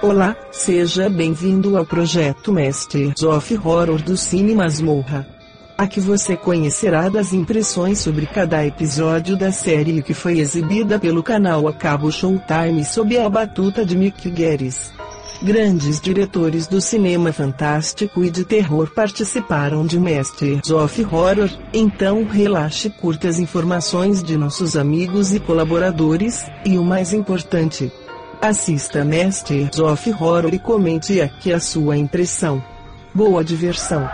Olá, 0.00 0.36
seja 0.52 1.10
bem-vindo 1.10 1.76
ao 1.76 1.84
projeto 1.84 2.52
Masters 2.52 3.20
of 3.20 3.52
Horror 3.56 4.00
do 4.00 4.16
Cine 4.16 4.54
Masmorra. 4.54 5.26
Aqui 5.76 5.98
você 5.98 6.36
conhecerá 6.36 7.08
das 7.08 7.32
impressões 7.32 7.98
sobre 7.98 8.24
cada 8.24 8.64
episódio 8.64 9.36
da 9.36 9.50
série 9.50 10.00
que 10.00 10.14
foi 10.14 10.38
exibida 10.38 11.00
pelo 11.00 11.20
canal 11.20 11.66
a 11.66 11.72
cabo 11.72 12.12
Showtime 12.12 12.84
sob 12.84 13.18
a 13.18 13.28
batuta 13.28 13.84
de 13.84 13.96
Mick 13.96 14.30
Guedes. 14.30 14.92
Grandes 15.42 16.00
diretores 16.00 16.68
do 16.68 16.80
cinema 16.80 17.32
fantástico 17.32 18.22
e 18.22 18.30
de 18.30 18.44
terror 18.44 18.92
participaram 18.94 19.84
de 19.84 19.98
Masters 19.98 20.70
of 20.70 21.04
Horror, 21.04 21.50
então 21.74 22.24
relaxe 22.24 22.86
e 22.86 22.90
curta 22.90 23.28
as 23.28 23.40
informações 23.40 24.22
de 24.22 24.36
nossos 24.36 24.76
amigos 24.76 25.34
e 25.34 25.40
colaboradores, 25.40 26.46
e 26.64 26.78
o 26.78 26.84
mais 26.84 27.12
importante, 27.12 27.90
Assista 28.40 29.04
Masters 29.04 29.80
of 29.80 30.10
Horror 30.12 30.54
e 30.54 30.60
comente 30.60 31.20
aqui 31.20 31.52
a 31.52 31.58
sua 31.58 31.96
impressão. 31.96 32.62
Boa 33.12 33.42
diversão! 33.42 34.08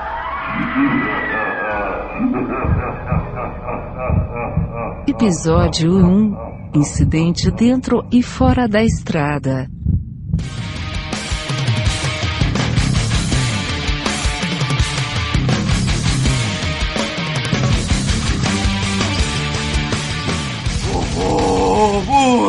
Episódio 5.07 5.95
1 5.95 6.37
Incidente 6.75 7.51
dentro 7.51 8.03
e 8.11 8.23
fora 8.23 8.67
da 8.67 8.83
estrada. 8.83 9.69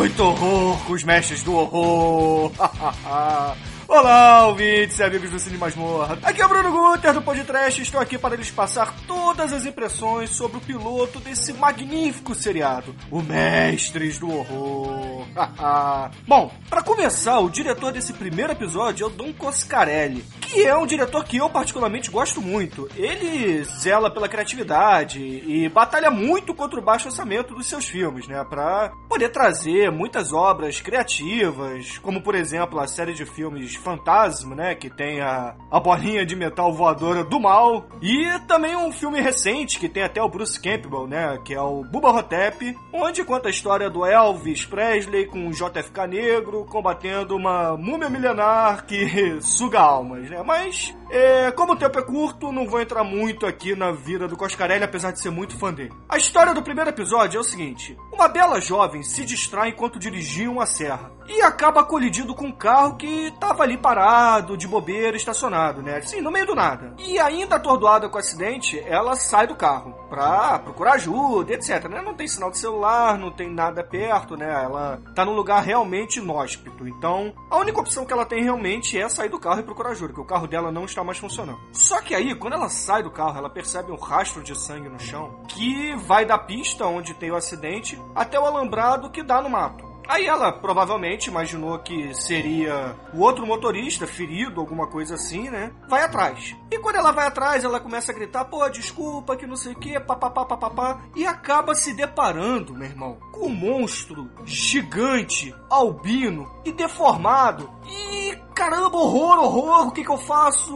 Muito 0.06 0.24
horror 0.24 0.78
com 0.86 0.94
os 0.94 1.04
mestres 1.04 1.42
do 1.42 1.54
horror. 1.56 2.52
Olá, 3.88 4.48
ouvintes 4.48 4.98
e 4.98 5.04
amigos 5.04 5.30
do 5.30 5.38
Cine 5.38 5.60
Masmorra. 5.60 6.18
Aqui 6.24 6.42
é 6.42 6.46
o 6.46 6.50
Bruno 6.50 6.72
Guter 6.72 7.14
do 7.14 7.22
Podcast. 7.22 7.80
Estou 7.80 8.02
aqui 8.02 8.18
para 8.18 8.36
lhes 8.36 8.50
passar 8.50 8.94
todas 9.08 9.54
as 9.54 9.64
impressões 9.64 10.32
sobre 10.32 10.58
o 10.58 10.62
piloto 10.62 11.20
desse 11.20 11.54
magnífico 11.54 12.34
seriado, 12.34 12.96
o 13.12 13.22
Mestres 13.22 14.18
do 14.18 14.32
Horror. 14.32 15.28
Bom, 16.28 16.52
para 16.68 16.82
começar, 16.82 17.40
o 17.40 17.50
diretor 17.50 17.92
desse 17.92 18.14
primeiro 18.14 18.54
episódio 18.54 19.04
é 19.04 19.08
o 19.08 19.12
Don 19.12 19.32
Coscarelli, 19.32 20.26
que 20.42 20.66
é 20.66 20.76
um 20.76 20.88
diretor 20.88 21.24
que 21.24 21.38
eu 21.38 21.50
particularmente 21.50 22.10
gosto 22.10 22.42
muito. 22.42 22.90
Ele 22.96 23.64
zela 23.64 24.10
pela 24.10 24.28
criatividade 24.28 25.20
e 25.20 25.70
batalha 25.70 26.10
muito 26.10 26.56
contra 26.56 26.80
o 26.80 26.84
baixo 26.84 27.08
orçamento 27.08 27.54
dos 27.54 27.68
seus 27.68 27.86
filmes, 27.86 28.28
né, 28.28 28.44
para 28.50 28.92
poder 29.08 29.30
trazer 29.30 29.92
muitas 29.92 30.34
obras 30.34 30.82
criativas, 30.82 32.00
como 32.00 32.22
por 32.22 32.34
exemplo 32.34 32.80
a 32.80 32.88
série 32.88 33.14
de 33.14 33.26
filmes 33.26 33.75
Fantasma, 33.80 34.56
né? 34.56 34.76
Que 34.76 34.90
tem 34.90 35.22
a, 35.22 35.56
a 35.72 35.80
bolinha 35.80 36.26
de 36.26 36.36
metal 36.36 36.74
voadora 36.74 37.24
do 37.24 37.40
mal. 37.40 37.88
E 38.02 38.40
também 38.48 38.76
um 38.76 38.92
filme 38.92 39.20
recente 39.20 39.80
que 39.80 39.90
tem 39.90 40.04
até 40.04 40.22
o 40.22 40.30
Bruce 40.30 40.60
Campbell, 40.60 41.08
né? 41.08 41.40
Que 41.44 41.54
é 41.54 41.62
o 41.62 41.84
Bubba 41.84 42.10
Hotep, 42.10 42.76
onde 42.94 43.24
conta 43.24 43.48
a 43.48 43.52
história 43.52 43.90
do 43.90 44.06
Elvis 44.06 44.66
Presley 44.66 45.26
com 45.28 45.48
o 45.48 45.52
JFK 45.52 46.08
negro 46.08 46.66
combatendo 46.66 47.36
uma 47.36 47.78
múmia 47.78 48.10
milenar 48.10 48.86
que 48.86 49.40
suga 49.42 49.80
almas, 49.80 50.30
né? 50.30 50.42
Mas 50.44 50.96
é, 51.10 51.52
como 51.52 51.74
o 51.74 51.76
tempo 51.76 52.00
é 52.00 52.02
curto, 52.02 52.52
não 52.52 52.68
vou 52.68 52.82
entrar 52.82 53.04
muito 53.04 53.46
aqui 53.46 53.76
na 53.76 53.92
vida 53.92 54.28
do 54.28 54.38
Coscarelli, 54.38 54.84
apesar 54.84 55.12
de 55.12 55.22
ser 55.22 55.30
muito 55.30 55.58
fã 55.58 55.74
dele. 55.74 55.94
A 56.10 56.18
história 56.18 56.54
do 56.54 56.64
primeiro 56.64 56.90
episódio 56.90 57.38
é 57.38 57.42
o 57.42 57.44
seguinte: 57.44 57.98
uma 58.12 58.28
bela 58.28 58.60
jovem 58.60 59.04
se 59.04 59.24
distrai 59.26 59.70
enquanto 59.70 60.00
dirigia 60.00 60.50
uma 60.50 60.66
serra 60.66 61.15
e 61.28 61.42
acaba 61.42 61.84
colidindo 61.84 62.36
com 62.36 62.48
um 62.48 62.52
carro 62.52 62.96
que 62.96 63.32
tava 63.40 63.64
ali 63.64 63.78
parado, 63.78 64.58
de 64.58 64.68
bobeira, 64.68 65.18
estacionado, 65.18 65.82
né? 65.82 65.98
Assim, 65.98 66.22
no 66.22 66.32
meio 66.32 66.46
do 66.46 66.56
nada. 66.56 66.94
E 67.00 67.20
ainda 67.20 67.56
atordoada 67.56 68.10
com 68.10 68.16
o 68.16 68.20
acidente, 68.20 68.80
ela 68.86 69.16
sai 69.16 69.48
do 69.48 69.56
carro 69.56 69.94
pra 70.10 70.60
procurar 70.60 70.94
ajuda, 70.94 71.54
etc. 71.54 71.86
Né? 71.90 72.02
Não 72.02 72.14
tem 72.14 72.28
sinal 72.28 72.52
de 72.52 72.58
celular, 72.58 73.18
não 73.18 73.32
tem 73.32 73.50
nada 73.50 73.84
perto, 73.84 74.38
né? 74.38 74.64
Ela 74.64 75.02
tá 75.14 75.26
num 75.26 75.34
lugar 75.34 75.62
realmente 75.64 76.20
inóspito. 76.20 76.88
Então, 76.88 77.34
a 77.50 77.58
única 77.58 77.80
opção 77.80 78.06
que 78.06 78.14
ela 78.14 78.26
tem 78.26 78.44
realmente 78.44 79.00
é 79.00 79.08
sair 79.10 79.30
do 79.30 79.40
carro 79.40 79.60
e 79.60 79.64
procurar 79.64 79.92
ajuda, 79.92 80.14
porque 80.14 80.22
o 80.22 80.26
carro 80.26 80.48
dela 80.48 80.72
não 80.72 80.86
está 80.86 81.04
mais 81.04 81.18
funcionando. 81.18 81.60
Só 81.72 82.02
que 82.02 82.14
aí, 82.14 82.36
quando 82.36 82.54
ela 82.54 82.70
sai 82.70 83.04
do 83.04 83.12
carro, 83.12 83.38
ela 83.38 83.50
percebe 83.50 83.92
um 83.92 83.98
rastro 83.98 84.44
de 84.44 84.58
sangue 84.58 84.90
no 84.90 85.00
chão 85.00 85.44
que 85.48 85.96
vai 85.96 86.26
da 86.26 86.38
pista 86.38 86.86
onde 86.86 87.14
tem 87.14 87.32
o 87.32 87.36
acidente 87.36 88.00
até 88.14 88.40
o 88.40 88.46
alambrado 88.46 89.10
que 89.10 89.24
dá 89.24 89.42
no 89.42 89.50
mato. 89.50 89.85
Aí 90.08 90.26
ela 90.26 90.52
provavelmente 90.52 91.28
imaginou 91.28 91.80
que 91.80 92.14
seria 92.14 92.96
o 93.14 93.22
outro 93.22 93.46
motorista 93.46 94.06
ferido, 94.06 94.60
alguma 94.60 94.88
coisa 94.88 95.16
assim, 95.16 95.50
né? 95.50 95.72
Vai 95.88 96.04
atrás. 96.04 96.56
E 96.72 96.80
quando 96.80 96.98
ela 96.98 97.12
vai 97.12 97.28
atrás, 97.28 97.64
ela 97.64 97.80
começa 97.80 98.12
a 98.12 98.16
gritar: 98.16 98.46
pô, 98.46 98.68
desculpa, 98.70 99.36
que 99.36 99.48
não 99.48 99.56
sei 99.56 99.74
o 99.74 99.80
que, 99.80 100.00
papapá, 100.00 100.46
papapá. 100.46 101.02
E 101.16 101.26
acaba 101.26 101.76
se 101.76 101.94
deparando, 101.94 102.74
meu 102.74 102.88
irmão, 102.88 103.18
com 103.32 103.48
um 103.48 103.56
monstro 103.56 104.30
gigante, 104.44 105.54
albino 105.76 106.50
e 106.64 106.72
deformado. 106.72 107.70
E 107.88 108.36
caramba, 108.56 108.98
horror, 108.98 109.38
horror, 109.38 109.88
o 109.88 109.92
que 109.92 110.04
que 110.04 110.10
eu 110.10 110.18
faço? 110.18 110.74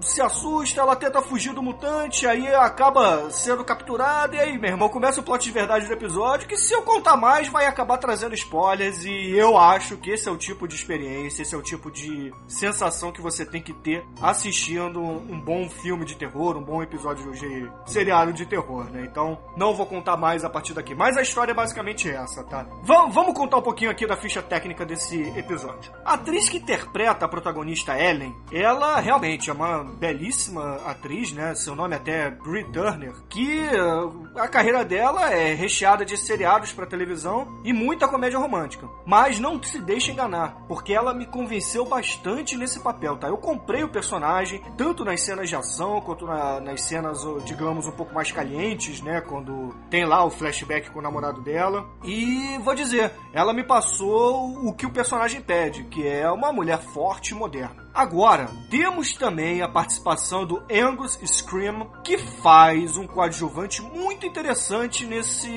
Se 0.00 0.20
assusta, 0.20 0.80
ela 0.80 0.96
tenta 0.96 1.20
fugir 1.20 1.52
do 1.52 1.62
mutante, 1.62 2.26
aí 2.26 2.46
acaba 2.54 3.30
sendo 3.30 3.62
capturada, 3.64 4.34
e 4.34 4.40
aí, 4.40 4.58
meu 4.58 4.70
irmão, 4.70 4.88
começa 4.88 5.20
o 5.20 5.22
plot 5.22 5.44
de 5.44 5.50
verdade 5.50 5.86
do 5.86 5.92
episódio, 5.92 6.48
que 6.48 6.56
se 6.56 6.72
eu 6.72 6.82
contar 6.82 7.16
mais, 7.16 7.48
vai 7.48 7.66
acabar 7.66 7.98
trazendo 7.98 8.34
spoilers, 8.34 9.04
e 9.04 9.30
eu 9.36 9.58
acho 9.58 9.98
que 9.98 10.10
esse 10.10 10.28
é 10.28 10.32
o 10.32 10.38
tipo 10.38 10.66
de 10.66 10.74
experiência, 10.74 11.42
esse 11.42 11.54
é 11.54 11.58
o 11.58 11.62
tipo 11.62 11.90
de 11.90 12.32
sensação 12.48 13.12
que 13.12 13.20
você 13.20 13.44
tem 13.44 13.62
que 13.62 13.74
ter 13.74 14.04
assistindo 14.20 15.00
um 15.00 15.38
bom 15.38 15.68
filme 15.68 16.04
de 16.04 16.16
terror, 16.16 16.56
um 16.56 16.64
bom 16.64 16.82
episódio 16.82 17.30
de 17.32 17.70
seriado 17.84 18.32
de 18.32 18.46
terror, 18.46 18.84
né? 18.90 19.06
Então, 19.08 19.38
não 19.56 19.74
vou 19.74 19.86
contar 19.86 20.16
mais 20.16 20.44
a 20.44 20.50
partir 20.50 20.72
daqui. 20.72 20.94
Mas 20.94 21.16
a 21.16 21.22
história 21.22 21.52
é 21.52 21.54
basicamente 21.54 22.10
essa, 22.10 22.42
tá? 22.44 22.66
Vamos, 22.82 23.14
vamos 23.14 23.34
contar 23.34 23.58
um 23.58 23.62
pouquinho 23.62 23.90
aqui 23.90 24.06
da 24.06 24.16
ficha 24.22 24.40
técnica 24.40 24.86
desse 24.86 25.20
episódio. 25.36 25.92
A 26.04 26.14
atriz 26.14 26.48
que 26.48 26.58
interpreta 26.58 27.24
a 27.24 27.28
protagonista 27.28 27.98
Ellen, 27.98 28.34
ela 28.52 29.00
realmente 29.00 29.50
é 29.50 29.52
uma 29.52 29.82
belíssima 29.82 30.76
atriz, 30.86 31.32
né? 31.32 31.54
Seu 31.56 31.74
nome 31.74 31.96
até 31.96 32.26
é 32.26 32.30
Brie 32.30 32.64
Turner, 32.72 33.14
que 33.28 33.62
uh, 33.62 34.38
a 34.38 34.46
carreira 34.46 34.84
dela 34.84 35.32
é 35.32 35.54
recheada 35.54 36.04
de 36.04 36.16
seriados 36.16 36.72
para 36.72 36.86
televisão 36.86 37.60
e 37.64 37.72
muita 37.72 38.06
comédia 38.06 38.38
romântica. 38.38 38.88
Mas 39.04 39.40
não 39.40 39.60
se 39.60 39.80
deixe 39.80 40.12
enganar, 40.12 40.56
porque 40.68 40.92
ela 40.92 41.12
me 41.12 41.26
convenceu 41.26 41.84
bastante 41.84 42.56
nesse 42.56 42.78
papel, 42.78 43.16
tá? 43.16 43.28
Eu 43.28 43.38
comprei 43.38 43.82
o 43.82 43.88
personagem, 43.88 44.62
tanto 44.76 45.04
nas 45.04 45.20
cenas 45.20 45.48
de 45.48 45.56
ação 45.56 46.00
quanto 46.00 46.26
na, 46.26 46.60
nas 46.60 46.82
cenas, 46.82 47.18
digamos, 47.44 47.88
um 47.88 47.92
pouco 47.92 48.14
mais 48.14 48.30
calientes, 48.30 49.02
né? 49.02 49.20
Quando 49.20 49.74
tem 49.90 50.04
lá 50.04 50.24
o 50.24 50.30
flashback 50.30 50.90
com 50.90 51.00
o 51.00 51.02
namorado 51.02 51.40
dela. 51.40 51.88
E 52.04 52.56
vou 52.58 52.74
dizer, 52.74 53.10
ela 53.32 53.52
me 53.52 53.64
passou 53.64 54.01
o 54.08 54.72
que 54.72 54.86
o 54.86 54.92
personagem 54.92 55.40
pede, 55.40 55.84
que 55.84 56.06
é 56.06 56.30
uma 56.30 56.52
mulher 56.52 56.78
forte 56.78 57.32
e 57.32 57.34
moderna. 57.34 57.81
Agora, 57.94 58.48
temos 58.70 59.12
também 59.14 59.60
a 59.60 59.68
participação 59.68 60.46
do 60.46 60.62
Angus 60.72 61.18
Scream, 61.24 61.90
que 62.02 62.16
faz 62.16 62.96
um 62.96 63.06
coadjuvante 63.06 63.82
muito 63.82 64.24
interessante 64.24 65.04
nesse 65.04 65.50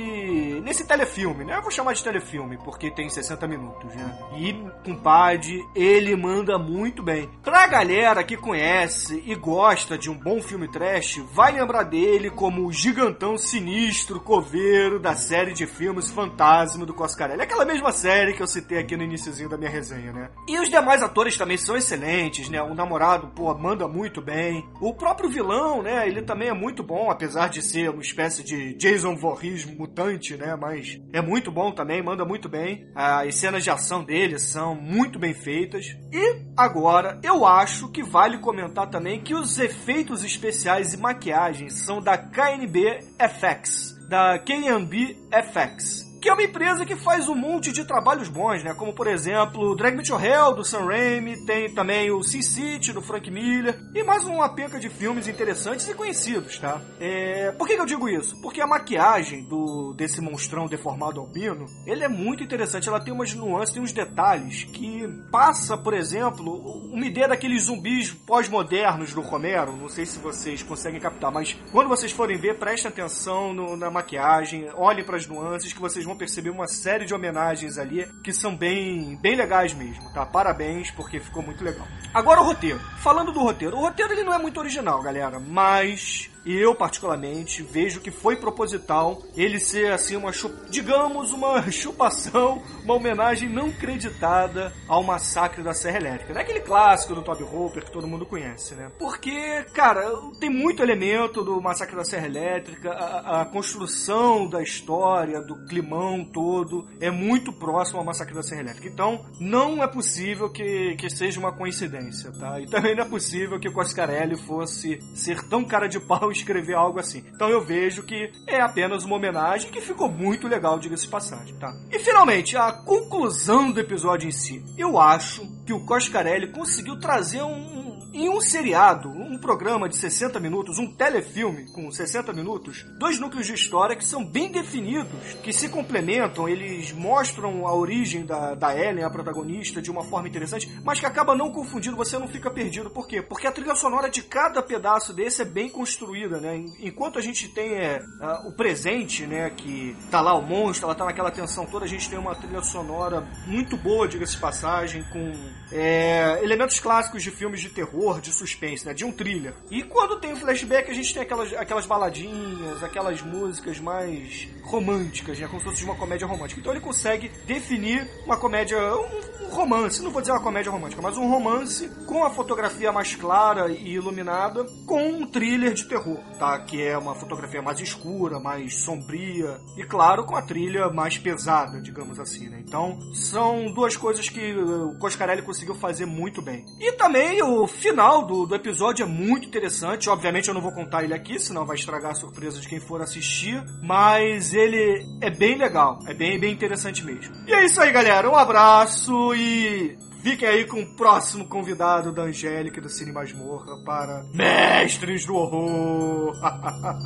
nesse 0.61 0.85
telefilme, 0.85 1.45
né? 1.45 1.57
Eu 1.57 1.61
vou 1.61 1.71
chamar 1.71 1.93
de 1.93 2.03
telefilme, 2.03 2.57
porque 2.57 2.91
tem 2.91 3.09
60 3.09 3.47
minutos, 3.47 3.93
né? 3.95 4.17
E, 4.37 4.53
compadre, 4.83 5.65
ele 5.73 6.15
manda 6.15 6.59
muito 6.59 7.01
bem. 7.01 7.29
Pra 7.41 7.67
galera 7.67 8.23
que 8.23 8.35
conhece 8.35 9.23
e 9.25 9.33
gosta 9.35 9.97
de 9.97 10.09
um 10.09 10.17
bom 10.17 10.41
filme 10.41 10.67
trash, 10.67 11.23
vai 11.31 11.53
lembrar 11.53 11.83
dele 11.83 12.29
como 12.29 12.65
o 12.65 12.71
gigantão 12.71 13.37
sinistro 13.37 14.19
coveiro 14.19 14.99
da 14.99 15.15
série 15.15 15.53
de 15.53 15.65
filmes 15.65 16.09
Fantasma 16.09 16.85
do 16.85 16.93
Coscarelli. 16.93 17.41
Aquela 17.41 17.65
mesma 17.65 17.91
série 17.91 18.33
que 18.33 18.43
eu 18.43 18.47
citei 18.47 18.79
aqui 18.79 18.97
no 18.97 19.03
iníciozinho 19.03 19.49
da 19.49 19.57
minha 19.57 19.69
resenha, 19.69 20.11
né? 20.11 20.29
E 20.47 20.59
os 20.59 20.69
demais 20.69 21.01
atores 21.01 21.37
também 21.37 21.57
são 21.57 21.77
excelentes 21.77 22.24
né? 22.49 22.61
O 22.61 22.73
namorado, 22.73 23.27
pô, 23.27 23.53
manda 23.53 23.87
muito 23.87 24.21
bem. 24.21 24.67
O 24.81 24.93
próprio 24.93 25.29
vilão, 25.29 25.81
né? 25.81 26.07
Ele 26.07 26.21
também 26.21 26.49
é 26.49 26.53
muito 26.53 26.83
bom, 26.83 27.09
apesar 27.09 27.49
de 27.49 27.61
ser 27.61 27.89
uma 27.89 28.01
espécie 28.01 28.43
de 28.43 28.73
Jason 28.75 29.15
Voorhees 29.15 29.65
mutante, 29.65 30.35
né? 30.35 30.55
Mas 30.55 30.99
é 31.13 31.21
muito 31.21 31.51
bom 31.51 31.71
também, 31.71 32.03
manda 32.03 32.25
muito 32.25 32.49
bem. 32.49 32.87
As 32.95 33.35
cenas 33.35 33.63
de 33.63 33.69
ação 33.69 34.03
dele 34.03 34.39
são 34.39 34.75
muito 34.75 35.19
bem 35.19 35.33
feitas. 35.33 35.85
E 36.11 36.41
agora, 36.57 37.19
eu 37.23 37.45
acho 37.45 37.89
que 37.91 38.03
vale 38.03 38.39
comentar 38.39 38.89
também 38.89 39.21
que 39.21 39.33
os 39.33 39.59
efeitos 39.59 40.23
especiais 40.23 40.93
e 40.93 40.97
maquiagem 40.97 41.69
são 41.69 42.01
da 42.01 42.17
KNB 42.17 42.99
FX, 43.19 43.95
da 44.09 44.39
KNB 44.39 45.17
FX 45.31 46.04
que 46.25 46.29
é 46.29 46.33
uma 46.33 46.41
empresa 46.41 46.83
que 46.87 46.95
faz 46.95 47.29
um 47.29 47.35
monte 47.35 47.71
de 47.71 47.85
trabalhos 47.85 48.27
bons, 48.27 48.63
né? 48.63 48.73
Como, 48.73 48.91
por 48.91 49.05
exemplo, 49.05 49.75
Drag 49.75 49.95
Me 49.95 50.01
to 50.01 50.19
Hell, 50.19 50.55
do 50.55 50.63
Sam 50.63 50.85
Raimi, 50.85 51.45
tem 51.45 51.71
também 51.71 52.09
o 52.09 52.23
Sin 52.23 52.41
City, 52.41 52.91
do 52.91 52.99
Frank 52.99 53.29
Miller, 53.29 53.79
e 53.93 54.01
mais 54.01 54.23
uma 54.23 54.49
penca 54.49 54.79
de 54.79 54.89
filmes 54.89 55.27
interessantes 55.27 55.87
e 55.87 55.93
conhecidos, 55.93 56.57
tá? 56.57 56.81
É... 56.99 57.51
Por 57.51 57.67
que, 57.67 57.75
que 57.75 57.79
eu 57.79 57.85
digo 57.85 58.09
isso? 58.09 58.41
Porque 58.41 58.59
a 58.59 58.65
maquiagem 58.65 59.43
do 59.43 59.93
desse 59.93 60.19
monstrão 60.19 60.65
deformado 60.65 61.19
albino, 61.19 61.67
ele 61.85 62.03
é 62.03 62.07
muito 62.07 62.43
interessante, 62.43 62.89
ela 62.89 62.99
tem 62.99 63.13
umas 63.13 63.31
nuances, 63.35 63.75
tem 63.75 63.83
uns 63.83 63.93
detalhes 63.93 64.63
que 64.63 65.07
passa, 65.31 65.77
por 65.77 65.93
exemplo, 65.93 66.51
uma 66.91 67.05
ideia 67.05 67.27
daqueles 67.27 67.65
zumbis 67.65 68.11
pós-modernos 68.11 69.13
do 69.13 69.21
Romero, 69.21 69.77
não 69.77 69.87
sei 69.87 70.07
se 70.07 70.17
vocês 70.17 70.63
conseguem 70.63 70.99
captar, 70.99 71.31
mas 71.31 71.55
quando 71.71 71.87
vocês 71.87 72.11
forem 72.11 72.35
ver, 72.35 72.57
prestem 72.57 72.89
atenção 72.89 73.53
no, 73.53 73.77
na 73.77 73.91
maquiagem, 73.91 74.67
olhem 74.73 75.05
para 75.05 75.17
as 75.17 75.27
nuances 75.27 75.71
que 75.71 75.79
vocês 75.79 76.03
vão 76.03 76.14
perceber 76.15 76.49
uma 76.49 76.67
série 76.67 77.05
de 77.05 77.13
homenagens 77.13 77.77
ali 77.77 78.05
que 78.23 78.33
são 78.33 78.55
bem, 78.55 79.17
bem 79.21 79.35
legais 79.35 79.73
mesmo, 79.73 80.11
tá? 80.13 80.25
Parabéns, 80.25 80.91
porque 80.91 81.19
ficou 81.19 81.43
muito 81.43 81.63
legal. 81.63 81.87
Agora 82.13 82.41
o 82.41 82.45
roteiro. 82.45 82.79
Falando 82.99 83.31
do 83.31 83.39
roteiro, 83.39 83.77
o 83.77 83.81
roteiro 83.81 84.13
ele 84.13 84.23
não 84.23 84.33
é 84.33 84.37
muito 84.37 84.59
original, 84.59 85.01
galera, 85.01 85.39
mas 85.39 86.29
eu, 86.45 86.75
particularmente, 86.75 87.63
vejo 87.63 87.99
que 87.99 88.11
foi 88.11 88.35
proposital 88.35 89.21
ele 89.35 89.59
ser, 89.59 89.91
assim, 89.91 90.15
uma, 90.15 90.31
digamos, 90.69 91.31
uma 91.31 91.61
chupação, 91.71 92.61
uma 92.83 92.93
homenagem 92.93 93.49
não 93.49 93.71
creditada 93.71 94.71
ao 94.87 95.03
massacre 95.03 95.63
da 95.63 95.73
Serra 95.73 95.97
Elétrica. 95.97 96.33
É 96.33 96.41
aquele 96.41 96.59
clássico 96.59 97.15
do 97.15 97.21
Toby 97.21 97.43
Hooper 97.43 97.83
que 97.83 97.91
todo 97.91 98.07
mundo 98.07 98.25
conhece, 98.25 98.75
né? 98.75 98.91
Porque, 98.99 99.63
cara, 99.73 100.03
tem 100.39 100.49
muito 100.49 100.83
elemento 100.83 101.43
do 101.43 101.59
massacre 101.61 101.95
da 101.95 102.03
Serra 102.03 102.27
Elétrica, 102.27 102.91
a, 102.91 103.41
a 103.41 103.45
construção 103.45 104.47
da 104.47 104.61
história, 104.61 105.41
do 105.41 105.65
climão 105.67 106.23
todo, 106.23 106.87
é 106.99 107.09
muito 107.09 107.51
próximo 107.51 107.99
ao 107.99 108.05
massacre 108.05 108.35
da 108.35 108.43
Serra 108.43 108.61
Elétrica. 108.61 108.87
Então, 108.87 109.25
não 109.39 109.83
é 109.83 109.87
possível 109.87 110.49
que, 110.49 110.95
que 110.95 111.09
seja 111.09 111.39
uma 111.39 111.51
coincidência, 111.51 112.31
tá? 112.31 112.59
E 112.59 112.67
também 112.67 112.95
não 112.95 113.03
é 113.03 113.07
possível 113.07 113.59
que 113.59 113.67
o 113.67 113.73
Coscarelli 113.73 114.37
fosse 114.37 114.99
ser 115.15 115.41
tão 115.47 115.63
cara 115.63 115.87
de 115.87 115.99
pau 115.99 116.34
escrever 116.37 116.75
algo 116.75 116.99
assim. 116.99 117.23
Então 117.33 117.49
eu 117.49 117.63
vejo 117.63 118.03
que 118.03 118.31
é 118.47 118.61
apenas 118.61 119.03
uma 119.03 119.15
homenagem 119.15 119.71
que 119.71 119.81
ficou 119.81 120.09
muito 120.09 120.47
legal, 120.47 120.79
diga-se 120.79 121.07
passagem, 121.07 121.55
tá? 121.55 121.73
E 121.91 121.99
finalmente, 121.99 122.57
a 122.57 122.71
conclusão 122.71 123.71
do 123.71 123.79
episódio 123.79 124.27
em 124.27 124.31
si. 124.31 124.63
Eu 124.77 124.99
acho 124.99 125.54
que 125.65 125.73
o 125.73 125.85
Coscarelli 125.85 126.51
conseguiu 126.51 126.99
trazer 126.99 127.41
um, 127.41 127.99
em 128.13 128.29
um 128.29 128.39
seriado, 128.39 129.09
um 129.09 129.37
programa 129.37 129.89
de 129.89 129.97
60 129.97 130.39
minutos, 130.39 130.77
um 130.77 130.87
telefilme 130.87 131.65
com 131.73 131.91
60 131.91 132.31
minutos, 132.31 132.85
dois 132.97 133.19
núcleos 133.19 133.47
de 133.47 133.53
história 133.53 133.95
que 133.95 134.05
são 134.05 134.23
bem 134.23 134.51
definidos, 134.51 135.33
que 135.43 135.51
se 135.51 135.67
complementam, 135.67 136.47
eles 136.47 136.93
mostram 136.93 137.67
a 137.67 137.73
origem 137.73 138.25
da, 138.25 138.53
da 138.53 138.77
Ellen, 138.77 139.03
a 139.03 139.09
protagonista, 139.09 139.81
de 139.81 139.91
uma 139.91 140.03
forma 140.03 140.27
interessante, 140.27 140.71
mas 140.83 140.99
que 140.99 141.05
acaba 141.05 141.35
não 141.35 141.51
confundindo, 141.51 141.97
você 141.97 142.17
não 142.17 142.27
fica 142.27 142.49
perdido. 142.49 142.89
Por 142.89 143.07
quê? 143.07 143.21
Porque 143.21 143.47
a 143.47 143.51
trilha 143.51 143.75
sonora 143.75 144.09
de 144.09 144.23
cada 144.23 144.61
pedaço 144.61 145.13
desse 145.13 145.41
é 145.41 145.45
bem 145.45 145.69
construída, 145.69 146.39
né? 146.39 146.63
Enquanto 146.79 147.19
a 147.19 147.21
gente 147.21 147.49
tem 147.49 147.73
é, 147.73 148.01
o 148.45 148.51
presente, 148.51 149.25
né, 149.25 149.49
que 149.49 149.95
tá 150.11 150.21
lá 150.21 150.33
o 150.35 150.41
monstro, 150.41 150.85
ela 150.85 150.95
tá 150.95 151.05
naquela 151.05 151.31
tensão 151.31 151.65
toda, 151.65 151.85
a 151.85 151.87
gente 151.87 152.09
tem 152.09 152.19
uma 152.19 152.35
trilha 152.35 152.61
sonora 152.61 153.27
muito 153.47 153.75
boa, 153.75 154.07
diga-se 154.07 154.37
passagem, 154.37 155.03
com 155.11 155.31
é, 155.71 156.39
elementos 156.43 156.79
clássicos 156.79 157.23
de 157.23 157.31
filmes 157.31 157.61
de 157.61 157.69
terror, 157.69 158.21
de 158.21 158.31
suspense, 158.31 158.85
né? 158.85 158.93
De 158.93 159.05
um 159.05 159.11
thriller. 159.11 159.53
E 159.69 159.83
quando 159.83 160.19
tem 160.19 160.33
o 160.33 160.37
flashback, 160.37 160.89
a 160.89 160.93
gente 160.93 161.13
tem 161.13 161.23
aquelas, 161.23 161.53
aquelas 161.53 161.85
baladinhas, 161.85 162.83
aquelas 162.83 163.21
músicas 163.21 163.79
mais 163.79 164.47
românticas, 164.63 165.39
né? 165.39 165.47
Como 165.47 165.59
se 165.59 165.65
fosse 165.65 165.83
uma 165.83 165.95
comédia 165.95 166.27
romântica. 166.27 166.59
Então 166.59 166.71
ele 166.71 166.81
consegue 166.81 167.29
definir 167.45 168.07
uma 168.25 168.37
comédia, 168.37 168.77
um, 168.95 169.45
um 169.45 169.49
romance, 169.49 170.01
não 170.01 170.11
vou 170.11 170.21
dizer 170.21 170.33
uma 170.33 170.41
comédia 170.41 170.71
romântica, 170.71 171.01
mas 171.01 171.17
um 171.17 171.29
romance 171.29 171.89
com 172.05 172.23
a 172.23 172.29
fotografia 172.29 172.91
mais 172.91 173.15
clara 173.15 173.71
e 173.71 173.93
iluminada, 173.93 174.65
com 174.85 175.01
um 175.01 175.27
thriller 175.27 175.73
de 175.73 175.85
terror, 175.87 176.19
tá? 176.37 176.59
Que 176.59 176.83
é 176.83 176.97
uma 176.97 177.15
fotografia 177.15 177.61
mais 177.61 177.79
escura, 177.79 178.39
mais 178.39 178.75
sombria 178.77 179.59
e, 179.77 179.83
claro, 179.83 180.25
com 180.25 180.35
a 180.35 180.41
trilha 180.41 180.89
mais 180.89 181.17
pesada, 181.17 181.81
digamos 181.81 182.19
assim, 182.19 182.49
né? 182.49 182.63
Então, 182.65 182.99
são 183.13 183.71
duas 183.73 183.95
coisas 183.95 184.29
que 184.29 184.53
o 184.53 184.97
Coscarelli 184.99 185.41
conseguiu 185.55 185.75
fazer 185.75 186.05
muito 186.05 186.41
bem. 186.41 186.65
E 186.79 186.91
também 186.93 187.41
o 187.41 187.65
final 187.65 188.25
do, 188.25 188.45
do 188.45 188.55
episódio 188.55 189.03
é 189.03 189.05
muito 189.05 189.47
interessante. 189.47 190.09
Obviamente 190.09 190.49
eu 190.49 190.53
não 190.53 190.61
vou 190.61 190.71
contar 190.71 191.03
ele 191.03 191.13
aqui, 191.13 191.39
senão 191.39 191.65
vai 191.65 191.77
estragar 191.77 192.11
a 192.11 192.15
surpresa 192.15 192.59
de 192.59 192.67
quem 192.67 192.79
for 192.79 193.01
assistir. 193.01 193.63
Mas 193.81 194.53
ele 194.53 195.05
é 195.21 195.29
bem 195.29 195.57
legal, 195.57 195.99
é 196.07 196.13
bem, 196.13 196.37
bem 196.37 196.51
interessante 196.51 197.03
mesmo. 197.03 197.33
E 197.47 197.53
é 197.53 197.63
isso 197.65 197.81
aí, 197.81 197.91
galera. 197.91 198.29
Um 198.29 198.35
abraço 198.35 199.33
e 199.33 199.97
Fiquem 200.21 200.49
aí 200.49 200.65
com 200.65 200.81
o 200.81 200.95
próximo 200.95 201.47
convidado 201.47 202.11
da 202.11 202.23
Angélica 202.23 202.81
do 202.81 202.89
Cine 202.89 203.11
Masmorra 203.11 203.77
para 203.85 204.25
Mestres 204.33 205.23
do 205.23 205.35
Horror. 205.35 206.33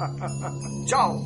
Tchau! 0.87 1.19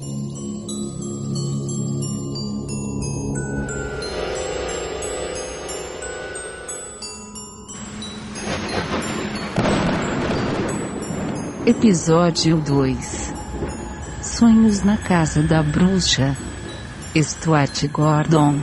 Episódio 11.65 12.57
2 12.57 13.33
Sonhos 14.21 14.83
na 14.83 14.97
Casa 14.97 15.41
da 15.41 15.63
Bruxa. 15.63 16.35
Stuart 17.15 17.87
Gordon 17.87 18.59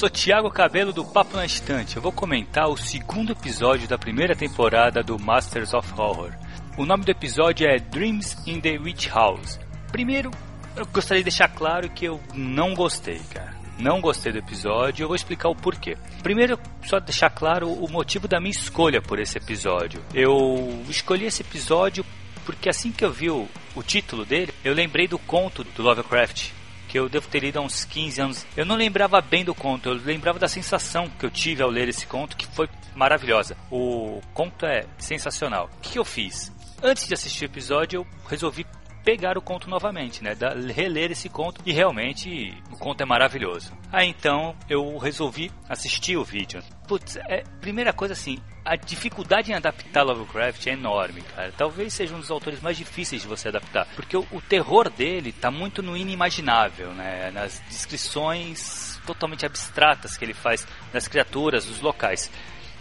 sou 0.00 0.08
Thiago 0.08 0.50
Cabelo 0.50 0.94
do 0.94 1.04
Papo 1.04 1.36
na 1.36 1.44
Estante. 1.44 1.96
Eu 1.96 2.00
vou 2.00 2.10
comentar 2.10 2.70
o 2.70 2.76
segundo 2.78 3.32
episódio 3.32 3.86
da 3.86 3.98
primeira 3.98 4.34
temporada 4.34 5.02
do 5.02 5.18
Masters 5.18 5.74
of 5.74 5.92
Horror. 5.92 6.32
O 6.78 6.86
nome 6.86 7.04
do 7.04 7.10
episódio 7.10 7.68
é 7.68 7.78
Dreams 7.78 8.34
in 8.46 8.62
the 8.62 8.78
Witch 8.78 9.08
House. 9.08 9.60
Primeiro, 9.92 10.30
eu 10.74 10.86
gostaria 10.86 11.22
de 11.22 11.28
deixar 11.28 11.48
claro 11.48 11.90
que 11.90 12.06
eu 12.06 12.18
não 12.32 12.74
gostei, 12.74 13.20
cara. 13.30 13.54
Não 13.78 14.00
gostei 14.00 14.32
do 14.32 14.38
episódio, 14.38 15.04
eu 15.04 15.08
vou 15.08 15.14
explicar 15.14 15.50
o 15.50 15.54
porquê. 15.54 15.98
Primeiro, 16.22 16.58
só 16.82 16.98
deixar 16.98 17.28
claro 17.28 17.70
o 17.70 17.86
motivo 17.86 18.26
da 18.26 18.40
minha 18.40 18.52
escolha 18.52 19.02
por 19.02 19.18
esse 19.18 19.36
episódio. 19.36 20.02
Eu 20.14 20.82
escolhi 20.88 21.26
esse 21.26 21.42
episódio 21.42 22.06
porque 22.46 22.70
assim 22.70 22.90
que 22.90 23.04
eu 23.04 23.12
vi 23.12 23.28
o, 23.28 23.46
o 23.76 23.82
título 23.82 24.24
dele, 24.24 24.54
eu 24.64 24.72
lembrei 24.72 25.06
do 25.06 25.18
conto 25.18 25.62
do 25.62 25.82
Lovecraft, 25.82 26.52
que 26.90 26.98
eu 26.98 27.08
devo 27.08 27.28
ter 27.28 27.38
lido 27.40 27.58
há 27.58 27.62
uns 27.62 27.84
15 27.84 28.20
anos. 28.20 28.46
Eu 28.56 28.66
não 28.66 28.74
lembrava 28.74 29.20
bem 29.20 29.44
do 29.44 29.54
conto, 29.54 29.88
eu 29.88 29.94
lembrava 29.94 30.40
da 30.40 30.48
sensação 30.48 31.08
que 31.08 31.24
eu 31.24 31.30
tive 31.30 31.62
ao 31.62 31.70
ler 31.70 31.88
esse 31.88 32.04
conto, 32.04 32.36
que 32.36 32.46
foi 32.48 32.68
maravilhosa. 32.96 33.56
O 33.70 34.20
conto 34.34 34.66
é 34.66 34.84
sensacional. 34.98 35.70
O 35.78 35.80
que 35.80 35.98
eu 35.98 36.04
fiz? 36.04 36.52
Antes 36.82 37.06
de 37.06 37.14
assistir 37.14 37.44
o 37.44 37.46
episódio, 37.46 38.00
eu 38.00 38.06
resolvi 38.28 38.66
pegar 39.04 39.38
o 39.38 39.42
conto 39.42 39.70
novamente, 39.70 40.22
né? 40.22 40.34
Da, 40.34 40.50
reler 40.50 41.12
esse 41.12 41.28
conto 41.28 41.62
e 41.64 41.72
realmente 41.72 42.52
o 42.72 42.76
conto 42.76 43.02
é 43.02 43.06
maravilhoso. 43.06 43.72
Aí 43.92 44.08
então 44.08 44.56
eu 44.68 44.98
resolvi 44.98 45.50
assistir 45.68 46.16
o 46.16 46.24
vídeo. 46.24 46.60
Putz, 46.90 47.16
é, 47.28 47.44
primeira 47.60 47.92
coisa 47.92 48.14
assim, 48.14 48.36
a 48.64 48.74
dificuldade 48.74 49.52
em 49.52 49.54
adaptar 49.54 50.02
Lovecraft 50.02 50.66
é 50.66 50.72
enorme, 50.72 51.22
cara. 51.22 51.52
Talvez 51.56 51.94
seja 51.94 52.16
um 52.16 52.18
dos 52.18 52.32
autores 52.32 52.60
mais 52.60 52.76
difíceis 52.76 53.22
de 53.22 53.28
você 53.28 53.46
adaptar, 53.46 53.86
porque 53.94 54.16
o, 54.16 54.26
o 54.32 54.40
terror 54.40 54.90
dele 54.90 55.30
tá 55.30 55.52
muito 55.52 55.84
no 55.84 55.96
inimaginável, 55.96 56.92
né? 56.92 57.30
Nas 57.30 57.62
descrições 57.68 59.00
totalmente 59.06 59.46
abstratas 59.46 60.16
que 60.16 60.24
ele 60.24 60.34
faz 60.34 60.66
das 60.92 61.06
criaturas, 61.06 61.64
dos 61.64 61.80
locais. 61.80 62.28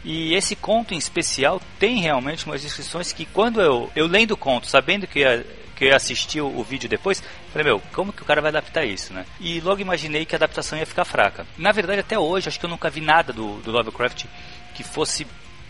E 0.04 0.34
esse 0.34 0.56
conto 0.56 0.96
em 0.96 0.98
especial 0.98 1.62
tem 1.78 2.00
realmente 2.00 2.48
umas 2.48 2.64
descrições 2.64 3.14
que 3.14 3.26
quando 3.28 3.62
eu, 3.62 3.92
eu 3.96 4.08
lendo 4.08 4.32
o 4.32 4.38
conto, 4.38 4.66
sabendo 4.66 5.06
que 5.06 5.20
ia, 5.20 5.46
que 5.80 5.86
eu 6.36 6.46
o, 6.46 6.60
o, 6.60 6.64
vídeo 6.64 6.90
depois, 6.90 7.24
falei, 7.54 7.66
meu, 7.66 7.82
como 7.94 8.12
que 8.12 8.22
o 8.22 8.26
cara 8.26 8.42
vai 8.42 8.50
adaptar 8.50 8.84
isso, 8.84 9.14
né? 9.14 9.26
E 9.40 9.62
logo 9.62 9.82
imaginei 9.82 10.26
que 10.26 10.36
a 10.36 10.38
adaptação 10.38 10.78
ia 10.78 10.86
ficar 10.86 11.06
fraca. 11.06 11.48
Na 11.58 11.72
verdade, 11.72 12.02
até 12.02 12.20
hoje, 12.20 12.50
acho 12.50 12.60
que 12.60 12.66
eu 12.66 12.70
nunca 12.70 12.90
vi 12.90 13.00
nada 13.00 13.32
do, 13.32 13.62
do 13.62 13.72
Lovecraft 13.72 14.26
que 14.76 14.84
fosse 14.84 15.26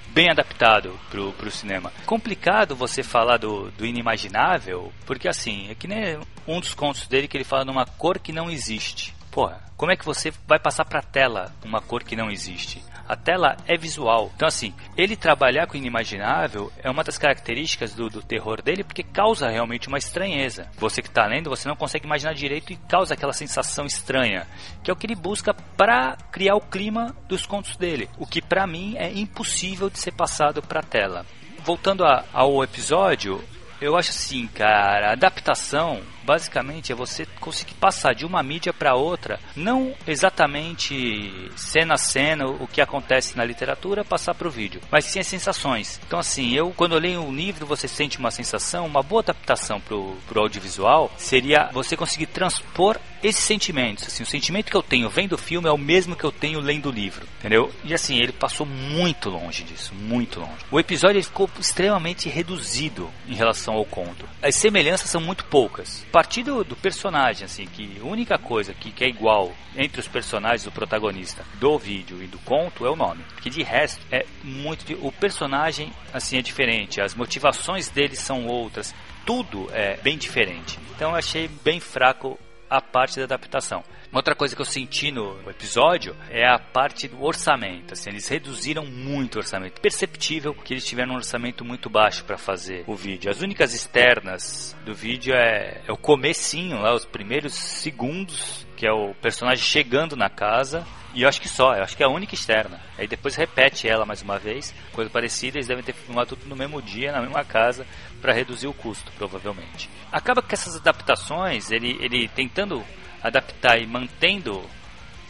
bem 0.08 0.32
adaptado 0.32 1.00
pro, 1.12 1.32
pro 1.34 1.52
cinema. 1.52 1.94
Complicado 2.06 2.76
você 2.76 3.04
falar 3.04 3.38
do, 3.38 3.70
do 3.72 3.86
inimaginável, 3.86 4.92
porque 5.06 5.28
assim, 5.28 5.70
é 5.70 5.76
que 5.76 5.88
nem 5.88 6.20
um 6.48 6.60
dos 6.60 6.74
contos 6.74 7.08
dele 7.08 7.28
que 7.28 7.38
ele 7.38 7.44
fala 7.44 7.64
numa 7.64 7.86
cor 7.86 8.18
que 8.18 8.34
não 8.34 8.50
existe. 8.50 9.14
Porra, 9.32 9.62
como 9.78 9.92
é 9.92 9.96
que 9.96 10.06
você 10.06 10.32
vai 10.48 10.60
passar 10.60 10.86
para 10.86 11.00
a 11.00 11.04
tela 11.04 11.54
uma 11.64 11.82
cor 11.82 12.04
que 12.04 12.16
não 12.16 12.30
existe? 12.30 12.84
A 13.08 13.16
tela 13.16 13.58
é 13.66 13.76
visual. 13.76 14.32
Então, 14.36 14.48
assim, 14.48 14.72
ele 14.96 15.16
trabalhar 15.16 15.66
com 15.66 15.74
o 15.74 15.78
inimaginável 15.78 16.72
é 16.84 16.92
uma 16.92 17.04
das 17.04 17.18
características 17.18 17.96
do, 17.96 18.08
do 18.08 18.22
terror 18.22 18.62
dele, 18.62 18.84
porque 18.84 19.02
causa 19.02 19.50
realmente 19.50 19.88
uma 19.88 19.98
estranheza. 19.98 20.70
Você 20.78 21.02
que 21.02 21.08
está 21.08 21.26
lendo, 21.26 21.50
você 21.50 21.68
não 21.68 21.76
consegue 21.76 22.06
imaginar 22.06 22.34
direito 22.34 22.72
e 22.72 22.76
causa 22.76 23.16
aquela 23.16 23.34
sensação 23.34 23.86
estranha, 23.86 24.46
que 24.84 24.92
é 24.92 24.94
o 24.94 24.96
que 24.96 25.08
ele 25.08 25.16
busca 25.16 25.56
para 25.76 26.18
criar 26.32 26.56
o 26.56 26.62
clima 26.62 27.16
dos 27.28 27.48
contos 27.48 27.76
dele. 27.78 28.08
O 28.20 28.28
que 28.28 28.44
para 28.44 28.68
mim 28.68 28.96
é 28.96 29.12
impossível 29.12 29.90
de 29.90 29.98
ser 29.98 30.12
passado 30.12 30.62
para 30.62 30.82
a 30.82 30.84
tela. 30.84 31.26
Voltando 31.64 32.06
a, 32.06 32.26
ao 32.32 32.64
episódio, 32.64 33.44
eu 33.82 33.98
acho 33.98 34.12
assim, 34.12 34.46
cara, 34.48 35.14
adaptação 35.14 36.02
basicamente 36.30 36.92
é 36.92 36.96
você 36.96 37.26
conseguir 37.40 37.74
passar 37.74 38.14
de 38.14 38.24
uma 38.24 38.44
mídia 38.44 38.72
para 38.72 38.94
outra, 38.94 39.40
não 39.56 39.96
exatamente 40.06 41.50
cena 41.56 41.96
a 41.96 41.98
cena 41.98 42.46
o 42.46 42.68
que 42.68 42.82
acontece 42.82 43.36
na 43.36 43.44
literatura 43.44 44.06
passar 44.06 44.36
para 44.36 44.48
o 44.48 44.52
vídeo, 44.52 44.80
mas 44.92 45.06
sim 45.06 45.20
as 45.20 45.26
sensações. 45.26 46.00
Então 46.06 46.20
assim, 46.20 46.54
eu 46.54 46.72
quando 46.78 46.94
eu 46.94 47.00
leio 47.00 47.22
um 47.22 47.34
livro 47.34 47.66
você 47.66 47.88
sente 47.88 48.20
uma 48.20 48.30
sensação, 48.30 48.86
uma 48.86 49.02
boa 49.02 49.22
adaptação 49.22 49.82
para 49.82 49.96
o 49.96 50.20
audiovisual 50.36 51.12
seria 51.18 51.72
você 51.74 51.98
conseguir 51.98 52.28
transpor 52.28 53.00
esses 53.24 53.44
sentimentos. 53.44 54.06
Assim, 54.06 54.22
o 54.22 54.28
sentimento 54.28 54.70
que 54.70 54.78
eu 54.78 54.84
tenho 54.84 55.10
vendo 55.10 55.34
o 55.34 55.38
filme 55.38 55.68
é 55.68 55.72
o 55.72 55.78
mesmo 55.80 56.16
que 56.16 56.24
eu 56.24 56.32
tenho 56.32 56.60
lendo 56.60 56.90
o 56.90 56.92
livro, 56.92 57.28
entendeu? 57.40 57.72
E 57.84 57.92
assim, 57.92 58.18
ele 58.18 58.32
passou 58.32 58.68
muito 58.68 59.32
longe 59.32 59.64
disso, 59.64 59.96
muito 59.96 60.40
longe. 60.40 60.64
O 60.70 60.80
episódio 60.80 61.24
ficou 61.24 61.50
extremamente 61.60 62.30
reduzido 62.30 63.10
em 63.28 63.34
relação 63.34 63.74
ao 63.74 63.86
conto. 63.86 64.30
As 64.44 64.56
semelhanças 64.56 65.10
são 65.10 65.20
muito 65.20 65.44
poucas 65.46 66.06
partir 66.20 66.44
do, 66.44 66.66
do, 66.66 66.76
personagem, 66.76 67.46
assim, 67.46 67.66
que 67.66 67.98
a 67.98 68.04
única 68.04 68.38
coisa 68.38 68.74
que, 68.74 68.92
que, 68.92 69.06
é 69.06 69.08
igual 69.08 69.54
entre 69.74 70.02
os 70.02 70.08
personagens 70.10 70.66
do 70.66 70.72
protagonista 70.72 71.46
do 71.62 71.80
vídeo 71.80 72.22
e 72.22 72.28
do 72.28 72.38
conto 72.40 72.86
é 72.86 72.92
o 72.92 72.96
nome. 72.98 73.24
Que 73.42 73.50
de 73.50 73.64
resto 73.64 74.06
é 74.12 74.26
muito. 74.44 74.84
O 75.02 75.14
personagem, 75.14 75.94
assim, 76.14 76.38
é 76.38 76.42
diferente, 76.42 77.00
as 77.00 77.16
motivações 77.16 77.88
dele 77.88 78.18
são 78.18 78.48
outras, 78.48 78.94
tudo 79.26 79.70
é 79.72 79.96
bem 79.96 80.18
diferente. 80.18 80.78
Então 80.94 81.12
eu 81.12 81.16
achei 81.16 81.48
bem 81.64 81.80
fraco 81.80 82.38
a 82.70 82.82
parte 82.82 83.18
da 83.18 83.24
adaptação. 83.24 83.84
Uma 84.12 84.20
outra 84.20 84.36
coisa 84.36 84.56
que 84.56 84.62
eu 84.62 84.66
senti 84.66 85.12
no 85.12 85.40
episódio 85.50 86.16
é 86.30 86.48
a 86.48 86.58
parte 86.58 87.08
do 87.08 87.24
orçamento. 87.24 87.94
Assim, 87.94 88.10
eles 88.10 88.28
reduziram 88.28 88.86
muito 88.86 89.36
o 89.36 89.38
orçamento. 89.40 89.80
Perceptível 89.80 90.54
que 90.54 90.74
eles 90.74 90.86
tiveram 90.86 91.14
um 91.14 91.18
orçamento 91.18 91.64
muito 91.64 91.90
baixo 91.90 92.24
para 92.26 92.38
fazer 92.38 92.84
o 92.88 92.96
vídeo. 92.96 93.30
As 93.30 93.42
únicas 93.42 93.74
externas 93.74 94.76
do 94.86 94.96
vídeo 94.96 95.34
é, 95.34 95.82
é 95.88 95.92
o 95.92 95.98
comecinho, 95.98 96.82
lá, 96.82 96.94
os 96.94 97.06
primeiros 97.06 97.54
segundos, 97.54 98.66
que 98.80 98.88
é 98.88 98.94
o 98.94 99.14
personagem 99.16 99.62
chegando 99.62 100.16
na 100.16 100.30
casa. 100.30 100.88
E 101.14 101.24
eu 101.24 101.28
acho 101.28 101.42
que 101.42 101.50
só, 101.50 101.76
eu 101.76 101.84
acho 101.84 101.98
que 101.98 102.04
é 102.04 102.06
a 102.06 102.10
única 102.10 102.34
externa. 102.34 102.80
Aí 102.98 103.08
depois 103.08 103.36
repete 103.36 103.90
ela 103.90 104.06
mais 104.06 104.22
uma 104.22 104.40
vez, 104.40 104.74
coisa 104.94 105.10
parecida, 105.10 105.58
eles 105.58 105.68
devem 105.68 105.84
ter 105.84 105.92
filmado 105.92 106.30
tudo 106.30 106.48
no 106.48 106.56
mesmo 106.56 106.82
dia, 106.82 107.12
na 107.12 107.20
mesma 107.20 107.44
casa, 107.44 107.86
para 108.22 108.32
reduzir 108.32 108.68
o 108.68 108.74
custo, 108.74 109.12
provavelmente. 109.18 109.90
Acaba 110.10 110.42
que 110.42 110.54
essas 110.54 110.78
adaptações, 110.78 111.72
ele, 111.72 111.98
ele 112.00 112.30
tentando 112.30 112.82
adaptar 113.22 113.82
e 113.82 113.86
mantendo 113.86 114.64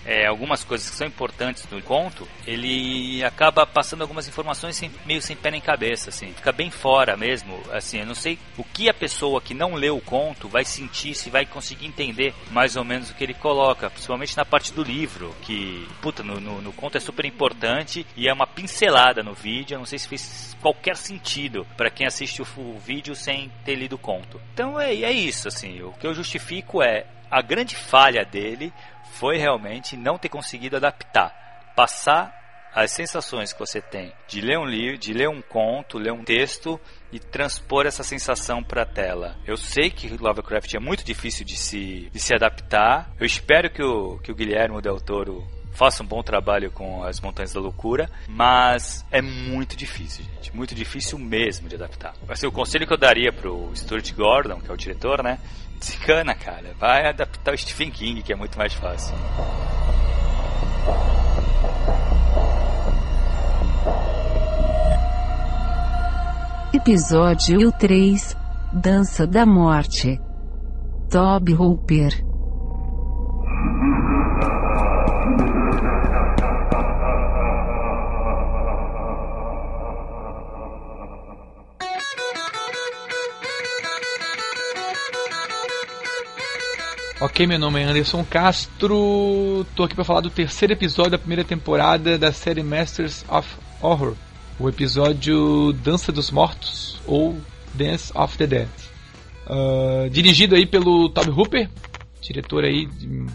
é, 0.09 0.25
algumas 0.25 0.63
coisas 0.63 0.89
que 0.89 0.95
são 0.95 1.05
importantes 1.05 1.67
no 1.69 1.79
conto, 1.83 2.27
ele 2.47 3.23
acaba 3.23 3.63
passando 3.63 4.01
algumas 4.01 4.27
informações 4.27 4.75
sem, 4.75 4.89
meio 5.05 5.21
sem 5.21 5.35
pé 5.35 5.51
nem 5.51 5.61
cabeça, 5.61 6.09
assim, 6.09 6.33
fica 6.33 6.51
bem 6.51 6.71
fora 6.71 7.15
mesmo, 7.15 7.61
assim, 7.71 7.99
eu 7.99 8.07
não 8.07 8.15
sei 8.15 8.39
o 8.57 8.63
que 8.63 8.89
a 8.89 8.93
pessoa 8.93 9.39
que 9.39 9.53
não 9.53 9.75
leu 9.75 9.95
o 9.95 10.01
conto 10.01 10.49
vai 10.49 10.65
sentir, 10.65 11.13
se 11.13 11.29
vai 11.29 11.45
conseguir 11.45 11.85
entender 11.85 12.33
mais 12.49 12.75
ou 12.75 12.83
menos 12.83 13.11
o 13.11 13.13
que 13.13 13.23
ele 13.23 13.35
coloca, 13.35 13.87
principalmente 13.87 14.35
na 14.35 14.43
parte 14.43 14.73
do 14.73 14.81
livro, 14.81 15.35
que, 15.43 15.87
puta, 16.01 16.23
no, 16.23 16.39
no, 16.39 16.59
no 16.59 16.73
conto 16.73 16.97
é 16.97 16.99
super 16.99 17.25
importante 17.25 18.03
e 18.17 18.27
é 18.27 18.33
uma 18.33 18.47
pincelada 18.47 19.21
no 19.21 19.35
vídeo, 19.35 19.75
eu 19.75 19.79
não 19.79 19.85
sei 19.85 19.99
se 19.99 20.07
fez 20.07 20.57
qualquer 20.59 20.97
sentido 20.97 21.67
para 21.77 21.91
quem 21.91 22.07
assiste 22.07 22.41
o, 22.41 22.47
o, 22.57 22.79
vídeo 22.79 23.13
sem 23.13 23.51
ter 23.63 23.75
lido 23.75 23.93
o 23.93 23.99
conto. 23.99 24.41
Então 24.55 24.79
é, 24.79 24.91
é 24.91 25.11
isso, 25.11 25.47
assim, 25.47 25.83
o 25.83 25.91
que 25.91 26.07
eu 26.07 26.15
justifico 26.15 26.81
é 26.81 27.05
a 27.29 27.41
grande 27.41 27.75
falha 27.75 28.25
dele 28.25 28.73
foi 29.13 29.37
realmente 29.37 29.97
não 29.97 30.17
ter 30.17 30.29
conseguido 30.29 30.75
adaptar, 30.75 31.73
passar 31.75 32.37
as 32.73 32.91
sensações 32.91 33.51
que 33.51 33.59
você 33.59 33.81
tem 33.81 34.13
de 34.27 34.41
ler 34.41 34.59
um 34.59 34.65
livro, 34.65 34.97
de 34.97 35.13
ler 35.13 35.27
um 35.27 35.41
conto, 35.41 35.97
ler 35.97 36.11
um 36.11 36.23
texto 36.23 36.79
e 37.11 37.19
transpor 37.19 37.85
essa 37.85 38.03
sensação 38.03 38.63
para 38.63 38.83
a 38.83 38.85
tela. 38.85 39.35
Eu 39.45 39.57
sei 39.57 39.89
que 39.89 40.07
Lovecraft 40.07 40.73
é 40.75 40.79
muito 40.79 41.03
difícil 41.03 41.45
de 41.45 41.55
se, 41.55 42.09
de 42.11 42.19
se 42.19 42.33
adaptar. 42.33 43.11
Eu 43.19 43.25
espero 43.25 43.69
que 43.71 43.83
o, 43.83 44.19
que 44.19 44.31
o 44.31 44.35
Guilherme 44.35 44.81
Del 44.81 44.99
Toro 45.01 45.45
faça 45.79 46.03
um 46.03 46.05
bom 46.05 46.21
trabalho 46.21 46.69
com 46.69 47.05
as 47.05 47.21
Montanhas 47.21 47.53
da 47.53 47.61
Loucura, 47.61 48.09
mas 48.27 49.05
é 49.09 49.21
muito 49.21 49.77
difícil, 49.77 50.25
gente, 50.25 50.53
muito 50.53 50.75
difícil 50.75 51.17
mesmo 51.17 51.69
de 51.69 51.75
adaptar. 51.75 52.13
Assim, 52.27 52.45
o 52.45 52.51
conselho 52.51 52.85
que 52.85 52.91
eu 52.91 52.97
daria 52.97 53.31
pro 53.31 53.71
Stuart 53.73 54.13
Gordon, 54.13 54.59
que 54.59 54.69
é 54.69 54.73
o 54.73 54.77
diretor, 54.77 55.23
né, 55.23 55.39
Descana, 55.79 56.35
cara. 56.35 56.75
Vai 56.77 57.07
adaptar 57.07 57.53
o 57.53 57.57
Stephen 57.57 57.89
King, 57.89 58.21
que 58.21 58.33
é 58.33 58.35
muito 58.35 58.57
mais 58.57 58.73
fácil. 58.73 59.15
Episódio 66.73 67.71
3 67.71 68.35
Dança 68.73 69.25
da 69.25 69.45
Morte 69.45 70.19
Toby 71.09 71.53
Hooper 71.53 72.28
Ok, 87.21 87.45
meu 87.45 87.59
nome 87.59 87.81
é 87.81 87.83
Anderson 87.83 88.23
Castro. 88.23 89.65
Tô 89.75 89.83
aqui 89.83 89.93
para 89.93 90.05
falar 90.05 90.21
do 90.21 90.29
terceiro 90.29 90.71
episódio 90.71 91.11
da 91.11 91.17
primeira 91.17 91.43
temporada 91.43 92.17
da 92.17 92.31
série 92.31 92.63
Masters 92.63 93.25
of 93.27 93.45
Horror, 93.81 94.15
o 94.57 94.69
episódio 94.69 95.73
Dança 95.73 96.13
dos 96.13 96.31
Mortos 96.31 97.01
ou 97.05 97.37
Dance 97.73 98.09
of 98.15 98.37
the 98.37 98.47
Dead. 98.47 98.69
Uh, 99.45 100.09
dirigido 100.09 100.55
aí 100.55 100.65
pelo 100.65 101.09
Toby 101.09 101.29
Hooper, 101.31 101.69
diretor 102.21 102.63
aí 102.63 102.85
de, 102.85 103.25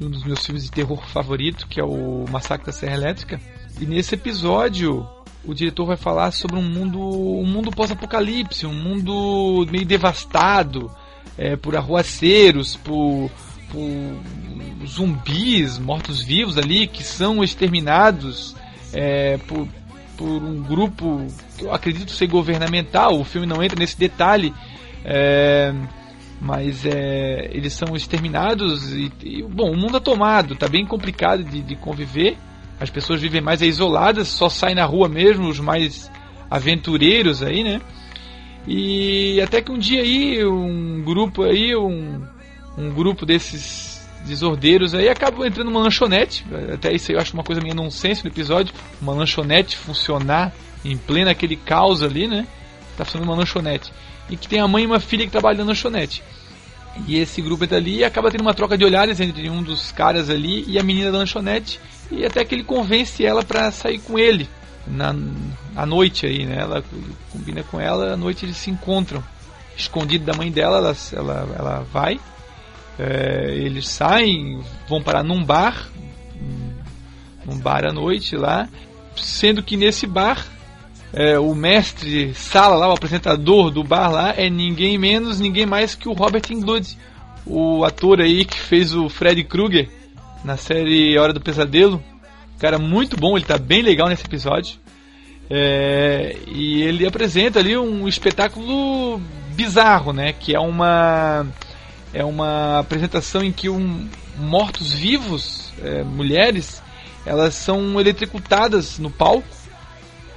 um 0.00 0.10
dos 0.10 0.22
meus 0.22 0.46
filmes 0.46 0.62
de 0.62 0.70
terror 0.70 1.04
favorito, 1.08 1.66
que 1.66 1.80
é 1.80 1.84
o 1.84 2.24
Massacre 2.30 2.66
da 2.66 2.72
Serra 2.72 2.94
Elétrica. 2.94 3.40
E 3.80 3.84
nesse 3.84 4.14
episódio 4.14 5.04
o 5.44 5.52
diretor 5.52 5.86
vai 5.86 5.96
falar 5.96 6.30
sobre 6.30 6.56
um 6.56 6.62
mundo, 6.62 7.00
um 7.00 7.46
mundo 7.46 7.72
pós-apocalipse, 7.72 8.64
um 8.64 8.72
mundo 8.72 9.66
meio 9.72 9.84
devastado 9.84 10.88
é, 11.36 11.56
por 11.56 11.76
arruaceiros, 11.76 12.76
por, 12.76 13.30
por 13.70 14.86
zumbis, 14.86 15.78
mortos-vivos 15.78 16.56
ali, 16.56 16.86
que 16.86 17.02
são 17.02 17.42
exterminados 17.42 18.56
é, 18.92 19.36
por, 19.38 19.68
por 20.16 20.42
um 20.42 20.62
grupo 20.62 21.26
que 21.56 21.64
eu 21.64 21.72
acredito 21.72 22.10
ser 22.12 22.26
governamental. 22.26 23.18
O 23.18 23.24
filme 23.24 23.46
não 23.46 23.62
entra 23.62 23.78
nesse 23.78 23.98
detalhe. 23.98 24.54
É, 25.04 25.72
mas 26.40 26.86
é, 26.86 27.50
eles 27.52 27.72
são 27.72 27.96
exterminados 27.96 28.92
e, 28.92 29.10
e, 29.22 29.42
bom, 29.42 29.72
o 29.72 29.76
mundo 29.76 29.96
é 29.96 30.00
tomado, 30.00 30.54
tá 30.54 30.68
bem 30.68 30.86
complicado 30.86 31.42
de, 31.42 31.60
de, 31.60 31.74
conviver. 31.76 32.36
As 32.80 32.90
pessoas 32.90 33.20
vivem 33.20 33.40
mais 33.40 33.60
isoladas, 33.60 34.28
só 34.28 34.48
saem 34.48 34.76
na 34.76 34.84
rua 34.84 35.08
mesmo 35.08 35.48
os 35.48 35.58
mais 35.58 36.10
aventureiros 36.48 37.42
aí, 37.42 37.64
né? 37.64 37.80
E 38.70 39.40
até 39.40 39.62
que 39.62 39.72
um 39.72 39.78
dia 39.78 40.02
aí, 40.02 40.44
um 40.44 41.02
grupo 41.02 41.42
aí, 41.42 41.74
um, 41.74 42.22
um 42.76 42.90
grupo 42.90 43.24
desses 43.24 44.06
desordeiros 44.26 44.94
aí 44.94 45.08
acabou 45.08 45.46
entrando 45.46 45.70
numa 45.70 45.80
lanchonete. 45.80 46.44
Até 46.74 46.92
isso 46.92 47.10
aí 47.10 47.16
eu 47.16 47.20
acho 47.20 47.32
uma 47.32 47.42
coisa 47.42 47.62
meio 47.62 47.74
nonsense 47.74 48.22
no 48.22 48.30
episódio. 48.30 48.74
Uma 49.00 49.14
lanchonete 49.14 49.74
funcionar 49.74 50.52
em 50.84 50.98
pleno 50.98 51.30
aquele 51.30 51.56
caos 51.56 52.02
ali, 52.02 52.28
né? 52.28 52.46
Tá 52.94 53.06
funcionando 53.06 53.30
uma 53.30 53.38
lanchonete. 53.38 53.90
E 54.28 54.36
que 54.36 54.46
tem 54.46 54.60
a 54.60 54.68
mãe 54.68 54.82
e 54.82 54.86
uma 54.86 55.00
filha 55.00 55.24
que 55.24 55.32
trabalham 55.32 55.60
na 55.60 55.68
lanchonete. 55.68 56.22
E 57.06 57.16
esse 57.16 57.40
grupo 57.40 57.64
entra 57.64 57.78
ali 57.78 58.00
e 58.00 58.04
acaba 58.04 58.30
tendo 58.30 58.42
uma 58.42 58.52
troca 58.52 58.76
de 58.76 58.84
olhares 58.84 59.18
entre 59.18 59.48
um 59.48 59.62
dos 59.62 59.92
caras 59.92 60.28
ali 60.28 60.66
e 60.68 60.78
a 60.78 60.82
menina 60.82 61.10
da 61.10 61.16
lanchonete. 61.16 61.80
E 62.10 62.26
até 62.26 62.44
que 62.44 62.54
ele 62.54 62.64
convence 62.64 63.24
ela 63.24 63.42
para 63.42 63.70
sair 63.70 63.98
com 63.98 64.18
ele 64.18 64.46
na 64.90 65.14
à 65.76 65.86
noite 65.86 66.26
aí, 66.26 66.44
né? 66.44 66.58
Ela 66.60 66.82
combina 67.30 67.62
com 67.62 67.80
ela, 67.80 68.14
à 68.14 68.16
noite 68.16 68.44
eles 68.44 68.56
se 68.56 68.70
encontram. 68.70 69.22
Escondido 69.76 70.24
da 70.24 70.34
mãe 70.34 70.50
dela, 70.50 70.78
ela, 70.78 70.96
ela, 71.12 71.56
ela 71.56 71.86
vai. 71.92 72.20
É, 72.98 73.54
eles 73.56 73.88
saem, 73.88 74.60
vão 74.88 75.00
parar 75.00 75.22
num 75.22 75.44
bar, 75.44 75.88
num 77.46 77.58
bar 77.58 77.84
à 77.84 77.92
noite 77.92 78.36
lá, 78.36 78.68
sendo 79.16 79.62
que 79.62 79.76
nesse 79.76 80.04
bar 80.04 80.44
é, 81.12 81.38
o 81.38 81.54
mestre 81.54 82.34
sala 82.34 82.76
lá, 82.76 82.88
o 82.88 82.92
apresentador 82.92 83.70
do 83.70 83.82
bar 83.82 84.10
lá 84.10 84.34
é 84.36 84.50
ninguém 84.50 84.98
menos, 84.98 85.40
ninguém 85.40 85.64
mais 85.64 85.94
que 85.94 86.08
o 86.08 86.12
Robert 86.12 86.42
Englund, 86.50 86.98
o 87.46 87.84
ator 87.84 88.20
aí 88.20 88.44
que 88.44 88.58
fez 88.58 88.94
o 88.94 89.08
Freddy 89.08 89.44
Krueger 89.44 89.88
na 90.44 90.56
série 90.56 91.16
Hora 91.18 91.32
do 91.32 91.40
Pesadelo. 91.40 92.02
Cara, 92.58 92.78
muito 92.78 93.16
bom, 93.16 93.36
ele 93.36 93.46
tá 93.46 93.56
bem 93.56 93.82
legal 93.82 94.08
nesse 94.08 94.24
episódio. 94.24 94.76
É, 95.50 96.36
e 96.46 96.82
ele 96.82 97.06
apresenta 97.06 97.58
ali 97.58 97.76
um 97.76 98.06
espetáculo 98.06 99.20
bizarro, 99.54 100.12
né? 100.12 100.32
Que 100.32 100.54
é 100.54 100.60
uma 100.60 101.46
é 102.12 102.24
uma 102.24 102.80
apresentação 102.80 103.42
em 103.42 103.52
que 103.52 103.68
um, 103.68 104.08
mortos 104.38 104.92
vivos, 104.92 105.72
é, 105.82 106.02
mulheres, 106.02 106.82
elas 107.24 107.54
são 107.54 108.00
eletrocutadas 108.00 108.98
no 108.98 109.10
palco 109.10 109.46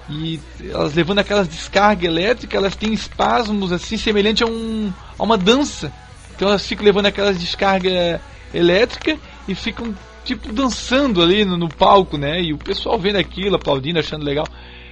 e 0.09 0.39
elas 0.69 0.93
levando 0.93 1.19
aquelas 1.19 1.47
descargas 1.47 2.05
elétricas, 2.05 2.57
elas 2.57 2.75
têm 2.75 2.93
espasmos 2.93 3.71
assim 3.71 3.97
semelhante 3.97 4.43
a, 4.43 4.47
um, 4.47 4.91
a 5.17 5.23
uma 5.23 5.37
dança. 5.37 5.91
Então 6.35 6.49
elas 6.49 6.65
ficam 6.65 6.85
levando 6.85 7.05
aquelas 7.05 7.39
descargas 7.39 8.19
elétricas 8.53 9.17
e 9.47 9.55
ficam 9.55 9.95
tipo 10.23 10.51
dançando 10.51 11.21
ali 11.21 11.45
no, 11.45 11.57
no, 11.57 11.69
palco, 11.69 12.17
né? 12.17 12.41
E 12.41 12.53
o 12.53 12.57
pessoal 12.57 12.99
vendo 12.99 13.17
aquilo, 13.17 13.55
aplaudindo, 13.55 13.99
achando 13.99 14.23
legal. 14.23 14.47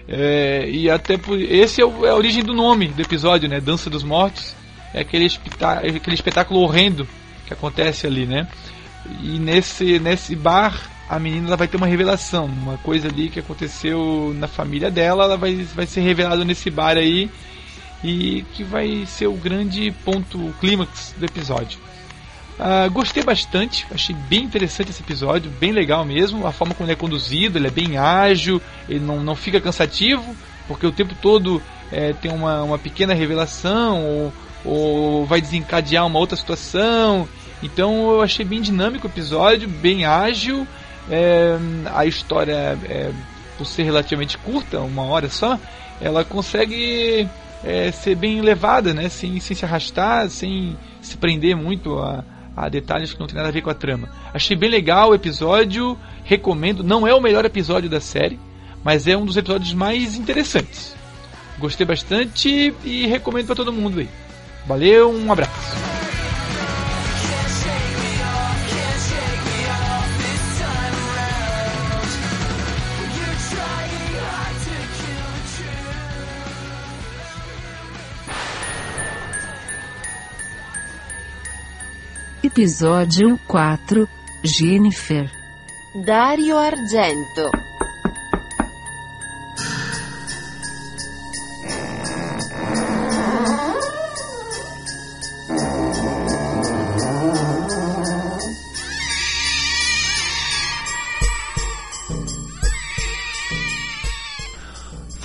É, 0.07 0.67
e 0.69 0.89
até 0.89 1.17
por 1.17 1.39
esse 1.39 1.81
é, 1.81 1.85
o, 1.85 2.05
é, 2.05 2.09
a 2.09 2.15
origem 2.15 2.43
do 2.43 2.53
nome 2.53 2.87
do 2.87 3.01
episódio, 3.01 3.47
né? 3.47 3.59
Dança 3.59 3.89
dos 3.89 4.03
Mortos. 4.03 4.55
É 4.93 5.01
aquele, 5.01 5.25
espetá 5.25 5.73
aquele 5.79 6.15
espetáculo 6.15 6.61
horrendo 6.61 7.07
que 7.45 7.53
acontece 7.53 8.07
ali, 8.07 8.25
né? 8.25 8.47
E 9.21 9.39
nesse 9.39 9.99
nesse 9.99 10.35
bar 10.35 10.89
a 11.09 11.17
menina 11.17 11.55
vai 11.55 11.67
ter 11.67 11.77
uma 11.77 11.87
revelação, 11.87 12.45
uma 12.45 12.77
coisa 12.77 13.07
ali 13.07 13.29
que 13.29 13.39
aconteceu 13.39 14.31
na 14.37 14.47
família 14.47 14.91
dela, 14.91 15.23
ela 15.23 15.37
vai, 15.37 15.55
vai 15.55 15.87
ser 15.87 16.01
revelada 16.01 16.45
nesse 16.45 16.69
bar 16.69 16.97
aí 16.97 17.31
e 18.03 18.45
que 18.53 18.63
vai 18.63 19.05
ser 19.07 19.25
o 19.25 19.33
grande 19.33 19.91
ponto, 20.05 20.37
o 20.37 20.53
clímax 20.59 21.15
do 21.17 21.25
episódio. 21.25 21.79
Uh, 22.59 22.91
gostei 22.91 23.23
bastante, 23.23 23.87
achei 23.89 24.13
bem 24.13 24.43
interessante 24.43 24.89
esse 24.89 25.01
episódio, 25.01 25.49
bem 25.49 25.71
legal 25.71 26.03
mesmo. 26.03 26.45
A 26.45 26.51
forma 26.51 26.73
como 26.73 26.85
ele 26.85 26.93
é 26.93 26.95
conduzido, 26.95 27.57
ele 27.57 27.67
é 27.67 27.71
bem 27.71 27.97
ágil, 27.97 28.61
ele 28.89 28.99
não, 28.99 29.23
não 29.23 29.33
fica 29.33 29.61
cansativo, 29.61 30.35
porque 30.67 30.85
o 30.85 30.91
tempo 30.91 31.15
todo 31.21 31.61
é, 31.89 32.11
tem 32.11 32.29
uma, 32.29 32.61
uma 32.61 32.77
pequena 32.77 33.13
revelação 33.13 34.03
ou, 34.03 34.33
ou 34.65 35.25
vai 35.25 35.39
desencadear 35.39 36.05
uma 36.05 36.19
outra 36.19 36.35
situação. 36.35 37.29
Então 37.63 38.11
eu 38.11 38.21
achei 38.21 38.43
bem 38.45 38.61
dinâmico 38.61 39.07
o 39.07 39.09
episódio, 39.09 39.69
bem 39.69 40.03
ágil. 40.03 40.67
É, 41.09 41.57
a 41.95 42.05
história, 42.05 42.77
é, 42.89 43.11
por 43.57 43.65
ser 43.65 43.83
relativamente 43.83 44.37
curta, 44.37 44.81
uma 44.81 45.03
hora 45.03 45.29
só, 45.29 45.57
ela 46.01 46.25
consegue 46.25 47.25
é, 47.63 47.89
ser 47.91 48.15
bem 48.15 48.41
levada, 48.41 48.93
né? 48.93 49.07
sem, 49.07 49.39
sem 49.39 49.55
se 49.55 49.63
arrastar, 49.63 50.29
sem 50.29 50.77
se 51.01 51.15
prender 51.15 51.55
muito 51.55 51.97
a 51.99 52.21
a 52.55 52.67
detalhes 52.69 53.13
que 53.13 53.19
não 53.19 53.27
tem 53.27 53.35
nada 53.35 53.49
a 53.49 53.51
ver 53.51 53.61
com 53.61 53.69
a 53.69 53.73
trama. 53.73 54.09
Achei 54.33 54.55
bem 54.55 54.69
legal 54.69 55.09
o 55.09 55.15
episódio, 55.15 55.97
recomendo. 56.23 56.83
Não 56.83 57.07
é 57.07 57.13
o 57.13 57.21
melhor 57.21 57.45
episódio 57.45 57.89
da 57.89 57.99
série, 57.99 58.39
mas 58.83 59.07
é 59.07 59.15
um 59.15 59.25
dos 59.25 59.37
episódios 59.37 59.73
mais 59.73 60.15
interessantes. 60.15 60.95
Gostei 61.57 61.85
bastante 61.85 62.73
e 62.83 63.05
recomendo 63.07 63.47
para 63.47 63.55
todo 63.55 63.73
mundo 63.73 63.99
aí. 63.99 64.09
Valeu, 64.65 65.11
um 65.11 65.31
abraço. 65.31 65.98
Episódio 82.49 83.39
4 83.45 84.09
Jennifer. 84.43 85.29
Dario 85.93 86.57
Argento 86.57 87.51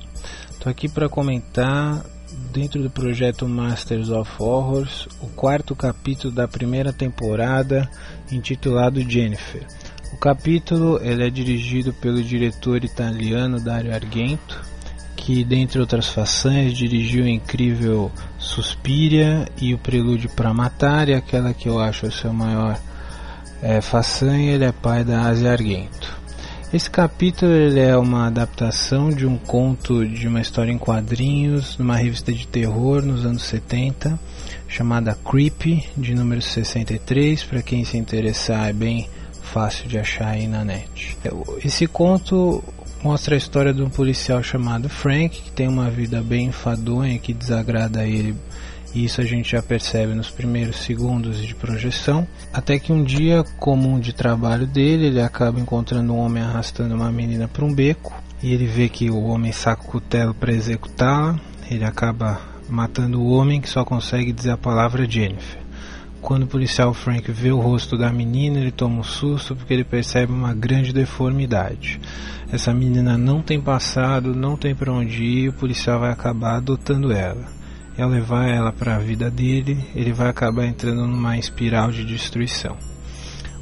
Tô 0.60 0.68
aqui 0.68 0.88
para 0.88 1.08
comentar 1.08 2.06
dentro 2.52 2.80
do 2.80 2.88
projeto 2.88 3.48
Masters 3.48 4.08
of 4.08 4.30
Horrors 4.38 5.08
o 5.20 5.26
quarto 5.26 5.74
capítulo 5.74 6.32
da 6.32 6.46
primeira 6.46 6.92
temporada 6.92 7.90
intitulado 8.30 9.00
Jennifer. 9.00 9.66
O 10.12 10.16
capítulo 10.16 11.00
ele 11.02 11.26
é 11.26 11.30
dirigido 11.30 11.92
pelo 11.94 12.22
diretor 12.22 12.84
italiano 12.84 13.60
Dario 13.60 13.92
Argento 13.92 14.69
que, 15.20 15.44
dentre 15.44 15.78
outras 15.78 16.08
façanhas, 16.08 16.72
dirigiu 16.72 17.24
o 17.24 17.28
incrível 17.28 18.10
Suspiria 18.38 19.46
e 19.60 19.74
o 19.74 19.78
Prelúdio 19.78 20.30
para 20.30 20.54
Matar, 20.54 21.10
e 21.10 21.14
aquela 21.14 21.52
que 21.52 21.68
eu 21.68 21.78
acho 21.78 22.06
a 22.06 22.10
sua 22.10 22.32
maior 22.32 22.80
é, 23.62 23.82
façanha, 23.82 24.52
ele 24.52 24.64
é 24.64 24.72
pai 24.72 25.04
da 25.04 25.22
Asia 25.22 25.52
Argento. 25.52 26.18
Esse 26.72 26.88
capítulo 26.88 27.52
ele 27.52 27.80
é 27.80 27.96
uma 27.96 28.28
adaptação 28.28 29.10
de 29.10 29.26
um 29.26 29.36
conto 29.36 30.06
de 30.06 30.26
uma 30.26 30.40
história 30.40 30.72
em 30.72 30.78
quadrinhos 30.78 31.76
numa 31.76 31.96
revista 31.96 32.32
de 32.32 32.46
terror 32.46 33.02
nos 33.02 33.26
anos 33.26 33.42
70, 33.42 34.18
chamada 34.68 35.18
Creepy, 35.28 35.84
de 35.96 36.14
número 36.14 36.40
63, 36.40 37.44
para 37.44 37.60
quem 37.60 37.84
se 37.84 37.98
interessar 37.98 38.70
é 38.70 38.72
bem 38.72 39.08
fácil 39.42 39.88
de 39.88 39.98
achar 39.98 40.28
aí 40.28 40.46
na 40.46 40.64
net. 40.64 41.18
Esse 41.62 41.86
conto 41.86 42.62
mostra 43.02 43.34
a 43.34 43.38
história 43.38 43.72
de 43.72 43.82
um 43.82 43.88
policial 43.88 44.42
chamado 44.42 44.88
Frank, 44.88 45.40
que 45.40 45.50
tem 45.50 45.68
uma 45.68 45.90
vida 45.90 46.22
bem 46.22 46.46
enfadonha, 46.46 47.18
que 47.18 47.32
desagrada 47.32 48.00
a 48.00 48.06
ele. 48.06 48.36
E 48.94 49.04
isso 49.04 49.20
a 49.20 49.24
gente 49.24 49.52
já 49.52 49.62
percebe 49.62 50.14
nos 50.14 50.30
primeiros 50.30 50.76
segundos 50.76 51.40
de 51.40 51.54
projeção. 51.54 52.26
Até 52.52 52.78
que 52.78 52.92
um 52.92 53.04
dia 53.04 53.44
comum 53.58 54.00
de 54.00 54.12
trabalho 54.12 54.66
dele, 54.66 55.06
ele 55.06 55.20
acaba 55.20 55.60
encontrando 55.60 56.12
um 56.12 56.18
homem 56.18 56.42
arrastando 56.42 56.94
uma 56.94 57.10
menina 57.12 57.46
para 57.46 57.64
um 57.64 57.72
beco. 57.72 58.12
E 58.42 58.52
ele 58.52 58.66
vê 58.66 58.88
que 58.88 59.10
o 59.10 59.22
homem 59.24 59.52
saca 59.52 59.82
o 59.82 59.86
cutelo 59.86 60.34
para 60.34 60.52
executá-la. 60.52 61.38
Ele 61.70 61.84
acaba 61.84 62.40
matando 62.68 63.20
o 63.20 63.30
homem 63.30 63.60
que 63.60 63.68
só 63.68 63.84
consegue 63.84 64.32
dizer 64.32 64.50
a 64.50 64.56
palavra 64.56 65.08
Jennifer. 65.08 65.59
Quando 66.20 66.42
o 66.42 66.46
policial 66.46 66.92
Frank 66.92 67.30
vê 67.32 67.50
o 67.50 67.58
rosto 67.58 67.96
da 67.96 68.12
menina, 68.12 68.58
ele 68.58 68.70
toma 68.70 69.00
um 69.00 69.02
susto 69.02 69.56
porque 69.56 69.72
ele 69.72 69.84
percebe 69.84 70.32
uma 70.32 70.52
grande 70.52 70.92
deformidade. 70.92 72.00
Essa 72.52 72.74
menina 72.74 73.16
não 73.16 73.40
tem 73.40 73.60
passado, 73.60 74.34
não 74.34 74.56
tem 74.56 74.74
para 74.74 74.92
onde 74.92 75.22
ir, 75.24 75.48
o 75.48 75.52
policial 75.54 76.00
vai 76.00 76.10
acabar 76.12 76.56
adotando 76.56 77.10
ela. 77.10 77.46
Ao 77.98 78.08
levar 78.08 78.48
ela 78.48 78.72
para 78.72 78.96
a 78.96 78.98
vida 78.98 79.30
dele, 79.30 79.78
ele 79.94 80.12
vai 80.12 80.28
acabar 80.28 80.64
entrando 80.64 81.06
numa 81.06 81.36
espiral 81.36 81.90
de 81.90 82.04
destruição. 82.04 82.76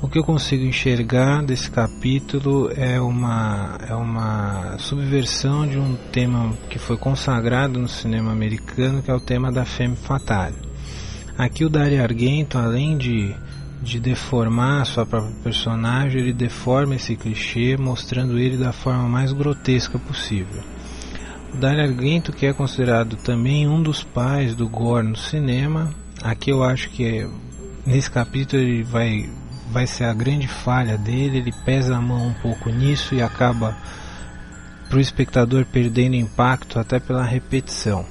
O 0.00 0.08
que 0.08 0.16
eu 0.16 0.22
consigo 0.22 0.64
enxergar 0.64 1.42
desse 1.42 1.68
capítulo 1.68 2.70
é 2.76 3.00
uma, 3.00 3.78
é 3.88 3.94
uma 3.94 4.78
subversão 4.78 5.66
de 5.66 5.76
um 5.76 5.96
tema 6.12 6.52
que 6.70 6.78
foi 6.78 6.96
consagrado 6.96 7.80
no 7.80 7.88
cinema 7.88 8.30
americano, 8.30 9.02
que 9.02 9.10
é 9.10 9.14
o 9.14 9.20
tema 9.20 9.50
da 9.50 9.64
femme 9.64 9.96
fatale. 9.96 10.67
Aqui 11.38 11.64
o 11.64 11.70
Dario 11.70 12.02
Argento, 12.02 12.58
além 12.58 12.98
de 12.98 13.34
de 13.80 14.00
deformar 14.00 14.82
a 14.82 14.84
sua 14.84 15.06
própria 15.06 15.34
personagem, 15.42 16.20
ele 16.20 16.32
deforma 16.32 16.96
esse 16.96 17.16
clichê, 17.16 17.76
mostrando 17.76 18.38
ele 18.38 18.56
da 18.56 18.72
forma 18.72 19.08
mais 19.08 19.32
grotesca 19.32 19.98
possível. 19.98 20.62
O 21.54 21.56
Dario 21.56 21.84
Argento, 21.84 22.32
que 22.32 22.46
é 22.46 22.52
considerado 22.52 23.16
também 23.16 23.68
um 23.68 23.82
dos 23.82 24.02
pais 24.02 24.54
do 24.54 24.68
gore 24.68 25.06
no 25.06 25.16
cinema, 25.16 25.94
aqui 26.22 26.50
eu 26.50 26.62
acho 26.62 26.90
que 26.90 27.28
nesse 27.86 28.10
capítulo 28.10 28.60
ele 28.60 28.82
vai, 28.82 29.30
vai 29.70 29.86
ser 29.86 30.04
a 30.04 30.12
grande 30.12 30.48
falha 30.48 30.98
dele, 30.98 31.38
ele 31.38 31.54
pesa 31.64 31.96
a 31.96 32.00
mão 32.00 32.28
um 32.28 32.34
pouco 32.34 32.68
nisso 32.70 33.14
e 33.14 33.22
acaba 33.22 33.76
para 34.88 34.98
o 34.98 35.00
espectador 35.00 35.64
perdendo 35.66 36.16
impacto 36.16 36.78
até 36.78 36.98
pela 36.98 37.24
repetição. 37.24 38.04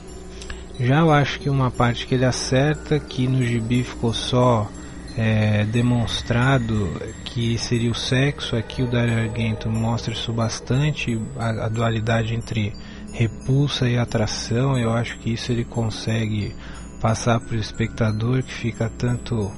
Já 0.79 0.99
eu 0.99 1.11
acho 1.11 1.39
que 1.39 1.49
uma 1.49 1.71
parte 1.71 2.05
que 2.05 2.13
ele 2.13 2.25
acerta, 2.25 2.99
que 2.99 3.27
no 3.27 3.43
gibi 3.43 3.83
ficou 3.83 4.13
só 4.13 4.69
é, 5.17 5.65
demonstrado 5.65 7.01
que 7.25 7.57
seria 7.57 7.89
o 7.89 7.95
sexo, 7.95 8.55
aqui 8.55 8.83
o 8.83 8.87
Dario 8.87 9.17
Argento 9.17 9.67
mostra 9.67 10.13
isso 10.13 10.31
bastante, 10.31 11.19
a, 11.35 11.65
a, 11.65 11.69
dualidade 11.69 12.35
entre 12.35 12.71
repulsa 13.11 13.89
e 13.89 13.97
atração, 13.97 14.77
eu 14.77 14.91
acho 14.91 15.17
que 15.17 15.33
isso 15.33 15.51
ele 15.51 15.63
consegue 15.63 16.55
passar 17.01 17.39
para 17.39 17.55
o 17.55 17.59
espectador 17.59 18.43
que 18.43 18.53
fica 18.53 18.91
tanto 18.95 19.51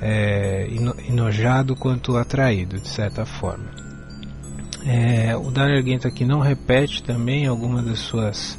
é, 0.00 0.68
enojado 1.08 1.74
quanto 1.74 2.16
atraído, 2.16 2.78
de 2.78 2.88
certa 2.88 3.26
forma. 3.26 3.66
É, 4.86 5.36
o 5.36 5.50
Dario 5.50 5.78
Argento 5.78 6.06
aqui 6.06 6.24
não 6.24 6.38
repete 6.38 7.02
também 7.02 7.44
algumas 7.46 7.84
das 7.84 7.98
suas 7.98 8.56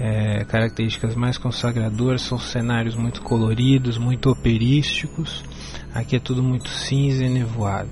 é, 0.00 0.44
características 0.46 1.14
mais 1.14 1.36
consagradoras, 1.36 2.22
são 2.22 2.38
cenários 2.38 2.96
muito 2.96 3.20
coloridos, 3.20 3.98
muito 3.98 4.30
operísticos. 4.30 5.44
Aqui 5.94 6.16
é 6.16 6.18
tudo 6.18 6.42
muito 6.42 6.70
cinza 6.70 7.24
e 7.24 7.28
nevoado. 7.28 7.90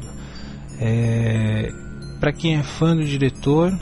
É, 0.81 1.71
Para 2.19 2.33
quem 2.33 2.57
é 2.57 2.63
fã 2.63 2.97
do 2.97 3.05
diretor, 3.05 3.79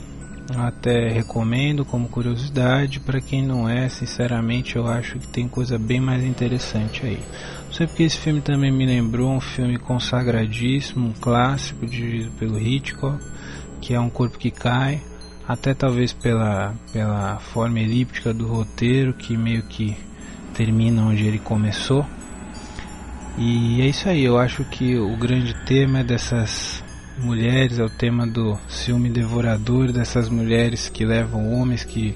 até 0.55 1.09
recomendo 1.09 1.85
como 1.85 2.09
curiosidade. 2.09 2.99
Para 2.99 3.21
quem 3.21 3.45
não 3.45 3.67
é, 3.67 3.87
sinceramente, 3.87 4.75
eu 4.75 4.87
acho 4.87 5.19
que 5.19 5.27
tem 5.27 5.47
coisa 5.47 5.77
bem 5.77 6.01
mais 6.01 6.23
interessante 6.23 7.05
aí. 7.05 7.19
Não 7.65 7.73
sei 7.73 7.87
porque 7.87 8.03
esse 8.03 8.17
filme 8.17 8.41
também 8.41 8.71
me 8.71 8.85
lembrou 8.85 9.31
um 9.31 9.41
filme 9.41 9.77
consagradíssimo, 9.77 11.07
um 11.07 11.13
clássico 11.13 11.85
dirigido 11.85 12.31
pelo 12.31 12.59
Hitchcock, 12.59 13.23
que 13.81 13.93
é 13.93 13.99
Um 13.99 14.09
Corpo 14.09 14.37
que 14.37 14.51
Cai. 14.51 15.01
Até 15.47 15.73
talvez 15.73 16.11
pela, 16.11 16.75
pela 16.91 17.37
forma 17.39 17.79
elíptica 17.79 18.33
do 18.33 18.47
roteiro, 18.47 19.13
que 19.13 19.37
meio 19.37 19.63
que 19.63 19.95
termina 20.53 21.03
onde 21.03 21.25
ele 21.25 21.39
começou. 21.39 22.05
E 23.37 23.81
é 23.81 23.85
isso 23.85 24.09
aí, 24.09 24.23
eu 24.23 24.37
acho 24.37 24.63
que 24.65 24.97
o 24.97 25.15
grande 25.15 25.53
tema 25.65 26.03
dessas 26.03 26.83
mulheres, 27.19 27.79
é 27.79 27.83
o 27.83 27.89
tema 27.89 28.25
do 28.25 28.57
ciúme 28.67 29.09
devorador 29.09 29.91
dessas 29.91 30.29
mulheres 30.29 30.89
que 30.89 31.05
levam 31.05 31.53
homens 31.53 31.83
que 31.83 32.15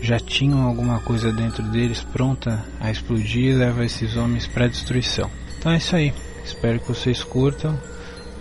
já 0.00 0.18
tinham 0.18 0.62
alguma 0.62 1.00
coisa 1.00 1.32
dentro 1.32 1.62
deles 1.62 2.02
pronta 2.12 2.64
a 2.80 2.90
explodir 2.90 3.52
e 3.52 3.54
leva 3.54 3.84
esses 3.84 4.16
homens 4.16 4.46
para 4.46 4.68
destruição. 4.68 5.30
Então 5.58 5.72
é 5.72 5.78
isso 5.78 5.96
aí. 5.96 6.12
Espero 6.44 6.78
que 6.80 6.88
vocês 6.88 7.24
curtam 7.24 7.78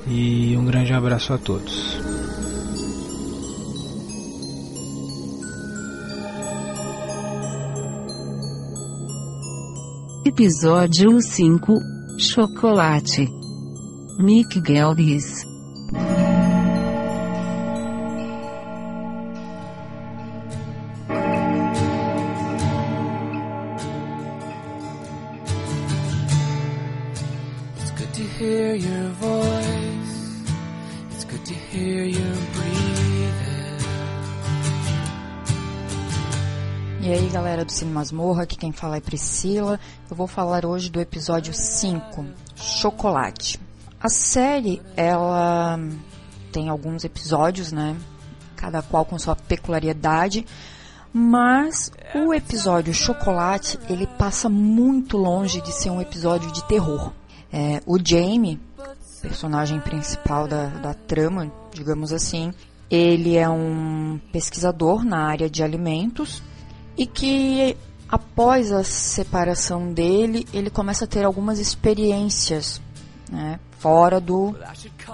e 0.08 0.56
um 0.58 0.66
grande 0.66 0.94
abraço 0.94 1.34
a 1.34 1.38
todos. 1.38 2.15
Episódio 10.38 11.22
5 11.22 11.80
Chocolate. 12.18 13.26
Mick 14.20 14.60
Geldes 14.60 15.46
Masmorra, 38.06 38.44
aqui 38.44 38.56
quem 38.56 38.72
fala 38.72 38.98
é 38.98 39.02
Priscila. 39.02 39.80
Eu 40.08 40.16
vou 40.16 40.28
falar 40.28 40.64
hoje 40.64 40.92
do 40.92 41.02
episódio 41.02 41.52
5, 41.56 42.24
Chocolate. 42.56 43.60
A 44.00 44.10
série, 44.10 44.80
ela 44.96 45.80
tem 46.52 46.70
alguns 46.70 47.04
episódios, 47.04 47.72
né? 47.72 47.98
Cada 48.56 48.84
qual 48.84 49.06
com 49.06 49.18
sua 49.18 49.36
peculiaridade. 49.36 50.46
Mas 51.12 51.92
o 52.14 52.32
episódio 52.32 52.94
Chocolate, 52.94 53.80
ele 53.90 54.06
passa 54.06 54.48
muito 54.50 55.18
longe 55.18 55.60
de 55.62 55.72
ser 55.72 55.90
um 55.90 56.00
episódio 56.00 56.52
de 56.52 56.64
terror. 56.66 57.12
É, 57.52 57.82
o 57.88 57.98
Jamie, 57.98 58.62
personagem 59.20 59.80
principal 59.80 60.48
da, 60.48 60.68
da 60.68 60.94
trama, 60.94 61.52
digamos 61.74 62.14
assim, 62.14 62.54
ele 62.88 63.36
é 63.36 63.50
um 63.50 64.20
pesquisador 64.32 65.04
na 65.04 65.26
área 65.26 65.50
de 65.50 65.64
alimentos 65.64 66.44
e 66.98 67.06
que 67.06 67.76
após 68.10 68.72
a 68.72 68.84
separação 68.84 69.92
dele, 69.92 70.48
ele 70.54 70.70
começa 70.70 71.06
a 71.06 71.08
ter 71.08 71.26
algumas 71.26 71.60
experiências 71.60 72.82
né, 73.30 73.60
fora 73.80 74.20
do 74.20 74.56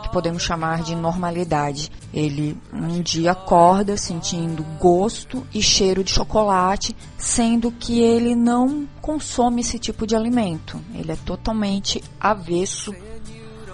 que 0.01 0.09
podemos 0.11 0.43
chamar 0.43 0.83
de 0.83 0.95
normalidade. 0.95 1.91
Ele 2.13 2.57
um 2.73 3.01
dia 3.01 3.31
acorda 3.31 3.97
sentindo 3.97 4.63
gosto 4.79 5.45
e 5.53 5.61
cheiro 5.61 6.03
de 6.03 6.11
chocolate, 6.11 6.95
sendo 7.17 7.71
que 7.71 8.01
ele 8.01 8.35
não 8.35 8.87
consome 9.01 9.61
esse 9.61 9.79
tipo 9.79 10.05
de 10.05 10.15
alimento. 10.15 10.79
Ele 10.93 11.11
é 11.11 11.17
totalmente 11.17 12.03
avesso 12.19 12.93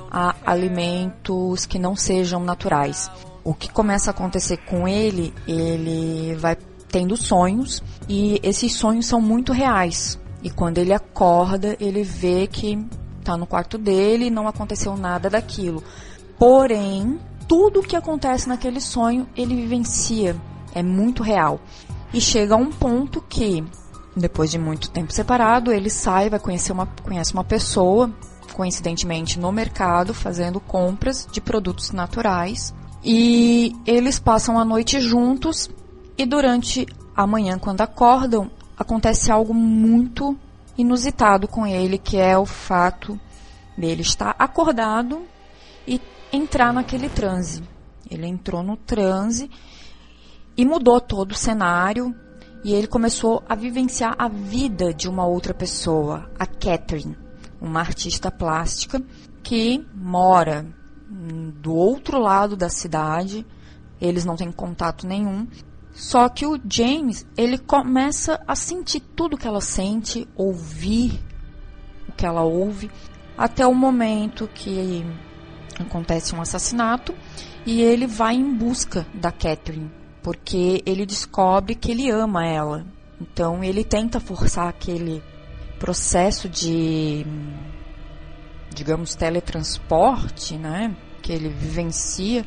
a 0.09 0.35
alimentos 0.45 1.65
que 1.65 1.77
não 1.77 1.95
sejam 1.95 2.43
naturais. 2.43 3.11
O 3.43 3.53
que 3.53 3.69
começa 3.69 4.09
a 4.09 4.13
acontecer 4.13 4.57
com 4.57 4.87
ele, 4.87 5.33
ele 5.47 6.35
vai 6.35 6.57
tendo 6.97 7.15
sonhos 7.15 7.83
e 8.09 8.39
esses 8.41 8.73
sonhos 8.73 9.05
são 9.05 9.21
muito 9.21 9.53
reais. 9.53 10.19
E 10.41 10.49
quando 10.49 10.79
ele 10.79 10.91
acorda, 10.91 11.77
ele 11.79 12.01
vê 12.01 12.47
que 12.47 12.83
está 13.19 13.37
no 13.37 13.45
quarto 13.45 13.77
dele 13.77 14.31
não 14.31 14.47
aconteceu 14.47 14.97
nada 14.97 15.29
daquilo. 15.29 15.83
Porém, 16.39 17.19
tudo 17.47 17.81
o 17.81 17.83
que 17.83 17.95
acontece 17.95 18.49
naquele 18.49 18.81
sonho, 18.81 19.27
ele 19.35 19.55
vivencia. 19.55 20.35
É 20.73 20.81
muito 20.81 21.21
real. 21.21 21.59
E 22.11 22.19
chega 22.19 22.55
a 22.55 22.57
um 22.57 22.71
ponto 22.71 23.21
que, 23.21 23.63
depois 24.15 24.49
de 24.49 24.57
muito 24.57 24.89
tempo 24.89 25.13
separado, 25.13 25.71
ele 25.71 25.91
sai, 25.91 26.31
vai 26.31 26.39
conhecer 26.39 26.71
uma, 26.71 26.87
conhece 26.87 27.31
uma 27.31 27.43
pessoa, 27.43 28.11
coincidentemente 28.53 29.37
no 29.37 29.51
mercado, 29.51 30.15
fazendo 30.15 30.59
compras 30.59 31.27
de 31.31 31.41
produtos 31.41 31.91
naturais. 31.91 32.73
E 33.03 33.75
eles 33.85 34.17
passam 34.17 34.57
a 34.57 34.65
noite 34.65 34.99
juntos 34.99 35.69
e 36.17 36.25
durante 36.25 36.85
a 37.15 37.27
manhã, 37.27 37.59
quando 37.59 37.81
acordam, 37.81 38.49
acontece 38.77 39.31
algo 39.31 39.53
muito 39.53 40.37
inusitado 40.77 41.47
com 41.47 41.65
ele, 41.65 41.97
que 41.97 42.17
é 42.17 42.37
o 42.37 42.45
fato 42.45 43.19
dele 43.77 44.01
estar 44.01 44.35
acordado 44.37 45.23
e 45.87 46.01
entrar 46.31 46.73
naquele 46.73 47.09
transe. 47.09 47.63
Ele 48.09 48.25
entrou 48.25 48.63
no 48.63 48.77
transe 48.77 49.49
e 50.55 50.65
mudou 50.65 50.99
todo 50.99 51.31
o 51.31 51.37
cenário 51.37 52.15
e 52.63 52.73
ele 52.73 52.87
começou 52.87 53.43
a 53.47 53.55
vivenciar 53.55 54.15
a 54.17 54.27
vida 54.27 54.93
de 54.93 55.07
uma 55.07 55.25
outra 55.25 55.53
pessoa, 55.53 56.29
a 56.37 56.45
Catherine, 56.45 57.17
uma 57.61 57.79
artista 57.79 58.31
plástica 58.31 59.01
que 59.43 59.85
mora 59.93 60.65
do 61.61 61.73
outro 61.73 62.19
lado 62.19 62.55
da 62.55 62.69
cidade. 62.69 63.45
Eles 63.99 64.25
não 64.25 64.35
têm 64.35 64.51
contato 64.51 65.07
nenhum. 65.07 65.47
Só 65.97 66.29
que 66.29 66.45
o 66.45 66.61
James, 66.69 67.25
ele 67.35 67.57
começa 67.57 68.39
a 68.47 68.55
sentir 68.55 68.99
tudo 68.99 69.35
que 69.35 69.47
ela 69.47 69.59
sente, 69.59 70.27
ouvir 70.35 71.19
o 72.07 72.11
que 72.11 72.23
ela 72.23 72.43
ouve, 72.43 72.91
até 73.35 73.65
o 73.65 73.73
momento 73.73 74.47
que 74.53 75.03
acontece 75.79 76.35
um 76.35 76.41
assassinato 76.41 77.15
e 77.65 77.81
ele 77.81 78.05
vai 78.05 78.35
em 78.35 78.53
busca 78.53 79.07
da 79.11 79.31
Catherine, 79.31 79.91
porque 80.21 80.83
ele 80.85 81.03
descobre 81.03 81.73
que 81.73 81.89
ele 81.89 82.11
ama 82.11 82.45
ela. 82.45 82.85
Então 83.19 83.63
ele 83.63 83.83
tenta 83.83 84.19
forçar 84.19 84.67
aquele 84.67 85.23
processo 85.79 86.47
de 86.47 87.25
digamos 88.69 89.15
teletransporte, 89.15 90.59
né, 90.59 90.95
que 91.23 91.33
ele 91.33 91.49
vivencia, 91.49 92.45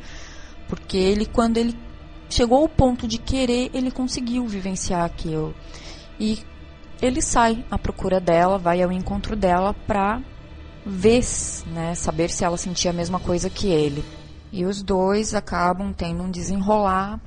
porque 0.69 0.95
ele 0.95 1.25
quando 1.25 1.57
ele 1.57 1.77
chegou 2.33 2.59
ao 2.59 2.69
ponto 2.69 3.07
de 3.07 3.17
querer, 3.17 3.69
ele 3.73 3.91
conseguiu 3.91 4.47
vivenciar 4.47 5.03
aquilo. 5.03 5.53
E 6.19 6.39
ele 7.01 7.21
sai 7.21 7.65
à 7.69 7.77
procura 7.77 8.19
dela, 8.19 8.57
vai 8.57 8.81
ao 8.81 8.91
encontro 8.91 9.35
dela 9.35 9.73
para 9.73 10.21
ver, 10.85 11.23
né, 11.67 11.95
saber 11.95 12.29
se 12.29 12.43
ela 12.43 12.57
sentia 12.57 12.91
a 12.91 12.93
mesma 12.93 13.19
coisa 13.19 13.49
que 13.49 13.67
ele. 13.67 14.03
E 14.51 14.65
os 14.65 14.81
dois 14.83 15.33
acabam 15.33 15.93
tendo 15.93 16.23
um 16.23 16.31
desenrolar 16.31 17.19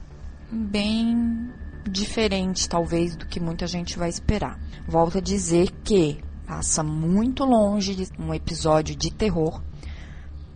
bem 0.51 1.51
diferente, 1.89 2.69
talvez, 2.69 3.17
do 3.17 3.27
que 3.27 3.41
muita 3.41 3.67
gente 3.67 3.99
vai 3.99 4.09
esperar. 4.09 4.59
Volto 4.87 5.19
a 5.19 5.21
dizer 5.21 5.71
que 5.83 6.23
passa 6.47 6.83
muito 6.83 7.45
longe 7.45 7.95
de 7.95 8.09
um 8.19 8.33
episódio 8.33 8.95
de 8.95 9.13
terror, 9.13 9.63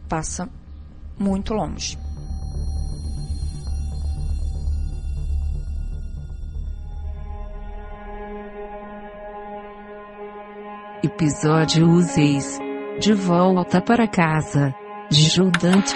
passa 0.09 0.49
muito 1.19 1.55
longe. 1.55 1.99
Episódio 11.03 12.03
6 12.03 12.59
De 13.01 13.15
volta 13.15 13.81
para 13.81 14.09
casa. 14.09 14.75
De 15.09 15.31
Judante. 15.31 15.95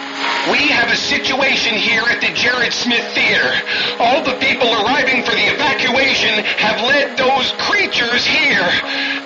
We 0.49 0.71
have 0.71 0.91
a 0.93 0.97
situation 0.97 1.75
here 1.75 2.05
at 2.09 2.21
the 2.21 2.31
Jared 2.33 2.73
Smith 2.73 3.05
Theater. 3.13 3.51
All 3.99 4.23
the 4.23 4.39
people 4.39 4.73
arriving 4.73 5.25
for 5.25 5.33
the 5.33 5.47
evacuation 5.53 6.45
have 6.59 6.81
led 6.83 7.19
those 7.19 7.51
creatures 7.67 8.25
here. 8.25 8.65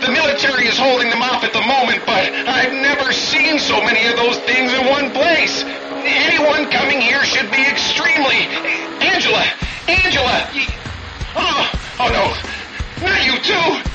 The 0.01 0.11
military 0.11 0.67
is 0.67 0.79
holding 0.79 1.11
them 1.11 1.21
off 1.21 1.45
at 1.45 1.53
the 1.53 1.61
moment, 1.61 2.03
but 2.07 2.25
I've 2.25 2.73
never 2.73 3.13
seen 3.13 3.59
so 3.59 3.81
many 3.85 4.09
of 4.09 4.17
those 4.17 4.39
things 4.49 4.73
in 4.73 4.87
one 4.87 5.11
place. 5.13 5.63
Anyone 5.63 6.71
coming 6.71 7.01
here 7.01 7.23
should 7.25 7.51
be 7.51 7.63
extremely. 7.63 8.49
Angela! 9.05 9.45
Angela! 9.89 10.49
Oh, 11.37 11.71
oh 12.01 12.09
no. 12.11 13.07
Not 13.07 13.25
you 13.27 13.39
too! 13.45 13.86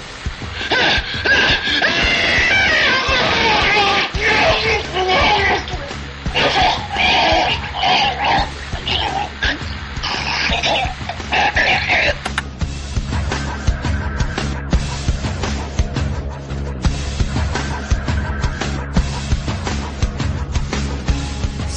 Oh, 6.34 6.81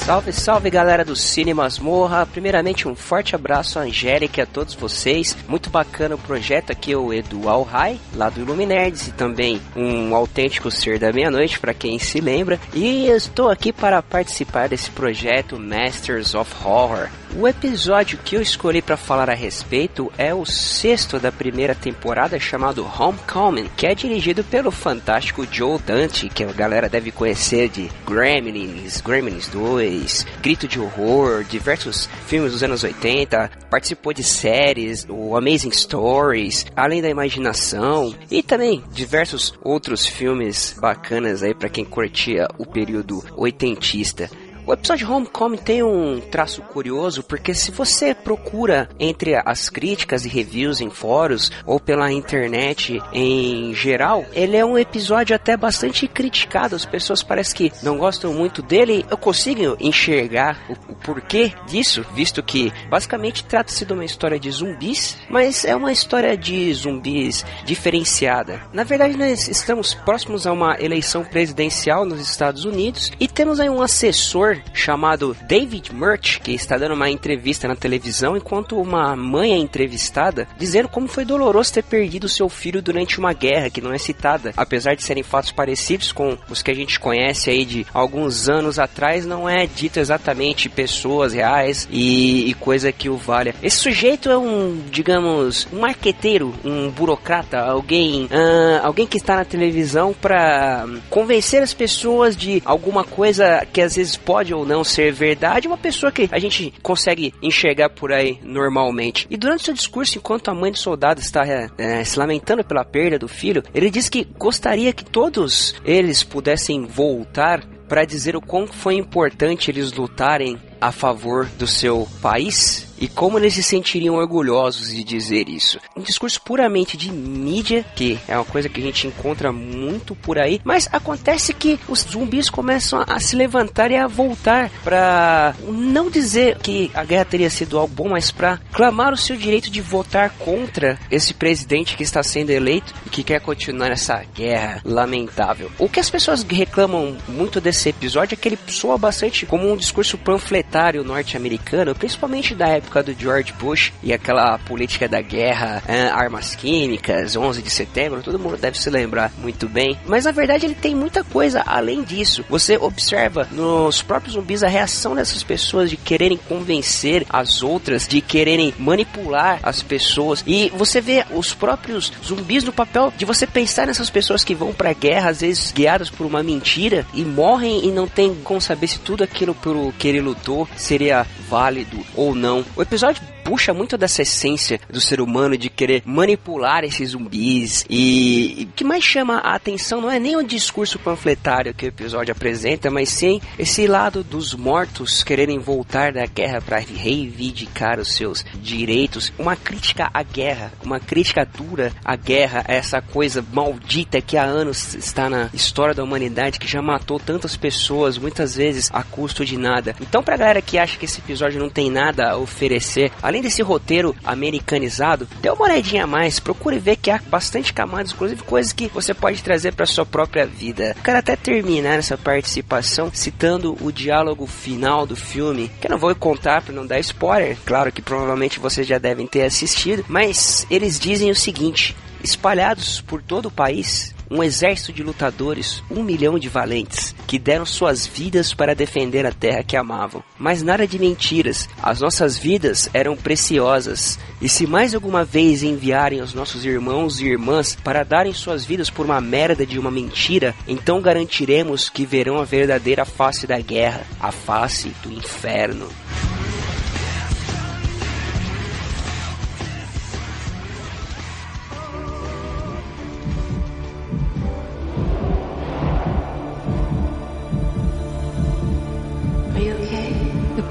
Salve, 0.05 0.35
salve 0.35 0.69
galera 0.69 1.03
do 1.03 1.17
Cine 1.17 1.55
Masmorra. 1.55 2.27
Primeiramente, 2.27 2.87
um 2.87 2.95
forte 2.95 3.35
abraço 3.35 3.79
à 3.79 3.83
Angélica 3.85 4.39
e 4.39 4.43
a 4.43 4.47
todos 4.47 4.75
vocês. 4.75 5.35
Muito 5.49 5.71
bacana 5.71 6.15
o 6.15 6.19
projeto 6.19 6.71
aqui, 6.71 6.95
o 6.95 7.11
Edu 7.11 7.49
Alhai, 7.49 7.99
lá 8.15 8.29
do 8.29 8.43
Iluminerds, 8.43 9.09
e 9.09 9.13
também 9.13 9.63
um 9.75 10.15
autêntico 10.15 10.71
ser 10.71 10.99
da 10.99 11.11
meia-noite, 11.11 11.59
para 11.59 11.73
quem 11.73 11.99
se 11.99 12.21
lembra. 12.21 12.61
E 12.75 13.07
estou 13.07 13.49
aqui 13.49 13.73
para 13.73 14.03
participar 14.03 14.69
desse 14.69 14.91
projeto 14.91 15.59
Masters 15.59 16.35
of 16.35 16.53
Horror. 16.63 17.09
O 17.37 17.49
episódio 17.49 18.17
que 18.25 18.37
eu 18.37 18.41
escolhi 18.41 18.81
para 18.81 18.97
falar 18.97 19.29
a 19.29 19.35
respeito 19.35 20.11
é 20.17 20.33
o 20.33 20.47
sexto 20.47 21.19
da 21.19 21.33
primeira 21.33 21.75
temporada, 21.75 22.39
chamado 22.39 22.87
Homecoming, 22.87 23.69
que 23.77 23.89
é 23.89 23.95
dirigido 23.95 24.45
pelo 24.45 24.71
fantástico 24.71 25.45
Joe 25.51 25.81
Dante, 25.81 26.29
que 26.29 26.45
a 26.45 26.53
galera 26.53 26.89
deve 26.89 27.11
conhecer 27.11 27.69
de 27.69 27.91
Gremlins, 28.07 29.01
Gremlins 29.01 29.49
2, 29.49 30.25
Grito 30.41 30.69
de 30.69 30.79
Horror, 30.79 31.43
diversos 31.43 32.09
filmes 32.25 32.53
dos 32.53 32.63
anos 32.63 32.85
80, 32.85 33.51
participou 33.69 34.13
de 34.13 34.23
séries, 34.23 35.05
o 35.09 35.37
Amazing 35.37 35.73
Stories, 35.73 36.67
Além 36.77 37.03
da 37.03 37.11
Imaginação 37.11 38.15
e 38.31 38.45
também 38.45 38.85
diversos 38.93 39.53
outros 39.61 40.07
filmes 40.07 40.77
bacanas 40.81 41.43
aí 41.43 41.53
para 41.53 41.69
quem 41.69 41.85
curtia 41.85 42.47
o 42.59 42.65
período 42.65 43.25
oitentista. 43.37 44.31
O 44.67 44.73
episódio 44.73 45.13
Homecoming 45.13 45.59
tem 45.59 45.83
um 45.83 46.19
traço 46.23 46.63
curioso 46.63 47.23
porque 47.23 47.53
se 47.53 47.71
você 47.71 48.15
procura 48.15 48.89
entre 48.99 49.35
as 49.35 49.69
críticas 49.69 50.25
e 50.25 50.29
reviews 50.29 50.81
em 50.81 50.89
fóruns 50.89 51.53
ou 51.67 51.79
pela 51.79 52.11
internet 52.11 52.99
em 53.13 53.75
geral, 53.75 54.25
ele 54.33 54.57
é 54.57 54.65
um 54.65 54.79
episódio 54.79 55.37
até 55.37 55.55
bastante 55.55 56.09
criticado. 56.09 56.75
As 56.75 56.87
pessoas 56.87 57.23
parecem 57.23 57.55
que 57.55 57.85
não 57.85 57.99
gostam 57.99 58.33
muito 58.33 58.63
dele. 58.63 59.05
Eu 59.11 59.19
consigo 59.19 59.77
enxergar 59.79 60.59
o, 60.71 60.93
o 60.93 60.97
porquê 60.97 61.53
disso, 61.67 62.03
visto 62.15 62.43
que 62.43 62.73
basicamente 62.89 63.45
trata-se 63.45 63.85
de 63.85 63.93
uma 63.93 64.05
história 64.05 64.41
de 64.41 64.51
zumbis, 64.51 65.19
mas 65.29 65.67
é 65.67 65.77
uma 65.77 65.93
história 65.93 66.39
de 66.39 66.73
zumbis 66.73 67.45
diferenciada. 67.67 68.63
Na 68.73 68.83
verdade, 68.83 69.15
nós 69.15 69.47
estamos 69.47 69.93
próximos 69.93 70.47
a 70.47 70.53
uma 70.53 70.81
eleição 70.81 71.23
presidencial 71.23 72.07
nos 72.07 72.21
Estados 72.21 72.65
Unidos 72.65 73.13
e 73.21 73.29
temos 73.29 73.61
aí 73.61 73.69
um 73.69 73.83
assessor 73.83 74.54
chamado 74.73 75.37
David 75.47 75.95
Murch, 75.95 76.41
que 76.41 76.53
está 76.53 76.77
dando 76.77 76.95
uma 76.95 77.11
entrevista 77.11 77.69
na 77.69 77.77
televisão, 77.77 78.37
enquanto 78.37 78.81
uma 78.81 79.17
mãe 79.17 79.53
é 79.53 79.57
entrevistada, 79.57 80.47
dizendo 80.59 80.89
como 80.89 81.09
foi 81.09 81.25
doloroso 81.25 81.73
ter 81.73 81.83
perdido 81.83 82.29
seu 82.29 82.49
filho 82.49 82.83
durante 82.83 83.19
uma 83.19 83.33
guerra 83.33 83.71
que 83.71 83.81
não 83.81 83.93
é 83.93 83.99
citada. 83.99 84.53
Apesar 84.57 84.95
de 84.95 85.03
serem 85.03 85.23
fatos 85.23 85.53
parecidos 85.53 86.13
com 86.13 86.37
os 86.49 86.63
que 86.63 86.71
a 86.71 86.75
gente 86.75 86.99
conhece 86.99 87.51
aí 87.51 87.65
de 87.65 87.87
alguns 87.93 88.49
anos 88.49 88.79
atrás, 88.79 89.25
não 89.27 89.49
é 89.49 89.67
dito 89.67 89.99
exatamente 89.99 90.69
pessoas 90.69 91.33
reais 91.33 91.89
e, 91.91 92.49
e 92.51 92.55
coisa 92.55 92.93
que 92.93 93.09
o 93.09 93.17
valha. 93.17 93.55
Esse 93.63 93.77
sujeito 93.77 94.31
é 94.31 94.37
um, 94.37 94.81
digamos, 94.91 95.67
um 95.73 95.81
marqueteiro, 95.81 96.55
um 96.65 96.91
burocrata, 96.91 97.61
alguém, 97.61 98.29
ah, 98.31 98.81
alguém 98.85 99.07
que 99.07 99.17
está 99.17 99.37
na 99.37 99.45
televisão 99.45 100.13
para 100.13 100.87
convencer 101.11 101.63
as 101.63 101.73
pessoas 101.73 102.37
de 102.37 102.63
alguma 102.65 103.05
coisa 103.05 103.67
que 103.73 103.81
às 103.81 103.97
vezes 103.97 104.17
pode 104.17 104.44
ou 104.53 104.67
não 104.67 104.85
ser 104.85 105.13
verdade, 105.13 105.69
uma 105.69 105.79
pessoa 105.79 106.13
que 106.13 106.29
a 106.31 106.39
gente 106.39 106.75
consegue 106.83 107.33
enxergar 107.41 107.91
por 107.91 108.13
aí 108.13 108.39
normalmente. 108.43 109.27
E 109.31 109.37
durante 109.37 109.65
seu 109.65 109.75
discurso, 109.75 110.19
enquanto 110.19 110.49
a 110.49 110.55
mãe 110.55 110.71
do 110.71 110.79
soldado 110.79 111.21
está 111.21 111.47
é, 111.47 111.69
é, 111.79 112.05
se 112.05 112.19
lamentando 112.19 112.65
pela 112.65 112.85
perda 112.85 113.19
do 113.19 113.29
filho, 113.29 113.63
ele 113.75 113.91
diz 113.91 114.09
que 114.09 114.27
gostaria 114.37 114.93
que 114.93 115.05
todos 115.05 115.75
eles 115.85 116.23
pudessem 116.23 116.85
voltar 116.85 117.65
para 117.89 118.05
dizer 118.05 118.35
o 118.35 118.41
quão 118.41 118.67
foi 118.67 118.97
importante 118.97 119.71
eles 119.71 119.93
lutarem 119.93 120.59
a 120.85 120.93
favor 120.93 121.47
do 121.57 121.67
seu 121.67 122.07
país 122.21 122.87
e 122.99 123.09
como 123.09 123.39
eles 123.39 123.55
se 123.55 123.63
sentiriam 123.63 124.15
orgulhosos 124.15 124.93
de 124.93 125.03
dizer 125.03 125.49
isso. 125.49 125.81
Um 125.97 126.03
discurso 126.03 126.41
puramente 126.43 126.97
de 126.97 127.11
mídia, 127.11 127.85
que 127.97 128.19
é 128.29 128.37
uma 128.37 128.45
coisa 128.45 128.69
que 128.69 128.81
a 128.81 128.85
gente 128.85 129.07
encontra 129.07 129.51
muito 129.51 130.15
por 130.15 130.39
aí, 130.39 130.61
mas 130.63 130.89
acontece 130.93 131.53
que 131.55 131.81
os 131.89 132.01
zumbis 132.01 132.49
começam 132.49 133.05
a 133.07 133.19
se 133.19 133.35
levantar 133.35 133.91
e 133.91 133.97
a 133.97 134.07
voltar 134.07 134.71
para 134.83 135.55
não 135.67 136.11
dizer 136.11 136.59
que 136.59 136.91
a 136.95 137.03
guerra 137.03 137.25
teria 137.25 137.51
sido 137.51 137.79
algo 137.79 137.95
bom, 137.95 138.11
mas 138.11 138.31
para 138.31 138.61
clamar 138.73 139.13
o 139.13 139.17
seu 139.17 139.37
direito 139.37 139.71
de 139.71 139.81
votar 139.81 140.31
contra 140.39 140.99
esse 141.11 141.35
presidente 141.35 141.97
que 141.97 142.03
está 142.03 142.23
sendo 142.23 142.51
eleito 142.51 142.95
e 143.07 143.11
que 143.11 143.25
quer 143.25 143.41
continuar 143.41 143.91
essa 143.91 144.23
guerra 144.35 144.81
lamentável. 144.85 145.71
O 145.79 145.89
que 145.89 146.01
as 146.01 146.11
pessoas 146.11 146.43
reclamam 146.43 147.17
muito 147.27 147.61
desse 147.61 147.89
episódio 147.89 148.35
é 148.35 148.37
que 148.37 148.49
ele 148.49 148.59
soa 148.69 148.99
bastante 148.99 149.47
como 149.47 149.71
um 149.71 149.77
discurso 149.77 150.19
panfletário 150.19 150.74
norte-americano, 151.05 151.95
principalmente 151.95 152.55
da 152.55 152.69
época 152.69 153.03
do 153.03 153.13
George 153.13 153.53
Bush 153.53 153.93
e 154.03 154.13
aquela 154.13 154.59
política 154.59 155.09
da 155.09 155.21
guerra, 155.21 155.83
eh, 155.87 156.09
armas 156.09 156.55
químicas, 156.55 157.37
11 157.37 157.63
de 157.63 157.71
setembro, 157.71 158.23
todo 158.23 158.39
mundo 158.39 158.57
deve 158.57 158.79
se 158.79 158.91
lembrar 158.91 159.31
muito 159.39 159.69
bem. 159.69 159.99
Mas 160.07 160.25
na 160.25 160.33
verdade 160.33 160.67
ele 160.67 160.75
tem 160.75 160.95
muita 160.95 161.23
coisa 161.23 161.63
além 161.67 162.03
disso. 162.03 162.45
Você 162.49 162.77
observa 162.77 163.47
nos 163.53 164.03
próprios 164.03 164.35
zumbis 164.35 164.63
a 164.63 164.69
reação 164.69 165.15
dessas 165.15 165.43
pessoas 165.43 165.91
de 165.91 165.97
quererem 165.97 166.37
convencer 166.37 167.25
as 167.29 167.63
outras, 167.63 168.09
de 168.09 168.21
quererem 168.21 168.75
manipular 168.79 169.61
as 169.63 169.83
pessoas. 169.83 170.43
E 170.47 170.71
você 170.77 171.01
vê 171.01 171.25
os 171.31 171.55
próprios 171.55 172.13
zumbis 172.25 172.65
no 172.65 172.73
papel 172.73 173.13
de 173.17 173.25
você 173.25 173.47
pensar 173.47 173.87
nessas 173.87 174.11
pessoas 174.11 174.43
que 174.43 174.55
vão 174.55 174.73
pra 174.73 174.93
guerra, 174.93 175.31
às 175.31 175.41
vezes 175.41 175.73
guiadas 175.73 176.11
por 176.11 176.27
uma 176.27 176.43
mentira 176.43 177.07
e 177.15 177.23
morrem 177.23 177.87
e 177.87 177.91
não 177.91 178.07
tem 178.07 178.35
como 178.35 178.61
saber 178.61 178.87
se 178.87 178.99
tudo 178.99 179.23
aquilo 179.23 179.55
por 179.55 179.93
que 179.95 180.09
ele 180.09 180.21
lutou 180.21 180.54
seria 180.77 181.27
válido 181.49 182.05
ou 182.15 182.35
não. 182.35 182.65
O 182.77 182.83
episódio 182.83 183.23
puxa 183.45 183.75
muito 183.75 183.97
dessa 183.99 184.23
essência 184.23 184.81
do 184.91 185.01
ser 185.01 185.21
humano 185.21 185.57
de 185.57 185.69
querer 185.69 186.03
manipular 186.05 186.83
esses 186.83 187.11
zumbis 187.11 187.85
e, 187.89 188.69
o 188.71 188.73
que 188.75 188.83
mais 188.83 189.05
chama 189.05 189.37
a 189.37 189.55
atenção 189.55 190.01
não 190.01 190.11
é 190.11 190.19
nem 190.19 190.37
o 190.37 190.43
discurso 190.43 190.99
panfletário 190.99 191.75
que 191.75 191.85
o 191.85 191.89
episódio 191.89 192.33
apresenta, 192.33 192.91
mas 192.91 193.11
sim 193.11 193.41
esse 193.59 193.87
lado 193.87 194.25
dos 194.25 194.55
mortos 194.55 195.23
quererem 195.23 195.59
voltar 195.59 196.13
da 196.13 196.27
guerra 196.27 196.61
para 196.61 196.79
reivindicar 196.79 198.01
os 198.01 198.15
seus 198.15 198.45
direitos, 198.55 199.33
uma 199.39 199.55
crítica 199.55 200.11
à 200.13 200.23
guerra, 200.23 200.73
uma 200.83 200.99
crítica 200.99 201.45
dura 201.45 201.93
à 202.05 202.17
guerra, 202.17 202.65
essa 202.67 203.01
coisa 203.03 203.45
maldita 203.53 204.21
que 204.21 204.37
há 204.37 204.45
anos 204.45 204.95
está 204.95 205.29
na 205.29 205.51
história 205.53 205.95
da 205.95 206.03
humanidade 206.03 206.59
que 206.59 206.67
já 206.67 206.81
matou 206.81 207.19
tantas 207.21 207.57
pessoas, 207.57 208.17
muitas 208.17 208.57
vezes 208.57 208.91
a 208.93 209.03
custo 209.03 209.45
de 209.45 209.57
nada. 209.57 209.95
Então, 210.01 210.23
pra 210.23 210.37
galera 210.37 210.63
que 210.63 210.79
acha 210.79 210.99
que 210.99 211.05
esse 211.05 211.21
episódio 211.21 211.61
não 211.61 211.69
tem 211.69 211.91
nada 211.91 212.31
a 212.31 212.37
oferecer, 212.37 213.13
além 213.35 213.43
desse 213.43 213.63
roteiro 213.63 214.15
americanizado, 214.25 215.27
dê 215.41 215.51
uma 215.51 215.65
olhadinha 215.65 216.05
a 216.05 216.07
mais, 216.07 216.39
procure 216.39 216.79
ver 216.79 216.95
que 216.95 217.11
há 217.11 217.19
bastante 217.19 217.73
camadas, 217.73 218.13
inclusive 218.13 218.43
coisas 218.45 218.73
que 218.73 218.87
você 218.87 219.13
pode 219.13 219.43
trazer 219.43 219.75
para 219.75 219.87
sua 219.87 220.07
própria 220.07 220.47
vida. 220.47 220.95
Quero 221.03 221.19
até 221.19 221.35
terminar 221.35 221.99
essa 221.99 222.17
participação 222.17 223.11
citando 223.13 223.77
o 223.81 223.91
diálogo 223.91 224.47
final 224.47 225.05
do 225.05 225.17
filme, 225.17 225.69
que 225.81 225.89
eu 225.89 225.91
não 225.91 225.99
vou 225.99 226.15
contar 226.15 226.63
para 226.63 226.73
não 226.73 226.87
dar 226.87 227.01
spoiler, 227.01 227.59
claro 227.67 227.91
que 227.91 228.01
provavelmente 228.01 228.61
vocês 228.61 228.87
já 228.87 228.99
devem 228.99 229.27
ter 229.27 229.43
assistido, 229.43 230.05
mas 230.09 230.65
eles 230.71 231.01
dizem 231.01 231.29
o 231.33 231.35
seguinte: 231.35 231.97
espalhados 232.23 233.01
por 233.01 233.21
todo 233.21 233.47
o 233.47 233.51
país, 233.51 234.14
um 234.31 234.43
exército 234.43 234.93
de 234.93 235.03
lutadores, 235.03 235.83
um 235.91 236.03
milhão 236.03 236.39
de 236.39 236.49
valentes, 236.49 237.15
que 237.27 237.39
deram 237.39 237.67
suas 237.67 238.07
vidas 238.07 238.53
para 238.55 238.75
defender 238.75 239.27
a 239.27 239.33
terra 239.33 239.63
que 239.63 239.77
amavam. 239.77 240.23
Mas 240.39 240.63
nada 240.63 240.87
de 240.87 240.99
mentiras, 240.99 241.69
as 241.83 242.01
nossas 242.01 242.37
vidas 242.37 242.89
eram 242.93 243.17
preciosas, 243.17 244.19
e 244.41 244.49
se 244.49 244.67
mais 244.67 244.95
alguma 244.95 245.25
vez 245.25 245.63
enviarem 245.63 246.21
os 246.21 246.35
nossos 246.35 246.65
irmãos 246.65 247.21
e 247.21 247.27
irmãs 247.27 247.77
para 247.83 248.05
darem 248.05 248.33
suas 248.33 248.65
vidas 248.65 248.91
por 248.91 249.07
uma 249.07 249.21
merda 249.21 249.65
de 249.67 249.79
uma 249.79 249.91
mentira, 249.91 250.55
então 250.67 251.01
garantiremos 251.01 251.89
que 251.89 252.07
verão 252.07 252.39
a 252.39 252.45
verdadeira 252.45 253.05
face 253.05 253.47
da 253.47 253.61
guerra, 253.61 254.07
a 254.21 254.31
face 254.31 254.89
do 255.03 255.13
inferno. 255.13 255.89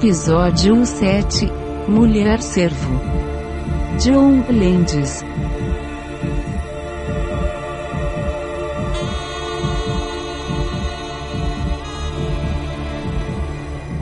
Episódio 0.04 0.84
7 0.84 1.50
Mulher 1.88 2.42
Servo. 2.42 3.00
John 4.04 4.44
Landis 4.50 5.24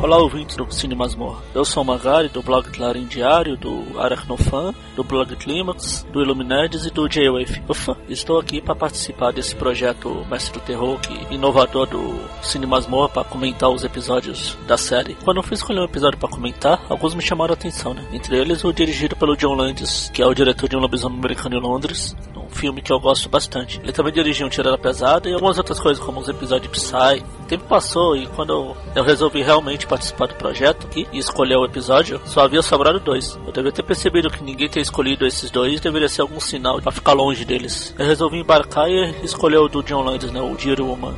Olá, 0.02 0.18
ouvintes 0.18 0.56
do 0.56 0.68
Cine 0.68 0.96
Masmorra. 0.96 1.40
Eu 1.54 1.64
sou 1.64 1.80
o 1.80 1.86
Magari, 1.86 2.28
do 2.28 2.42
blog 2.42 2.68
Clarim 2.70 3.04
Diário, 3.04 3.56
do 3.56 4.00
Aracnofan, 4.00 4.74
do 4.96 5.04
blog 5.04 5.36
Climax, 5.36 6.04
do 6.12 6.20
Illuminades 6.20 6.84
e 6.84 6.90
do 6.90 7.08
J-Wave. 7.08 7.62
Ufa, 7.68 7.96
estou 8.08 8.40
aqui 8.40 8.60
para 8.60 8.74
participar 8.74 9.32
desse 9.32 9.54
projeto 9.54 10.26
Mestre 10.28 10.58
do 10.58 10.64
Terror, 10.64 10.98
que 10.98 11.32
inovador 11.32 11.86
do 11.86 12.18
Cine 12.42 12.66
Masmorra, 12.66 13.10
para 13.10 13.22
comentar 13.22 13.70
os 13.70 13.84
episódios 13.84 14.58
da 14.66 14.76
série. 14.76 15.16
Quando 15.22 15.36
eu 15.36 15.42
fui 15.44 15.54
escolher 15.54 15.78
um 15.78 15.84
episódio 15.84 16.18
para 16.18 16.28
comentar, 16.28 16.84
alguns 16.88 17.14
me 17.14 17.22
chamaram 17.22 17.52
a 17.52 17.54
atenção, 17.54 17.94
né? 17.94 18.04
Entre 18.12 18.36
eles, 18.36 18.64
o 18.64 18.72
dirigido 18.72 19.14
pelo 19.14 19.36
John 19.36 19.54
Landis, 19.54 20.10
que 20.12 20.20
é 20.20 20.26
o 20.26 20.34
diretor 20.34 20.68
de 20.68 20.76
um 20.76 20.80
lobisomem 20.80 21.18
americano 21.18 21.54
em 21.54 21.60
Londres, 21.60 22.16
filme 22.52 22.82
que 22.82 22.92
eu 22.92 23.00
gosto 23.00 23.28
bastante. 23.28 23.80
Ele 23.82 23.92
também 23.92 24.12
dirigiu 24.12 24.46
um 24.46 24.50
Tirada 24.50 24.78
Pesada 24.78 25.28
e 25.28 25.34
algumas 25.34 25.58
outras 25.58 25.80
coisas, 25.80 26.02
como 26.02 26.20
os 26.20 26.28
episódios 26.28 26.70
de 26.70 26.78
Psy. 26.78 27.24
O 27.40 27.46
tempo 27.46 27.64
passou 27.64 28.16
e 28.16 28.26
quando 28.28 28.74
eu, 28.94 29.02
resolvi 29.02 29.42
realmente 29.42 29.86
participar 29.86 30.26
do 30.26 30.34
projeto 30.34 30.86
aqui 30.86 31.06
e 31.12 31.18
escolher 31.18 31.56
o 31.56 31.64
episódio, 31.64 32.20
só 32.24 32.40
havia 32.40 32.62
sobrado 32.62 33.00
dois. 33.00 33.38
Eu 33.46 33.52
devia 33.52 33.72
ter 33.72 33.82
percebido 33.82 34.30
que 34.30 34.42
ninguém 34.42 34.68
ter 34.68 34.80
escolhido 34.80 35.26
esses 35.26 35.50
dois 35.50 35.80
deveria 35.80 36.08
ser 36.08 36.22
algum 36.22 36.40
sinal 36.40 36.80
para 36.80 36.92
ficar 36.92 37.12
longe 37.12 37.44
deles. 37.44 37.94
Eu 37.98 38.06
resolvi 38.06 38.38
embarcar 38.38 38.88
e 38.88 39.24
escolher 39.24 39.58
o 39.58 39.68
do 39.68 39.82
John 39.82 40.02
Landis, 40.02 40.30
né, 40.30 40.40
o 40.40 40.54
Dear 40.54 40.80
Woman. 40.80 41.14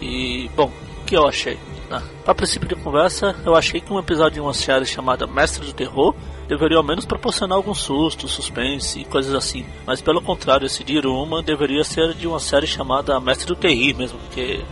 E, 0.00 0.50
bom, 0.56 0.70
o 1.02 1.04
que 1.04 1.16
eu 1.16 1.26
achei? 1.26 1.58
Ah, 1.90 2.02
a 2.26 2.34
princípio 2.34 2.68
de 2.68 2.74
conversa, 2.74 3.34
eu 3.44 3.54
achei 3.54 3.80
que 3.80 3.92
um 3.92 3.98
episódio 3.98 4.34
de 4.34 4.40
uma 4.40 4.54
série 4.54 4.84
chamada 4.84 5.26
Mestre 5.26 5.64
do 5.64 5.72
Terror 5.72 6.14
deveria 6.48 6.76
ao 6.76 6.82
menos 6.82 7.04
proporcionar 7.04 7.56
algum 7.56 7.74
susto, 7.74 8.28
suspense 8.28 9.00
e 9.00 9.04
coisas 9.04 9.34
assim. 9.34 9.66
Mas 9.86 10.00
pelo 10.00 10.20
contrário, 10.20 10.66
esse 10.66 10.84
Dear 10.84 11.06
Woman 11.06 11.42
deveria 11.42 11.84
ser 11.84 12.14
de 12.14 12.26
uma 12.26 12.40
série 12.40 12.66
chamada 12.66 13.18
Mestre 13.20 13.46
do 13.46 13.56
Terror 13.56 13.96
mesmo, 13.96 14.18
porque 14.18 14.64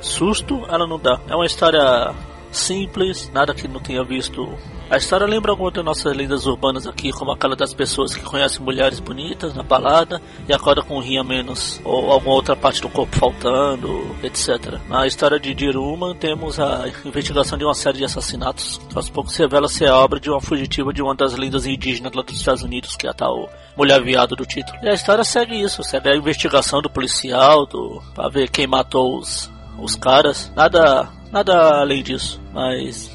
susto 0.00 0.64
ela 0.68 0.86
não 0.86 0.98
dá. 0.98 1.20
É 1.28 1.34
uma 1.34 1.46
história 1.46 2.14
simples, 2.52 3.30
nada 3.32 3.54
que 3.54 3.66
não 3.66 3.80
tenha 3.80 4.04
visto. 4.04 4.56
A 4.90 4.98
história 4.98 5.26
lembra 5.26 5.52
algumas 5.52 5.72
das 5.72 5.84
nossas 5.84 6.14
lendas 6.14 6.44
urbanas 6.46 6.86
aqui, 6.86 7.10
como 7.12 7.32
aquela 7.32 7.56
das 7.56 7.72
pessoas 7.72 8.14
que 8.14 8.22
conhecem 8.22 8.62
mulheres 8.62 9.00
bonitas 9.00 9.54
na 9.54 9.62
balada 9.62 10.20
e 10.46 10.52
acordam 10.52 10.84
com 10.84 10.98
um 10.98 11.00
rim 11.00 11.16
a 11.16 11.24
menos, 11.24 11.80
ou 11.82 12.12
alguma 12.12 12.34
outra 12.34 12.54
parte 12.54 12.82
do 12.82 12.90
corpo 12.90 13.16
faltando, 13.16 14.14
etc. 14.22 14.78
Na 14.88 15.06
história 15.06 15.40
de 15.40 15.54
Diruma, 15.54 16.14
temos 16.14 16.60
a 16.60 16.84
investigação 17.06 17.56
de 17.56 17.64
uma 17.64 17.74
série 17.74 17.98
de 17.98 18.04
assassinatos, 18.04 18.78
que 18.88 18.96
aos 18.96 19.08
poucos 19.08 19.34
revela 19.34 19.66
ser 19.66 19.88
a 19.88 19.96
obra 19.96 20.20
de 20.20 20.28
uma 20.28 20.42
fugitiva 20.42 20.92
de 20.92 21.00
uma 21.00 21.14
das 21.14 21.32
lendas 21.34 21.64
indígenas 21.64 22.12
lá 22.12 22.22
dos 22.22 22.36
Estados 22.36 22.62
Unidos, 22.62 22.94
que 22.94 23.06
é 23.06 23.10
a 23.10 23.14
tal 23.14 23.48
mulher 23.74 24.02
viado 24.02 24.36
do 24.36 24.44
título. 24.44 24.78
E 24.82 24.88
a 24.90 24.92
história 24.94 25.24
segue 25.24 25.58
isso, 25.58 25.82
segue 25.82 26.10
a 26.10 26.16
investigação 26.16 26.82
do 26.82 26.90
policial, 26.90 27.64
do, 27.64 28.02
pra 28.14 28.28
ver 28.28 28.50
quem 28.50 28.66
matou 28.66 29.16
os, 29.16 29.50
os 29.78 29.96
caras. 29.96 30.52
Nada 30.54 31.08
Nada 31.32 31.80
além 31.80 32.02
disso, 32.02 32.38
mas 32.52 33.10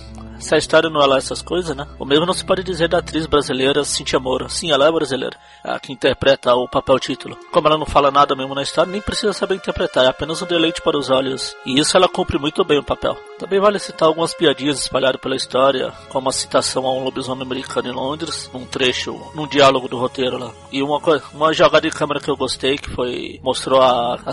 história 0.58 0.90
não 0.90 1.02
é 1.02 1.18
essas 1.18 1.42
coisas, 1.42 1.76
né? 1.76 1.88
O 1.98 2.06
mesmo 2.06 2.26
não 2.26 2.34
se 2.34 2.46
pode 2.46 2.64
dizer 2.64 2.88
da 2.88 3.00
atriz 3.00 3.26
brasileira 3.26 3.84
Cintia 3.84 4.20
Moura. 4.20 4.50
Sim, 4.50 4.72
ela 4.72 4.88
é 4.88 4.92
brasileira, 4.92 5.38
a 5.64 5.80
que 5.80 5.92
interpreta 5.92 6.54
o 6.54 6.68
papel 6.68 7.00
título. 7.00 7.38
Como 7.52 7.68
ela 7.68 7.78
não 7.78 7.86
fala 7.86 8.12
nada 8.12 8.36
mesmo 8.36 8.54
na 8.54 8.62
história, 8.62 8.92
nem 8.92 9.02
precisa 9.02 9.34
saber 9.34 9.56
interpretar, 9.56 10.06
é 10.06 10.08
apenas 10.08 10.42
um 10.42 10.46
deleite 10.46 10.82
para 10.82 10.98
os 10.98 11.10
olhos. 11.10 11.56
E 11.66 11.80
isso 11.80 11.96
ela 11.96 12.08
cumpre 12.08 12.38
muito 12.38 12.64
bem 12.64 12.80
o 12.80 12.84
papel. 12.84 13.18
Também 13.40 13.60
vale 13.60 13.80
citar 13.80 14.08
algumas 14.08 14.34
piadinhas 14.34 14.80
espalhadas 14.80 15.22
pela 15.22 15.36
história, 15.36 15.92
como 16.10 16.30
a 16.30 16.32
citação 16.32 16.86
a 16.86 16.94
um 16.94 17.04
lobisomem 17.04 17.44
americano 17.44 17.90
em 17.90 17.92
Londres, 17.92 18.50
num 18.54 18.66
trecho, 18.66 19.20
num 19.36 19.48
diálogo 19.48 19.88
do 19.88 19.98
roteiro 19.98 20.38
lá. 20.38 20.52
E 20.72 20.82
uma, 20.82 21.00
uma 21.34 21.54
jogada 21.54 21.88
de 21.88 21.96
câmera 21.96 22.20
que 22.20 22.30
eu 22.30 22.38
gostei, 22.38 22.78
que 22.78 22.90
foi 22.90 23.40
mostrou 23.44 23.82
a, 23.82 24.16
a 24.26 24.32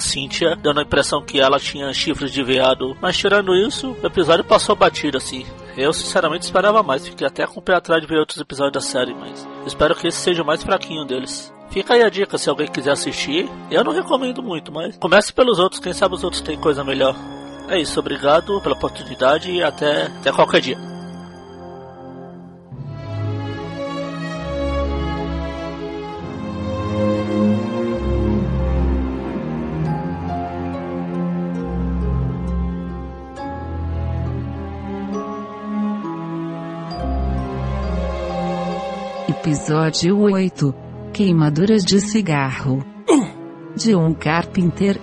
dando 0.60 0.80
a 0.80 0.82
impressão 0.82 1.22
que 1.22 1.40
ela 1.40 1.58
tinha 1.58 1.92
chifres 1.92 2.32
de 2.32 2.42
veado. 2.42 2.96
Mas 3.00 3.16
tirando 3.16 3.54
isso, 3.54 3.96
o 4.02 4.06
episódio 4.06 4.44
passou 4.44 4.74
batido 4.74 5.18
assim. 5.18 5.44
Eu 5.76 5.92
sinceramente 5.92 6.44
esperava 6.44 6.82
mais, 6.82 7.06
fiquei 7.06 7.26
até 7.26 7.46
com 7.46 7.58
o 7.58 7.62
pé 7.62 7.74
atrás 7.74 8.00
de 8.00 8.06
ver 8.06 8.18
outros 8.18 8.40
episódios 8.40 8.74
da 8.74 8.80
série, 8.80 9.14
mas 9.14 9.46
espero 9.66 9.94
que 9.94 10.06
esse 10.06 10.18
seja 10.18 10.42
o 10.42 10.46
mais 10.46 10.62
fraquinho 10.62 11.04
deles. 11.04 11.52
Fica 11.70 11.94
aí 11.94 12.02
a 12.02 12.08
dica 12.08 12.38
se 12.38 12.48
alguém 12.48 12.68
quiser 12.68 12.92
assistir. 12.92 13.50
Eu 13.70 13.82
não 13.82 13.92
recomendo 13.92 14.42
muito, 14.42 14.70
mas 14.70 14.96
comece 14.96 15.32
pelos 15.32 15.58
outros, 15.58 15.80
quem 15.80 15.92
sabe 15.92 16.14
os 16.14 16.22
outros 16.22 16.42
têm 16.42 16.58
coisa 16.58 16.84
melhor. 16.84 17.16
É 17.68 17.80
isso, 17.80 17.98
obrigado 17.98 18.60
pela 18.60 18.76
oportunidade 18.76 19.50
e 19.50 19.62
até, 19.62 20.04
até 20.04 20.30
qualquer 20.30 20.60
dia. 20.60 20.93
Episódio 39.64 40.20
8 40.20 40.74
Queimaduras 41.10 41.86
de 41.86 41.98
cigarro 41.98 42.84
de 43.74 43.96
um 43.96 44.12
Carpenter 44.12 45.00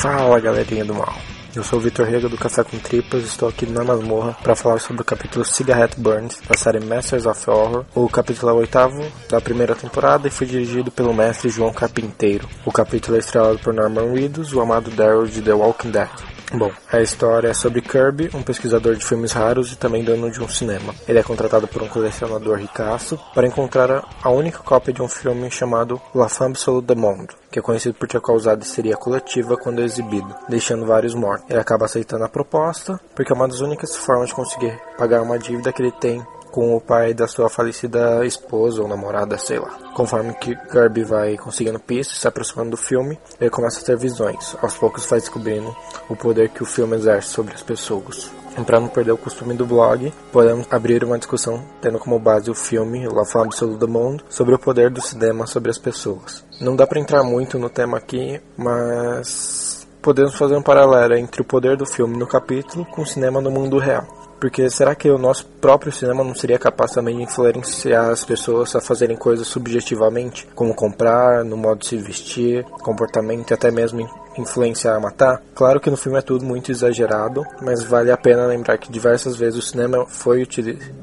Fala 0.00 0.38
galerinha 0.38 0.84
do 0.84 0.94
mal. 0.94 1.31
Eu 1.54 1.62
sou 1.62 1.78
o 1.78 1.82
Vitor 1.82 2.06
Rega 2.06 2.30
do 2.30 2.38
Café 2.38 2.64
com 2.64 2.78
Tripas, 2.78 3.24
estou 3.24 3.46
aqui 3.46 3.66
na 3.66 3.84
masmorra 3.84 4.34
para 4.42 4.56
falar 4.56 4.78
sobre 4.78 5.02
o 5.02 5.04
capítulo 5.04 5.44
Cigarette 5.44 6.00
Burns 6.00 6.40
da 6.48 6.56
série 6.56 6.80
Masters 6.80 7.26
of 7.26 7.50
Horror. 7.50 7.84
O 7.94 8.08
capítulo 8.08 8.52
é 8.52 8.54
o 8.54 8.58
oitavo 8.58 9.04
da 9.28 9.38
primeira 9.38 9.74
temporada 9.74 10.26
e 10.26 10.30
foi 10.30 10.46
dirigido 10.46 10.90
pelo 10.90 11.12
mestre 11.12 11.50
João 11.50 11.70
Carpinteiro. 11.70 12.48
O 12.64 12.72
capítulo 12.72 13.16
é 13.16 13.20
estrelado 13.20 13.58
por 13.58 13.74
Norman 13.74 14.14
Reedus, 14.14 14.54
o 14.54 14.62
amado 14.62 14.90
Daryl 14.92 15.26
de 15.26 15.42
The 15.42 15.52
Walking 15.52 15.90
Dead. 15.90 16.31
Bom, 16.54 16.70
a 16.92 17.00
história 17.00 17.48
é 17.48 17.54
sobre 17.54 17.80
Kirby, 17.80 18.30
um 18.34 18.42
pesquisador 18.42 18.94
de 18.94 19.04
filmes 19.04 19.32
raros 19.32 19.72
e 19.72 19.76
também 19.76 20.04
dono 20.04 20.30
de 20.30 20.38
um 20.38 20.48
cinema. 20.48 20.94
Ele 21.08 21.18
é 21.18 21.22
contratado 21.22 21.66
por 21.66 21.82
um 21.82 21.88
colecionador 21.88 22.58
ricaço 22.58 23.18
para 23.34 23.46
encontrar 23.46 24.04
a 24.22 24.28
única 24.28 24.58
cópia 24.58 24.92
de 24.92 25.00
um 25.00 25.08
filme 25.08 25.50
chamado 25.50 25.98
La 26.14 26.28
Femme 26.28 26.50
Absolue 26.50 26.82
du 26.82 26.94
Monde, 26.94 27.34
que 27.50 27.58
é 27.58 27.62
conhecido 27.62 27.94
por 27.94 28.06
ter 28.06 28.20
causado 28.20 28.62
histeria 28.62 28.98
coletiva 28.98 29.56
quando 29.56 29.80
é 29.80 29.84
exibido, 29.84 30.34
deixando 30.46 30.84
vários 30.84 31.14
mortos. 31.14 31.48
Ele 31.48 31.58
acaba 31.58 31.86
aceitando 31.86 32.24
a 32.24 32.28
proposta, 32.28 33.00
porque 33.14 33.32
é 33.32 33.34
uma 33.34 33.48
das 33.48 33.60
únicas 33.60 33.96
formas 33.96 34.28
de 34.28 34.34
conseguir 34.34 34.78
pagar 34.98 35.22
uma 35.22 35.38
dívida 35.38 35.72
que 35.72 35.80
ele 35.80 35.92
tem 35.92 36.22
com 36.52 36.76
o 36.76 36.80
pai 36.80 37.14
da 37.14 37.26
sua 37.26 37.48
falecida 37.48 38.24
esposa 38.24 38.82
ou 38.82 38.86
namorada, 38.86 39.36
sei 39.38 39.58
lá. 39.58 39.70
Conforme 39.94 40.34
que 40.34 40.54
Kirby 40.54 41.02
vai 41.02 41.36
conseguindo 41.36 41.80
pistas, 41.80 42.18
se 42.18 42.28
aproximando 42.28 42.70
do 42.70 42.76
filme, 42.76 43.18
ele 43.40 43.50
começa 43.50 43.80
a 43.80 43.84
ter 43.84 43.96
visões. 43.96 44.54
Aos 44.62 44.76
poucos 44.76 45.06
vai 45.06 45.18
descobrindo 45.18 45.74
o 46.08 46.14
poder 46.14 46.50
que 46.50 46.62
o 46.62 46.66
filme 46.66 46.96
exerce 46.96 47.28
sobre 47.28 47.54
as 47.54 47.62
pessoas. 47.62 48.30
Para 48.66 48.78
não 48.78 48.88
perder 48.88 49.12
o 49.12 49.16
costume 49.16 49.54
do 49.54 49.64
blog, 49.64 50.12
podemos 50.30 50.66
abrir 50.70 51.02
uma 51.02 51.18
discussão 51.18 51.64
tendo 51.80 51.98
como 51.98 52.18
base 52.18 52.50
o 52.50 52.54
filme 52.54 53.08
La 53.08 53.24
Femme 53.24 53.46
Absolue 53.46 53.78
du 53.78 53.88
Monde 53.88 54.22
sobre 54.28 54.54
o 54.54 54.58
poder 54.58 54.90
do 54.90 55.00
cinema 55.00 55.46
sobre 55.46 55.70
as 55.70 55.78
pessoas. 55.78 56.44
Não 56.60 56.76
dá 56.76 56.86
para 56.86 57.00
entrar 57.00 57.22
muito 57.22 57.58
no 57.58 57.70
tema 57.70 57.96
aqui, 57.96 58.40
mas 58.56 59.86
podemos 60.02 60.34
fazer 60.34 60.54
um 60.54 60.62
paralelo 60.62 61.14
entre 61.14 61.40
o 61.40 61.44
poder 61.44 61.78
do 61.78 61.86
filme 61.86 62.18
no 62.18 62.26
capítulo 62.26 62.84
com 62.84 63.02
o 63.02 63.06
cinema 63.06 63.40
no 63.40 63.50
mundo 63.50 63.78
real. 63.78 64.06
Porque 64.42 64.68
será 64.68 64.92
que 64.96 65.08
o 65.08 65.16
nosso 65.16 65.46
próprio 65.60 65.92
cinema 65.92 66.24
não 66.24 66.34
seria 66.34 66.58
capaz 66.58 66.90
também 66.90 67.16
de 67.16 67.22
influenciar 67.22 68.10
as 68.10 68.24
pessoas 68.24 68.74
a 68.74 68.80
fazerem 68.80 69.16
coisas 69.16 69.46
subjetivamente, 69.46 70.48
como 70.52 70.74
comprar, 70.74 71.44
no 71.44 71.56
modo 71.56 71.78
de 71.78 71.86
se 71.86 71.96
vestir, 71.96 72.64
comportamento 72.82 73.52
e 73.52 73.54
até 73.54 73.70
mesmo 73.70 74.10
influenciar 74.36 74.96
a 74.96 75.00
matar? 75.00 75.40
Claro 75.54 75.78
que 75.78 75.88
no 75.88 75.96
filme 75.96 76.18
é 76.18 76.22
tudo 76.22 76.44
muito 76.44 76.72
exagerado, 76.72 77.44
mas 77.60 77.84
vale 77.84 78.10
a 78.10 78.16
pena 78.16 78.46
lembrar 78.46 78.78
que 78.78 78.90
diversas 78.90 79.36
vezes 79.36 79.60
o 79.60 79.62
cinema 79.62 80.06
foi 80.06 80.44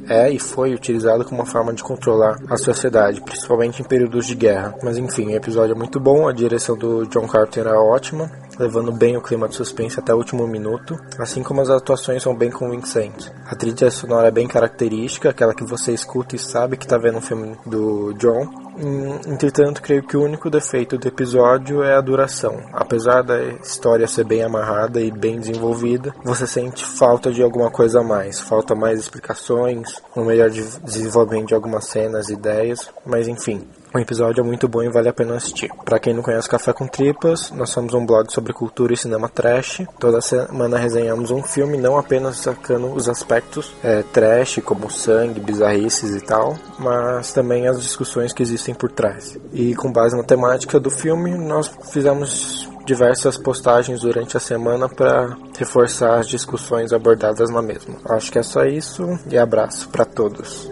é 0.09 0.29
e 0.29 0.37
foi 0.37 0.73
utilizado 0.73 1.23
como 1.23 1.39
uma 1.39 1.45
forma 1.45 1.71
de 1.71 1.81
controlar 1.81 2.37
a 2.49 2.57
sociedade, 2.57 3.21
principalmente 3.21 3.81
em 3.81 3.85
períodos 3.85 4.25
de 4.25 4.35
guerra. 4.35 4.75
Mas 4.83 4.97
enfim, 4.97 5.27
o 5.27 5.35
episódio 5.35 5.73
é 5.73 5.77
muito 5.77 5.97
bom, 5.97 6.27
a 6.27 6.33
direção 6.33 6.77
do 6.77 7.05
John 7.05 7.25
Carter 7.25 7.67
é 7.67 7.73
ótima, 7.73 8.29
levando 8.59 8.91
bem 8.91 9.17
o 9.17 9.21
clima 9.21 9.47
de 9.47 9.55
suspense 9.55 9.99
até 9.99 10.13
o 10.13 10.17
último 10.17 10.45
minuto, 10.47 10.99
assim 11.17 11.41
como 11.41 11.61
as 11.61 11.69
atuações 11.69 12.21
são 12.21 12.35
bem 12.35 12.51
convincentes. 12.51 13.31
A 13.45 13.55
trilha 13.55 13.89
sonora 13.89 14.27
é 14.27 14.31
bem 14.31 14.47
característica, 14.47 15.29
aquela 15.29 15.53
que 15.53 15.63
você 15.63 15.93
escuta 15.93 16.35
e 16.35 16.39
sabe 16.39 16.77
que 16.77 16.85
está 16.85 16.97
vendo 16.97 17.17
um 17.17 17.21
filme 17.21 17.57
do 17.65 18.13
John, 18.13 18.69
Hum, 18.81 19.19
entretanto, 19.27 19.81
creio 19.81 20.01
que 20.03 20.15
o 20.15 20.23
único 20.23 20.49
defeito 20.49 20.97
do 20.97 21.05
episódio 21.05 21.83
é 21.83 21.95
a 21.95 22.01
duração. 22.01 22.61
Apesar 22.71 23.21
da 23.21 23.37
história 23.61 24.07
ser 24.07 24.23
bem 24.23 24.41
amarrada 24.41 25.01
e 25.01 25.11
bem 25.11 25.37
desenvolvida, 25.37 26.15
você 26.23 26.47
sente 26.47 26.85
falta 26.85 27.29
de 27.29 27.43
alguma 27.43 27.69
coisa 27.69 27.99
a 27.99 28.03
mais. 28.03 28.39
Falta 28.39 28.73
mais 28.73 28.97
explicações, 28.97 30.01
um 30.15 30.23
melhor 30.23 30.49
desenvolvimento 30.49 31.49
de 31.49 31.55
algumas 31.55 31.85
cenas, 31.85 32.29
ideias, 32.29 32.89
mas 33.05 33.27
enfim. 33.27 33.67
O 33.91 33.97
episódio 33.97 34.41
é 34.41 34.43
muito 34.43 34.67
bom 34.67 34.83
e 34.83 34.89
vale 34.89 35.09
a 35.09 35.13
pena 35.13 35.35
assistir. 35.35 35.71
Para 35.83 35.99
quem 35.99 36.13
não 36.13 36.21
conhece 36.21 36.47
Café 36.47 36.71
com 36.71 36.87
Tripas, 36.87 37.49
nós 37.49 37.71
somos 37.71 37.91
um 37.95 38.05
blog 38.05 38.31
sobre 38.31 38.53
cultura 38.53 38.93
e 38.93 38.97
cinema 38.97 39.27
trash. 39.27 39.81
Toda 39.99 40.21
semana 40.21 40.77
resenhamos 40.77 41.31
um 41.31 41.41
filme, 41.41 41.75
não 41.75 41.97
apenas 41.97 42.37
sacando 42.37 42.93
os 42.93 43.09
aspectos 43.09 43.73
é, 43.83 44.03
trash, 44.03 44.61
como 44.63 44.91
sangue, 44.91 45.39
bizarrices 45.39 46.15
e 46.15 46.21
tal, 46.21 46.55
mas 46.77 47.33
também 47.33 47.67
as 47.67 47.81
discussões 47.81 48.31
que 48.31 48.43
existem 48.43 48.75
por 48.75 48.91
trás. 48.91 49.35
E 49.51 49.73
com 49.75 49.91
base 49.91 50.15
na 50.15 50.23
temática 50.23 50.79
do 50.79 50.91
filme, 50.91 51.35
nós 51.35 51.71
fizemos 51.91 52.69
diversas 52.85 53.37
postagens 53.37 54.01
durante 54.01 54.37
a 54.37 54.39
semana 54.39 54.87
para 54.87 55.35
reforçar 55.57 56.19
as 56.19 56.27
discussões 56.27 56.93
abordadas 56.93 57.49
na 57.49 57.61
mesma. 57.61 57.95
Acho 58.05 58.31
que 58.31 58.37
é 58.37 58.43
só 58.43 58.65
isso 58.65 59.19
e 59.31 59.37
abraço 59.37 59.89
para 59.89 60.05
todos. 60.05 60.69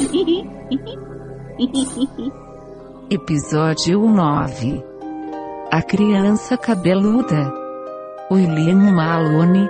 Episódio 3.10 4.00
9 4.00 4.82
A 5.70 5.82
Criança 5.82 6.56
Cabeluda. 6.56 7.52
William 8.30 8.94
Malone. 8.94 9.68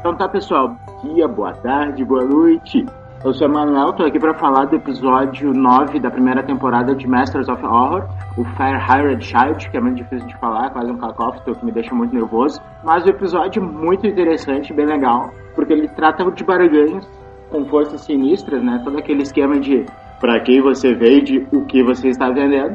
Então 0.00 0.16
tá, 0.16 0.26
pessoal. 0.30 0.74
Dia, 1.02 1.28
boa 1.28 1.52
tarde, 1.52 2.02
boa 2.06 2.24
noite. 2.24 2.86
Eu 3.22 3.34
sou 3.34 3.46
o 3.48 3.52
Manuel, 3.52 3.92
tô 3.92 4.02
aqui 4.02 4.18
para 4.18 4.32
falar 4.32 4.64
do 4.64 4.76
episódio 4.76 5.52
9 5.52 6.00
da 6.00 6.10
primeira 6.10 6.42
temporada 6.42 6.94
de 6.94 7.06
Masters 7.06 7.50
of 7.50 7.62
Horror, 7.62 8.08
o 8.38 8.44
Fire 8.44 8.78
Hired 8.78 9.22
Child, 9.22 9.68
que 9.68 9.76
é 9.76 9.80
muito 9.80 9.96
difícil 9.96 10.26
de 10.26 10.34
falar, 10.38 10.70
quase 10.70 10.90
um 10.90 10.96
cacófato 10.96 11.54
que 11.54 11.64
me 11.66 11.70
deixa 11.70 11.94
muito 11.94 12.14
nervoso. 12.14 12.62
Mas 12.82 13.04
o 13.04 13.10
episódio 13.10 13.62
é 13.62 13.66
muito 13.66 14.06
interessante, 14.06 14.72
bem 14.72 14.86
legal, 14.86 15.30
porque 15.54 15.74
ele 15.74 15.86
trata 15.88 16.24
de 16.30 16.42
barganhos 16.42 17.06
com 17.50 17.66
forças 17.66 18.00
sinistras, 18.00 18.62
né? 18.62 18.80
Todo 18.82 18.96
aquele 18.96 19.22
esquema 19.22 19.60
de 19.60 19.84
para 20.18 20.40
quem 20.40 20.62
você 20.62 20.94
vende, 20.94 21.46
o 21.52 21.66
que 21.66 21.82
você 21.82 22.08
está 22.08 22.30
vendendo. 22.30 22.74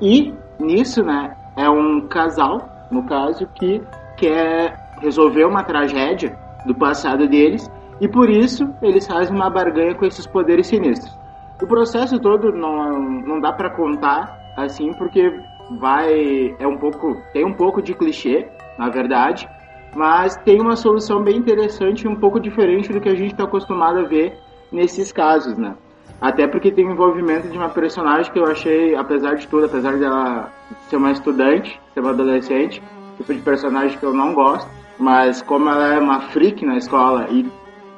E 0.00 0.32
nisso, 0.58 1.04
né, 1.04 1.36
é 1.54 1.68
um 1.68 2.00
casal, 2.08 2.66
no 2.90 3.02
caso, 3.02 3.46
que 3.54 3.82
quer 4.16 4.74
resolver 5.02 5.44
uma 5.44 5.62
tragédia 5.62 6.47
do 6.64 6.74
passado 6.74 7.28
deles 7.28 7.70
e 8.00 8.08
por 8.08 8.30
isso 8.30 8.68
eles 8.82 9.06
fazem 9.06 9.34
uma 9.34 9.50
barganha 9.50 9.94
com 9.94 10.04
esses 10.04 10.26
poderes 10.26 10.66
sinistros. 10.66 11.16
O 11.60 11.66
processo 11.66 12.18
todo 12.18 12.52
não, 12.52 13.00
não 13.00 13.40
dá 13.40 13.52
para 13.52 13.70
contar 13.70 14.38
assim 14.56 14.92
porque 14.92 15.32
vai 15.78 16.54
é 16.58 16.66
um 16.66 16.76
pouco 16.76 17.16
tem 17.32 17.44
um 17.44 17.52
pouco 17.52 17.82
de 17.82 17.94
clichê 17.94 18.48
na 18.78 18.88
verdade, 18.88 19.48
mas 19.94 20.36
tem 20.36 20.60
uma 20.60 20.76
solução 20.76 21.22
bem 21.22 21.36
interessante 21.36 22.02
e 22.02 22.08
um 22.08 22.14
pouco 22.14 22.38
diferente 22.38 22.92
do 22.92 23.00
que 23.00 23.08
a 23.08 23.14
gente 23.14 23.32
está 23.32 23.44
acostumado 23.44 23.98
a 23.98 24.04
ver 24.04 24.38
nesses 24.70 25.10
casos, 25.10 25.56
né? 25.58 25.74
Até 26.20 26.46
porque 26.46 26.70
tem 26.70 26.86
o 26.86 26.92
envolvimento 26.92 27.48
de 27.48 27.56
uma 27.56 27.68
personagem 27.68 28.32
que 28.32 28.38
eu 28.38 28.44
achei, 28.44 28.94
apesar 28.94 29.34
de 29.34 29.46
tudo, 29.46 29.66
apesar 29.66 29.96
dela 29.96 30.50
ser 30.88 30.96
uma 30.96 31.12
estudante, 31.12 31.80
ser 31.94 32.00
uma 32.00 32.10
adolescente, 32.10 32.82
tipo 33.16 33.34
de 33.34 33.40
personagem 33.40 33.96
que 33.96 34.04
eu 34.04 34.12
não 34.12 34.34
gosto, 34.34 34.68
mas 34.98 35.40
como 35.42 35.68
ela 35.68 35.94
é 35.94 35.98
uma 35.98 36.20
freak 36.20 36.64
na 36.64 36.76
escola 36.76 37.28
e 37.30 37.46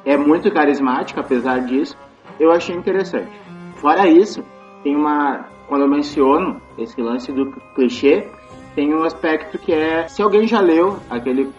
é 0.05 0.17
muito 0.17 0.51
carismática, 0.51 1.21
apesar 1.21 1.59
disso, 1.59 1.97
eu 2.39 2.51
achei 2.51 2.75
interessante. 2.75 3.31
Fora 3.75 4.07
isso, 4.07 4.43
tem 4.83 4.95
uma. 4.95 5.45
Quando 5.67 5.81
eu 5.81 5.87
menciono 5.87 6.61
esse 6.77 7.01
lance 7.01 7.31
do 7.31 7.51
clichê, 7.73 8.27
tem 8.75 8.93
um 8.93 9.03
aspecto 9.03 9.57
que 9.57 9.71
é. 9.73 10.07
Se 10.07 10.21
alguém 10.21 10.47
já 10.47 10.59
leu 10.59 10.97
aquele 11.09 11.51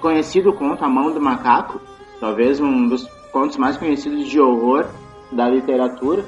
conhecido 0.00 0.52
conto 0.52 0.84
A 0.84 0.88
Mão 0.88 1.10
do 1.10 1.20
Macaco, 1.20 1.80
talvez 2.20 2.60
um 2.60 2.88
dos 2.88 3.06
contos 3.32 3.56
mais 3.56 3.76
conhecidos 3.76 4.26
de 4.26 4.40
horror 4.40 4.86
da 5.32 5.48
literatura, 5.48 6.24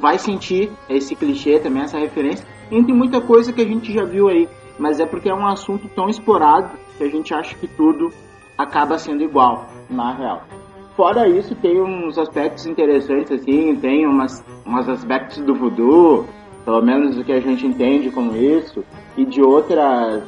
vai 0.00 0.18
sentir 0.18 0.70
esse 0.88 1.14
clichê 1.14 1.58
também, 1.58 1.82
essa 1.82 1.98
referência, 1.98 2.46
entre 2.70 2.92
muita 2.92 3.20
coisa 3.20 3.52
que 3.52 3.60
a 3.60 3.66
gente 3.66 3.92
já 3.92 4.04
viu 4.04 4.28
aí. 4.28 4.48
Mas 4.78 4.98
é 4.98 5.06
porque 5.06 5.28
é 5.28 5.34
um 5.34 5.46
assunto 5.46 5.88
tão 5.94 6.08
explorado 6.08 6.70
que 6.96 7.04
a 7.04 7.08
gente 7.08 7.32
acha 7.34 7.54
que 7.56 7.66
tudo 7.66 8.12
acaba 8.56 8.98
sendo 8.98 9.22
igual, 9.22 9.66
na 9.88 10.14
real. 10.14 10.42
Fora 10.96 11.26
isso, 11.26 11.54
tem 11.54 11.80
uns 11.80 12.18
aspectos 12.18 12.66
interessantes, 12.66 13.32
assim, 13.32 13.74
tem 13.76 14.06
umas, 14.06 14.44
uns 14.66 14.88
aspectos 14.88 15.38
do 15.38 15.54
voodoo, 15.54 16.26
pelo 16.64 16.82
menos 16.82 17.16
o 17.16 17.24
que 17.24 17.32
a 17.32 17.40
gente 17.40 17.66
entende 17.66 18.10
como 18.10 18.36
isso, 18.36 18.84
e 19.16 19.24
de 19.24 19.42
outras 19.42 20.22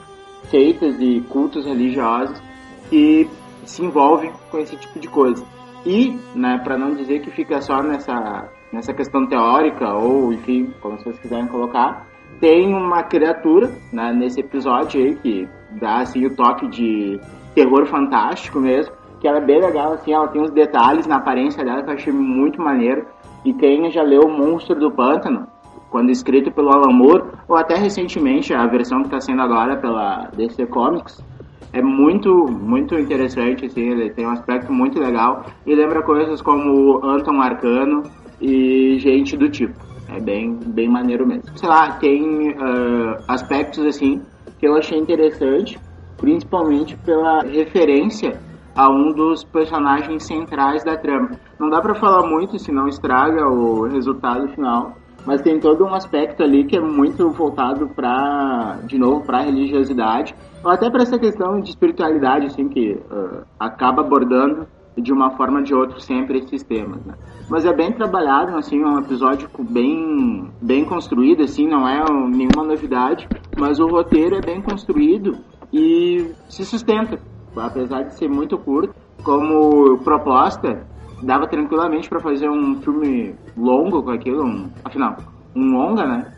seitas 0.44 0.96
e 0.98 1.20
cultos 1.28 1.66
religiosos 1.66 2.40
que 2.88 3.28
se 3.64 3.84
envolvem 3.84 4.32
com 4.50 4.58
esse 4.58 4.76
tipo 4.76 4.98
de 4.98 5.08
coisa. 5.08 5.44
E, 5.84 6.18
né, 6.34 6.58
para 6.64 6.78
não 6.78 6.94
dizer 6.94 7.20
que 7.20 7.30
fica 7.30 7.60
só 7.60 7.82
nessa, 7.82 8.48
nessa 8.72 8.94
questão 8.94 9.26
teórica, 9.26 9.92
ou 9.94 10.32
enfim, 10.32 10.72
como 10.80 10.98
vocês 10.98 11.18
quiserem 11.18 11.46
colocar, 11.46 12.06
tem 12.40 12.74
uma 12.74 13.02
criatura 13.02 13.70
né, 13.92 14.12
nesse 14.12 14.40
episódio 14.40 15.00
aí 15.00 15.14
que 15.16 15.48
dá 15.80 15.98
assim 15.98 16.26
o 16.26 16.34
toque 16.34 16.68
de 16.68 17.20
terror 17.54 17.86
fantástico 17.86 18.60
mesmo, 18.60 18.92
que 19.20 19.28
ela 19.28 19.38
é 19.38 19.44
bem 19.44 19.60
legal, 19.60 19.94
assim, 19.94 20.12
ela 20.12 20.28
tem 20.28 20.42
uns 20.42 20.50
detalhes 20.50 21.06
na 21.06 21.16
aparência 21.16 21.64
dela 21.64 21.82
que 21.82 21.88
eu 21.88 21.94
achei 21.94 22.12
muito 22.12 22.60
maneiro. 22.60 23.06
E 23.44 23.52
quem 23.54 23.90
já 23.90 24.02
leu 24.02 24.22
O 24.22 24.30
Monstro 24.30 24.78
do 24.78 24.90
Pântano, 24.90 25.46
quando 25.90 26.10
escrito 26.10 26.50
pelo 26.50 26.70
Alan 26.70 26.92
Moore, 26.92 27.24
ou 27.48 27.56
até 27.56 27.74
recentemente 27.76 28.52
a 28.52 28.66
versão 28.66 29.00
que 29.00 29.06
está 29.06 29.20
sendo 29.20 29.42
agora 29.42 29.76
pela 29.76 30.28
DC 30.36 30.66
Comics, 30.66 31.24
é 31.72 31.82
muito, 31.82 32.46
muito 32.46 32.94
interessante, 32.98 33.66
assim, 33.66 33.90
ele 33.90 34.10
tem 34.10 34.26
um 34.26 34.30
aspecto 34.30 34.72
muito 34.72 35.00
legal 35.00 35.44
e 35.66 35.74
lembra 35.74 36.02
coisas 36.02 36.40
como 36.40 37.04
Anton 37.04 37.40
Arcano 37.40 38.02
e 38.40 38.98
gente 38.98 39.36
do 39.36 39.48
tipo. 39.48 39.93
É 40.14 40.20
bem, 40.20 40.54
bem 40.66 40.88
maneiro 40.88 41.26
mesmo. 41.26 41.58
Sei 41.58 41.68
lá, 41.68 41.90
tem 41.98 42.50
uh, 42.50 43.24
aspectos 43.26 43.84
assim 43.84 44.22
que 44.58 44.66
eu 44.66 44.76
achei 44.76 44.96
interessante, 44.96 45.76
principalmente 46.16 46.96
pela 46.98 47.42
referência 47.42 48.40
a 48.76 48.88
um 48.88 49.12
dos 49.12 49.42
personagens 49.42 50.24
centrais 50.24 50.84
da 50.84 50.96
trama. 50.96 51.32
Não 51.58 51.68
dá 51.68 51.80
para 51.80 51.96
falar 51.96 52.28
muito, 52.28 52.58
senão 52.60 52.86
estraga 52.86 53.48
o 53.48 53.88
resultado 53.88 54.48
final, 54.48 54.96
mas 55.26 55.42
tem 55.42 55.58
todo 55.58 55.84
um 55.84 55.94
aspecto 55.94 56.44
ali 56.44 56.64
que 56.64 56.76
é 56.76 56.80
muito 56.80 57.30
voltado 57.30 57.88
para, 57.88 58.78
de 58.84 58.96
novo, 58.96 59.24
para 59.24 59.40
religiosidade, 59.42 60.34
ou 60.62 60.70
até 60.70 60.88
para 60.90 61.02
essa 61.02 61.18
questão 61.18 61.60
de 61.60 61.70
espiritualidade, 61.70 62.46
assim, 62.46 62.68
que 62.68 62.92
uh, 62.92 63.42
acaba 63.58 64.02
abordando 64.02 64.66
de 64.96 65.12
uma 65.12 65.30
forma 65.36 65.58
ou 65.58 65.64
de 65.64 65.74
outra 65.74 66.00
sempre 66.00 66.38
esses 66.38 66.62
temas, 66.62 67.04
né? 67.04 67.14
Mas 67.48 67.64
é 67.64 67.72
bem 67.72 67.92
trabalhado, 67.92 68.56
assim, 68.56 68.82
é 68.82 68.86
um 68.86 68.98
episódio 68.98 69.48
bem, 69.58 70.50
bem 70.62 70.84
construído, 70.84 71.42
assim, 71.42 71.66
não 71.66 71.86
é 71.86 72.02
nenhuma 72.28 72.64
novidade, 72.64 73.28
mas 73.58 73.78
o 73.80 73.86
roteiro 73.86 74.36
é 74.36 74.40
bem 74.40 74.62
construído 74.62 75.36
e 75.72 76.32
se 76.48 76.64
sustenta, 76.64 77.18
apesar 77.56 78.02
de 78.02 78.14
ser 78.14 78.28
muito 78.28 78.56
curto. 78.56 78.94
Como 79.22 79.98
proposta, 79.98 80.86
dava 81.22 81.46
tranquilamente 81.46 82.08
para 82.08 82.20
fazer 82.20 82.48
um 82.48 82.80
filme 82.80 83.34
longo 83.56 84.02
com 84.02 84.10
aquilo, 84.10 84.44
um, 84.44 84.70
afinal, 84.84 85.16
um 85.54 85.76
longa, 85.76 86.06
né? 86.06 86.32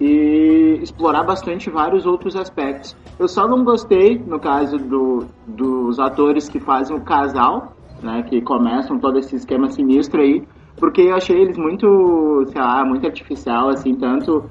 E 0.00 0.78
explorar 0.82 1.24
bastante 1.24 1.68
vários 1.68 2.06
outros 2.06 2.34
aspectos. 2.34 2.96
Eu 3.18 3.28
só 3.28 3.46
não 3.46 3.62
gostei, 3.62 4.18
no 4.18 4.40
caso 4.40 4.78
do, 4.78 5.26
dos 5.46 6.00
atores 6.00 6.48
que 6.48 6.58
fazem 6.58 6.96
o 6.96 7.02
casal, 7.02 7.76
né, 8.02 8.22
que 8.22 8.40
começam 8.40 8.98
todo 8.98 9.18
esse 9.18 9.36
esquema 9.36 9.68
sinistro 9.68 10.20
aí, 10.20 10.42
porque 10.76 11.02
eu 11.02 11.14
achei 11.14 11.36
eles 11.36 11.58
muito, 11.58 12.44
sei 12.46 12.60
lá, 12.60 12.84
muito 12.84 13.06
artificial, 13.06 13.68
assim, 13.68 13.94
tanto 13.94 14.44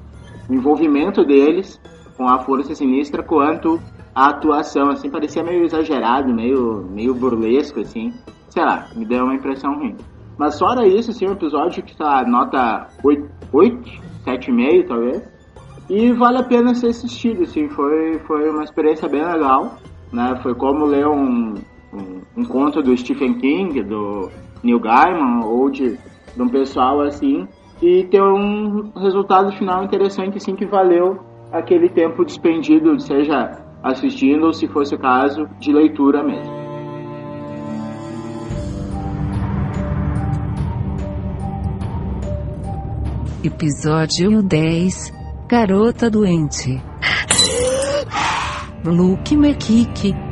o 0.48 0.54
envolvimento 0.54 1.24
deles 1.24 1.80
com 2.16 2.28
a 2.28 2.38
Força 2.40 2.74
Sinistra 2.74 3.22
quanto 3.22 3.80
a 4.14 4.30
atuação, 4.30 4.90
assim, 4.90 5.10
parecia 5.10 5.42
meio 5.42 5.64
exagerado, 5.64 6.32
meio, 6.32 6.86
meio 6.90 7.14
burlesco, 7.14 7.80
assim. 7.80 8.12
Sei 8.48 8.64
lá, 8.64 8.88
me 8.94 9.04
deu 9.04 9.24
uma 9.24 9.34
impressão 9.34 9.74
ruim. 9.74 9.96
Mas 10.36 10.58
fora 10.58 10.86
isso, 10.86 11.10
assim, 11.10 11.26
um 11.26 11.32
episódio 11.32 11.82
que 11.82 11.96
tá 11.96 12.24
nota 12.26 12.88
8, 13.04 13.28
8 13.52 14.10
7,5 14.24 14.88
talvez. 14.88 15.22
E 15.88 16.12
vale 16.12 16.38
a 16.38 16.44
pena 16.44 16.74
ser 16.74 16.88
assistido, 16.88 17.42
assim, 17.42 17.68
foi, 17.68 18.18
foi 18.20 18.48
uma 18.48 18.62
experiência 18.62 19.08
bem 19.08 19.24
legal, 19.24 19.76
né? 20.12 20.38
Foi 20.42 20.54
como 20.54 20.84
ler 20.84 21.06
um, 21.06 21.54
conto 22.44 22.82
do 22.82 22.96
Stephen 22.96 23.34
King, 23.34 23.82
do 23.82 24.30
Neil 24.62 24.80
Gaiman, 24.80 25.44
ou 25.44 25.70
de, 25.70 25.98
de 26.34 26.42
um 26.42 26.48
pessoal 26.48 27.00
assim, 27.00 27.46
e 27.82 28.04
ter 28.04 28.22
um 28.22 28.90
resultado 28.96 29.52
final 29.52 29.84
interessante, 29.84 30.36
assim, 30.36 30.54
que 30.54 30.66
valeu 30.66 31.18
aquele 31.52 31.88
tempo 31.88 32.24
despendido, 32.24 32.98
seja 33.00 33.58
assistindo 33.82 34.46
ou, 34.46 34.52
se 34.52 34.68
fosse 34.68 34.94
o 34.94 34.98
caso, 34.98 35.48
de 35.58 35.72
leitura 35.72 36.22
mesmo. 36.22 36.60
Episódio 43.42 44.42
10 44.42 45.12
Garota 45.48 46.10
Doente 46.10 46.78
Luke 48.84 49.34
Mekiki 49.34 50.29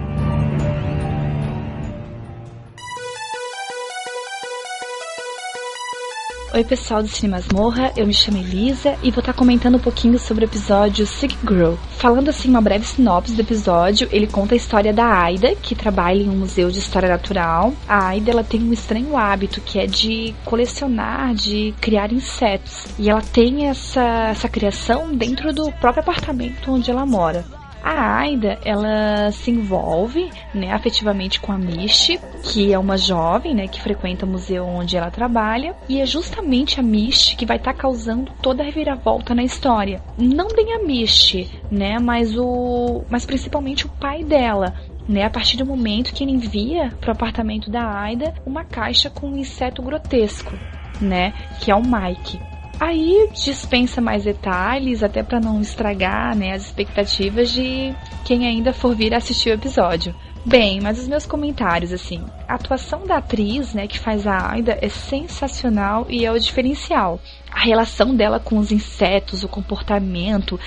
Oi 6.50 6.64
pessoal 6.64 7.02
do 7.02 7.08
Cinemas 7.08 7.46
Morra, 7.52 7.92
eu 7.94 8.06
me 8.06 8.14
chamo 8.14 8.38
Elisa 8.38 8.96
e 9.02 9.10
vou 9.10 9.20
estar 9.20 9.34
comentando 9.34 9.74
um 9.74 9.80
pouquinho 9.80 10.18
sobre 10.18 10.46
o 10.46 10.48
episódio 10.48 11.06
Sick 11.06 11.36
Girl. 11.46 11.74
Falando 11.98 12.30
assim 12.30 12.48
uma 12.48 12.62
breve 12.62 12.86
sinopse 12.86 13.34
do 13.34 13.42
episódio, 13.42 14.08
ele 14.10 14.26
conta 14.26 14.54
a 14.54 14.56
história 14.56 14.90
da 14.90 15.04
Aida, 15.04 15.54
que 15.56 15.74
trabalha 15.74 16.22
em 16.22 16.28
um 16.30 16.38
museu 16.38 16.70
de 16.70 16.78
história 16.78 17.06
natural. 17.06 17.74
A 17.86 18.06
Aida 18.06 18.30
ela 18.30 18.42
tem 18.42 18.62
um 18.62 18.72
estranho 18.72 19.14
hábito 19.14 19.60
que 19.60 19.78
é 19.78 19.86
de 19.86 20.34
colecionar, 20.42 21.34
de 21.34 21.74
criar 21.82 22.10
insetos. 22.14 22.86
E 22.98 23.10
ela 23.10 23.20
tem 23.20 23.66
essa, 23.66 24.28
essa 24.30 24.48
criação 24.48 25.14
dentro 25.14 25.52
do 25.52 25.70
próprio 25.72 26.00
apartamento 26.00 26.72
onde 26.72 26.90
ela 26.90 27.04
mora. 27.04 27.57
A 27.82 28.18
Aida, 28.18 28.58
ela 28.64 29.30
se 29.30 29.50
envolve, 29.50 30.30
né, 30.54 30.72
afetivamente 30.72 31.40
com 31.40 31.52
a 31.52 31.58
Misty, 31.58 32.18
que 32.42 32.72
é 32.72 32.78
uma 32.78 32.98
jovem, 32.98 33.54
né, 33.54 33.68
que 33.68 33.80
frequenta 33.80 34.26
o 34.26 34.28
museu 34.28 34.66
onde 34.66 34.96
ela 34.96 35.10
trabalha, 35.10 35.74
e 35.88 36.00
é 36.00 36.06
justamente 36.06 36.80
a 36.80 36.82
Misty 36.82 37.36
que 37.36 37.46
vai 37.46 37.56
estar 37.56 37.72
tá 37.72 37.78
causando 37.78 38.32
toda 38.42 38.62
a 38.62 38.66
reviravolta 38.66 39.34
na 39.34 39.42
história. 39.42 40.02
Não 40.18 40.48
bem 40.48 40.74
a 40.74 40.84
Misty, 40.84 41.48
né, 41.70 41.98
mas 41.98 42.36
o, 42.36 43.04
mas 43.08 43.24
principalmente 43.24 43.86
o 43.86 43.90
pai 43.90 44.24
dela, 44.24 44.74
né, 45.08 45.24
a 45.24 45.30
partir 45.30 45.56
do 45.56 45.64
momento 45.64 46.12
que 46.12 46.22
ele 46.22 46.32
envia 46.32 46.92
para 47.00 47.08
o 47.08 47.12
apartamento 47.12 47.70
da 47.70 47.98
Aida 48.00 48.34
uma 48.44 48.64
caixa 48.64 49.08
com 49.08 49.28
um 49.28 49.36
inseto 49.36 49.82
grotesco, 49.82 50.52
né, 51.00 51.32
que 51.60 51.70
é 51.70 51.74
o 51.74 51.82
Mike. 51.82 52.47
Aí 52.80 53.28
dispensa 53.32 54.00
mais 54.00 54.24
detalhes, 54.24 55.02
até 55.02 55.22
para 55.22 55.40
não 55.40 55.60
estragar 55.60 56.36
né, 56.36 56.52
as 56.52 56.66
expectativas 56.66 57.50
de 57.50 57.92
quem 58.24 58.46
ainda 58.46 58.72
for 58.72 58.94
vir 58.94 59.12
assistir 59.12 59.50
o 59.50 59.54
episódio. 59.54 60.14
Bem, 60.46 60.80
mas 60.80 61.00
os 61.00 61.08
meus 61.08 61.26
comentários, 61.26 61.92
assim, 61.92 62.24
a 62.46 62.54
atuação 62.54 63.04
da 63.04 63.16
atriz, 63.16 63.74
né, 63.74 63.86
que 63.88 63.98
faz 63.98 64.26
a 64.26 64.52
Aida 64.52 64.78
é 64.80 64.88
sensacional 64.88 66.06
e 66.08 66.24
é 66.24 66.30
o 66.30 66.38
diferencial. 66.38 67.20
A 67.50 67.60
relação 67.60 68.14
dela 68.14 68.38
com 68.38 68.56
os 68.56 68.70
insetos, 68.70 69.42
o 69.42 69.48
comportamento, 69.48 70.58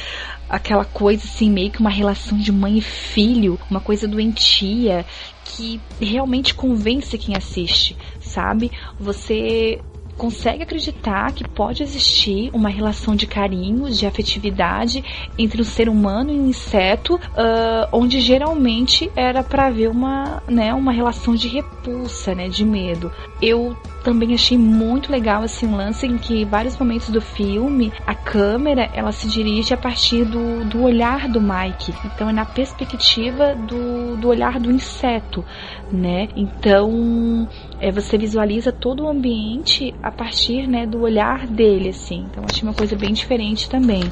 aquela 0.50 0.84
coisa 0.84 1.24
assim, 1.24 1.50
meio 1.50 1.72
que 1.72 1.80
uma 1.80 1.90
relação 1.90 2.38
de 2.38 2.52
mãe 2.52 2.78
e 2.78 2.82
filho, 2.82 3.58
uma 3.70 3.80
coisa 3.80 4.08
doentia, 4.08 5.06
que 5.46 5.80
realmente 6.00 6.54
convence 6.54 7.18
quem 7.18 7.36
assiste, 7.36 7.98
sabe? 8.20 8.70
Você 9.00 9.80
consegue 10.18 10.64
acreditar 10.64 11.32
que 11.34 11.48
pode 11.48 11.84
existir 11.84 12.50
uma 12.54 12.70
relação 12.70 13.16
de 13.16 13.26
carinho, 13.26 13.90
de 13.90 14.06
afetividade 14.06 15.04
entre 15.38 15.62
um 15.62 15.66
ser 15.66 15.90
humano 15.90 16.32
e 16.32 16.40
um 16.40 16.50
inseto, 16.50 17.16
uh, 17.16 17.88
onde 17.92 18.20
geralmente 18.20 19.12
era 19.16 19.44
para 19.44 19.68
haver 19.68 19.90
uma, 19.90 20.42
né, 20.48 20.74
uma 20.74 20.92
relação 20.92 21.36
de 21.36 21.48
repulsa, 21.48 22.36
né, 22.36 22.48
de 22.48 22.64
medo. 22.64 23.12
Eu 23.42 23.76
também 24.04 24.34
achei 24.34 24.58
muito 24.58 25.12
legal 25.12 25.44
esse 25.46 25.66
lance 25.66 26.06
em 26.06 26.18
que 26.18 26.44
vários 26.46 26.78
momentos 26.78 27.10
do 27.10 27.22
filme 27.22 27.94
a 28.06 28.16
câmera 28.16 28.90
ela 28.94 29.12
se 29.12 29.28
dirige 29.28 29.74
a 29.74 29.78
partir 29.78 30.26
do, 30.26 30.66
do 30.66 30.84
olhar 30.84 31.28
do 31.28 31.40
Mike 31.40 31.94
então 32.06 32.30
é 32.30 32.34
na 32.34 32.46
perspectiva 32.46 33.56
do, 33.56 34.18
do 34.18 34.28
olhar 34.28 34.60
do 34.60 34.72
inseto 34.72 35.46
né 35.92 36.30
então 36.36 37.48
é, 37.82 37.92
você 37.92 38.18
visualiza 38.18 38.72
todo 38.72 39.04
o 39.04 39.10
ambiente 39.10 39.94
a 40.02 40.12
partir 40.12 40.68
né 40.68 40.86
do 40.86 41.02
olhar 41.02 41.48
dele 41.48 41.90
assim 41.90 42.28
então 42.30 42.44
achei 42.50 42.64
uma 42.64 42.76
coisa 42.76 42.96
bem 42.96 43.12
diferente 43.12 43.68
também 43.70 44.04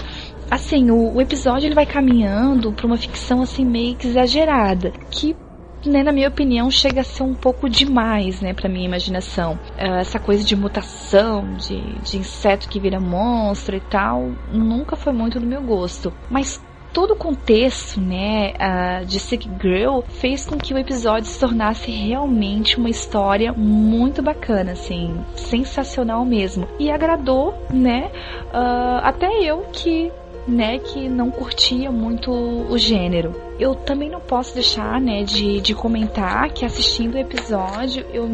assim 0.49 0.89
o, 0.89 1.13
o 1.13 1.21
episódio 1.21 1.67
ele 1.67 1.75
vai 1.75 1.85
caminhando 1.85 2.73
para 2.73 2.87
uma 2.87 2.97
ficção 2.97 3.41
assim 3.41 3.63
meio 3.63 3.95
que 3.95 4.07
exagerada 4.07 4.91
que 5.11 5.35
né, 5.85 6.03
na 6.03 6.11
minha 6.11 6.27
opinião, 6.27 6.69
chega 6.69 7.01
a 7.01 7.03
ser 7.03 7.23
um 7.23 7.33
pouco 7.33 7.69
demais, 7.69 8.41
né, 8.41 8.53
para 8.53 8.67
minha 8.67 8.85
imaginação. 8.85 9.53
Uh, 9.77 9.99
essa 9.99 10.19
coisa 10.19 10.43
de 10.43 10.55
mutação, 10.55 11.53
de, 11.53 11.79
de 12.01 12.17
inseto 12.17 12.67
que 12.67 12.79
vira 12.79 12.99
monstro 12.99 13.77
e 13.77 13.79
tal, 13.79 14.33
nunca 14.51 14.95
foi 14.95 15.13
muito 15.13 15.39
do 15.39 15.45
meu 15.45 15.61
gosto. 15.61 16.11
Mas 16.29 16.61
todo 16.93 17.11
o 17.11 17.15
contexto, 17.15 17.99
né, 17.99 18.53
uh, 18.53 19.05
de 19.05 19.19
Sick 19.19 19.49
Girl 19.61 20.01
fez 20.07 20.45
com 20.45 20.57
que 20.57 20.73
o 20.73 20.77
episódio 20.77 21.25
se 21.25 21.39
tornasse 21.39 21.91
realmente 21.91 22.77
uma 22.77 22.89
história 22.89 23.53
muito 23.53 24.21
bacana, 24.21 24.73
assim, 24.73 25.19
sensacional 25.35 26.25
mesmo. 26.25 26.67
E 26.79 26.91
agradou, 26.91 27.53
né, 27.71 28.11
uh, 28.53 28.99
até 29.03 29.27
eu 29.43 29.65
que 29.71 30.11
né, 30.47 30.79
que 30.79 31.07
não 31.07 31.29
curtia 31.29 31.91
muito 31.91 32.31
o 32.31 32.75
gênero. 32.75 33.35
Eu 33.59 33.75
também 33.75 34.09
não 34.09 34.19
posso 34.19 34.55
deixar, 34.55 34.99
né, 34.99 35.21
de, 35.23 35.61
de 35.61 35.75
comentar 35.75 36.49
que 36.49 36.65
assistindo 36.65 37.13
o 37.13 37.19
episódio 37.19 38.03
eu 38.11 38.27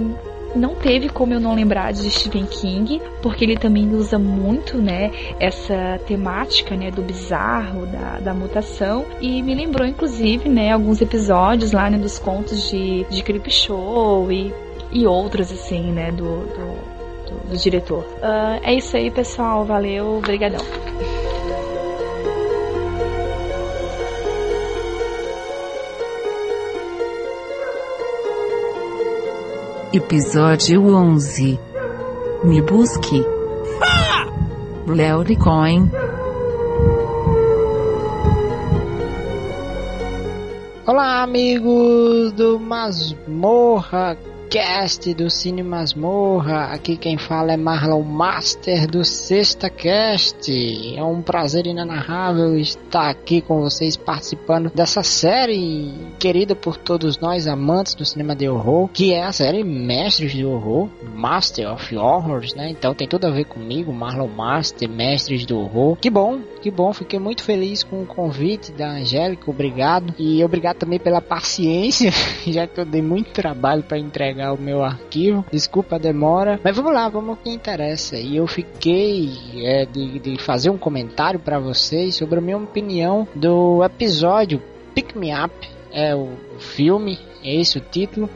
não 0.55 0.75
teve 0.75 1.09
como 1.09 1.33
eu 1.33 1.39
não 1.39 1.53
lembrar 1.53 1.91
de 1.91 2.09
Stephen 2.09 2.45
King, 2.45 3.01
porque 3.21 3.43
ele 3.43 3.57
também 3.57 3.93
usa 3.93 4.17
muito, 4.17 4.77
né, 4.77 5.11
essa 5.39 5.99
temática, 6.07 6.75
né, 6.75 6.89
do 6.89 7.01
bizarro, 7.01 7.85
da, 7.85 8.19
da 8.19 8.33
mutação, 8.33 9.05
e 9.19 9.41
me 9.41 9.53
lembrou, 9.53 9.87
inclusive, 9.87 10.49
né, 10.49 10.71
alguns 10.71 11.01
episódios 11.01 11.71
lá, 11.71 11.89
né, 11.89 11.97
dos 11.97 12.17
contos 12.17 12.69
de, 12.69 13.03
de 13.09 13.21
Creepshow 13.21 14.31
e, 14.31 14.53
e 14.91 15.05
outros, 15.05 15.51
assim, 15.51 15.91
né, 15.91 16.11
do, 16.11 16.45
do, 16.45 17.29
do, 17.29 17.49
do 17.49 17.57
diretor. 17.57 18.03
Uh, 18.17 18.59
é 18.63 18.73
isso 18.73 18.95
aí, 18.95 19.11
pessoal, 19.11 19.65
valeu, 19.65 20.17
obrigadão. 20.17 20.61
Episódio 29.95 30.93
11 30.93 31.57
Me 32.43 32.61
Busque. 32.61 33.25
Leoricoin 34.85 35.89
Olá 40.85 41.23
amigos 41.23 42.33
do 42.33 42.59
Masmorra 42.59 44.17
Cast 44.49 45.13
do 45.13 45.29
Cine 45.29 45.63
Masmorra. 45.63 46.65
Aqui 46.73 46.95
quem 46.95 47.17
fala 47.17 47.53
é 47.53 47.57
Marlon 47.57 48.03
Master 48.03 48.87
do 48.87 49.03
Sexta 49.03 49.69
Cast. 49.69 50.49
É 50.95 51.03
um 51.03 51.21
prazer 51.21 51.65
inenarrável 51.65 52.57
estar 52.57 53.09
aqui 53.09 53.41
com 53.41 53.61
vocês 53.61 53.97
participando 53.97 54.71
dessa 54.73 55.03
série 55.03 55.93
querida 56.19 56.55
por 56.55 56.77
todos 56.77 57.17
nós 57.19 57.47
amantes 57.47 57.95
do 57.95 58.05
cinema 58.05 58.35
de 58.35 58.47
horror, 58.47 58.87
que 58.89 59.13
é 59.13 59.23
a 59.23 59.31
série 59.31 59.63
Mestres 59.63 60.33
do 60.35 60.49
Horror, 60.49 60.89
Master 61.13 61.73
of 61.73 61.95
Horrors, 61.95 62.53
né? 62.53 62.69
Então 62.69 62.93
tem 62.93 63.07
tudo 63.07 63.27
a 63.27 63.31
ver 63.31 63.45
comigo, 63.45 63.91
Marlon 63.91 64.27
Master, 64.27 64.87
Mestres 64.87 65.45
do 65.45 65.59
Horror. 65.59 65.97
Que 65.97 66.09
bom, 66.09 66.39
que 66.61 66.71
bom, 66.71 66.93
fiquei 66.93 67.19
muito 67.19 67.43
feliz 67.43 67.83
com 67.83 68.03
o 68.03 68.05
convite 68.05 68.71
da 68.71 68.89
Angélica, 68.91 69.49
obrigado. 69.49 70.13
E 70.17 70.43
obrigado 70.43 70.77
também 70.77 70.99
pela 70.99 71.21
paciência, 71.21 72.11
já 72.47 72.67
que 72.67 72.79
eu 72.79 72.85
dei 72.85 73.01
muito 73.01 73.31
trabalho 73.31 73.83
para 73.83 73.97
entregar 73.97 74.34
o 74.51 74.57
meu 74.57 74.83
arquivo. 74.83 75.45
Desculpa 75.51 75.95
a 75.95 75.99
demora, 75.99 76.59
mas 76.63 76.75
vamos 76.75 76.93
lá, 76.93 77.07
vamos 77.09 77.31
ao 77.31 77.35
que 77.37 77.49
interessa. 77.49 78.17
E 78.17 78.37
eu 78.37 78.47
fiquei 78.47 79.31
é, 79.57 79.85
de, 79.85 80.19
de 80.19 80.41
fazer 80.41 80.69
um 80.69 80.77
comentário 80.77 81.39
para 81.39 81.59
vocês 81.59 82.15
sobre 82.15 82.39
a 82.39 82.41
minha 82.41 82.57
opinião 82.57 83.27
do 83.35 83.83
episódio 83.83 84.61
Pick 84.93 85.15
Me 85.15 85.31
Up, 85.33 85.53
é 85.91 86.15
o 86.15 86.29
filme, 86.57 87.19
é 87.43 87.55
esse 87.55 87.77
o 87.77 87.81
título 87.81 88.29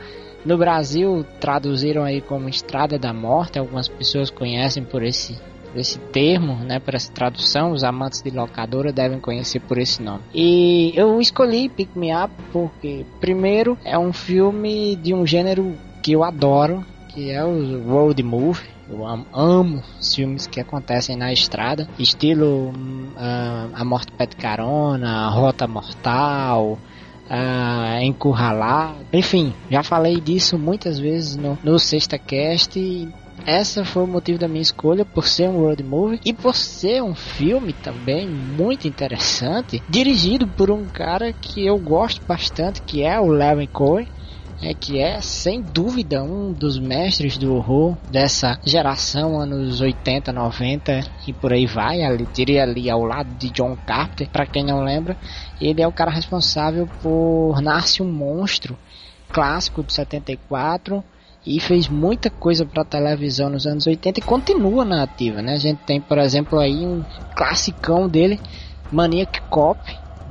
No 0.46 0.58
Brasil 0.58 1.26
traduziram 1.40 2.04
aí 2.04 2.22
como 2.22 2.50
Estrada 2.50 2.98
da 2.98 3.14
Morte, 3.14 3.58
algumas 3.58 3.88
pessoas 3.88 4.30
conhecem 4.30 4.84
por 4.84 5.04
esse 5.04 5.38
esse 5.76 6.00
termo, 6.00 6.56
né, 6.56 6.80
por 6.80 6.96
essa 6.96 7.12
tradução, 7.12 7.72
os 7.72 7.84
amantes 7.84 8.22
de 8.22 8.32
locadora 8.32 8.92
devem 8.92 9.20
conhecer 9.20 9.60
por 9.60 9.78
esse 9.78 10.02
nome. 10.02 10.24
E 10.34 10.92
eu 10.96 11.20
escolhi 11.22 11.70
Pick 11.70 11.96
Me 11.96 12.10
Up 12.16 12.34
porque, 12.52 13.06
primeiro, 13.20 13.78
é 13.86 13.98
um 13.98 14.12
filme 14.12 14.96
de 14.96 15.14
um 15.14 15.26
gênero 15.26 15.76
que 16.02 16.14
eu 16.14 16.24
adoro, 16.24 16.86
que 17.10 17.32
é 17.32 17.44
o 17.44 17.84
road 17.88 18.22
movie. 18.24 18.68
Eu 18.90 19.06
amo, 19.06 19.26
amo 19.32 19.84
filmes 20.02 20.48
que 20.48 20.60
acontecem 20.60 21.16
na 21.16 21.32
estrada, 21.32 21.88
estilo 22.00 22.70
uh, 22.70 23.70
A 23.74 23.86
Morte 23.86 24.12
Pé 24.14 24.26
de 24.26 24.36
Carona, 24.36 25.30
Rota 25.30 25.68
Mortal, 25.68 26.80
uh, 27.30 28.02
Encurralado. 28.02 29.06
Enfim, 29.14 29.54
já 29.70 29.84
falei 29.84 30.20
disso 30.20 30.58
muitas 30.58 30.98
vezes 30.98 31.36
no, 31.36 31.58
no 31.64 31.78
Sexta 31.78 32.18
Cast 32.18 32.80
essa 33.46 33.86
foi 33.86 34.04
o 34.04 34.08
motivo 34.08 34.38
da 34.38 34.48
minha 34.48 34.62
escolha 34.62 35.06
por 35.06 35.28
ser 35.28 35.50
um 35.50 35.60
road 35.60 35.84
movie 35.84 36.20
e 36.26 36.34
por 36.34 36.56
ser 36.56 37.02
um 37.02 37.16
filme 37.16 37.74
também 37.74 38.28
muito 38.28 38.88
interessante, 38.88 39.82
dirigido 39.88 40.48
por 40.48 40.70
um 40.70 40.86
cara 40.86 41.34
que 41.34 41.66
eu 41.66 41.78
gosto 41.78 42.26
bastante, 42.26 42.82
que 42.82 43.02
é 43.04 43.20
o 43.20 43.28
Levin 43.28 43.68
Cohen. 43.68 44.08
É 44.62 44.74
que 44.74 45.00
é 45.00 45.22
sem 45.22 45.62
dúvida 45.62 46.22
um 46.22 46.52
dos 46.52 46.78
mestres 46.78 47.38
do 47.38 47.56
horror 47.56 47.96
dessa 48.12 48.60
geração 48.66 49.40
anos 49.40 49.80
80, 49.80 50.34
90 50.34 51.00
e 51.26 51.32
por 51.32 51.54
aí 51.54 51.66
vai, 51.66 52.04
ali 52.04 52.28
diria 52.34 52.64
ali 52.64 52.90
ao 52.90 53.06
lado 53.06 53.30
de 53.38 53.50
John 53.52 53.78
Carpenter, 53.86 54.30
para 54.30 54.46
quem 54.46 54.66
não 54.66 54.84
lembra, 54.84 55.18
ele 55.62 55.82
é 55.82 55.88
o 55.88 55.94
cara 55.94 56.12
responsável 56.12 56.90
por 57.02 57.62
Nasce 57.62 58.04
um 58.04 58.12
Monstro, 58.12 58.78
clássico 59.32 59.82
de 59.82 59.94
74, 59.94 61.02
e 61.46 61.60
fez 61.62 61.88
muita 61.88 62.30
coisa 62.30 62.66
para 62.66 62.84
televisão 62.84 63.50
nos 63.50 63.66
anos 63.66 63.88
80 63.88 64.20
e 64.20 64.24
continua 64.24 64.84
na 64.84 65.04
ativa, 65.04 65.42
né? 65.42 65.54
A 65.54 65.58
gente 65.58 65.80
tem, 65.86 66.02
por 66.02 66.18
exemplo, 66.18 66.60
aí 66.60 66.86
um 66.86 67.04
classicão 67.34 68.10
dele, 68.10 68.40
Maniac 68.92 69.42
Cop 69.44 69.80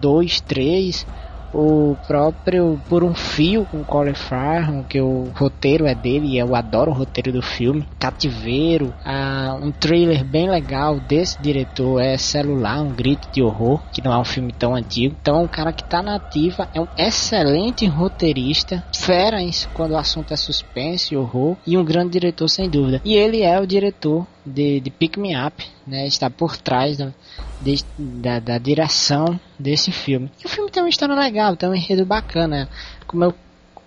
2, 0.00 0.40
3, 0.42 1.06
o 1.52 1.96
próprio 2.06 2.80
Por 2.88 3.02
um 3.02 3.14
Fio 3.14 3.66
com 3.70 3.84
Colin 3.84 4.14
Farrell, 4.14 4.84
que 4.88 5.00
o 5.00 5.30
roteiro 5.34 5.86
é 5.86 5.94
dele 5.94 6.28
e 6.28 6.38
eu 6.38 6.54
adoro 6.54 6.90
o 6.90 6.94
roteiro 6.94 7.32
do 7.32 7.42
filme. 7.42 7.86
Cativeiro, 7.98 8.94
ah, 9.04 9.58
um 9.60 9.70
trailer 9.70 10.24
bem 10.24 10.48
legal 10.48 11.00
desse 11.00 11.40
diretor 11.40 12.00
é 12.00 12.16
Celular, 12.16 12.80
um 12.82 12.90
grito 12.90 13.28
de 13.32 13.42
horror, 13.42 13.80
que 13.92 14.02
não 14.02 14.12
é 14.12 14.18
um 14.18 14.24
filme 14.24 14.52
tão 14.52 14.74
antigo. 14.74 15.16
Então, 15.20 15.36
é 15.36 15.40
um 15.40 15.48
cara 15.48 15.72
que 15.72 15.82
está 15.82 16.02
na 16.02 16.16
ativa, 16.16 16.68
é 16.74 16.80
um 16.80 16.88
excelente 16.96 17.86
roteirista, 17.86 18.84
fera 18.94 19.38
quando 19.72 19.92
o 19.92 19.96
assunto 19.96 20.34
é 20.34 20.36
suspense 20.36 21.14
e 21.14 21.16
horror, 21.16 21.56
e 21.66 21.78
um 21.78 21.84
grande 21.84 22.10
diretor 22.10 22.48
sem 22.48 22.68
dúvida. 22.68 23.00
E 23.04 23.14
ele 23.14 23.42
é 23.42 23.58
o 23.60 23.66
diretor 23.66 24.26
de, 24.48 24.80
de 24.80 24.90
Pick 24.90 25.16
Me 25.16 25.34
Up, 25.36 25.64
né, 25.86 26.06
está 26.06 26.28
por 26.28 26.56
trás 26.56 26.96
da, 26.98 27.12
de, 27.60 27.84
da, 27.98 28.40
da, 28.40 28.58
direção 28.58 29.38
desse 29.58 29.92
filme. 29.92 30.30
E 30.42 30.46
o 30.46 30.48
filme 30.48 30.70
tem 30.70 30.82
uma 30.82 30.88
história 30.88 31.14
legal, 31.14 31.56
tem 31.56 31.68
um 31.68 31.74
enredo 31.74 32.04
bacana. 32.04 32.68
Como 33.06 33.24
eu 33.24 33.34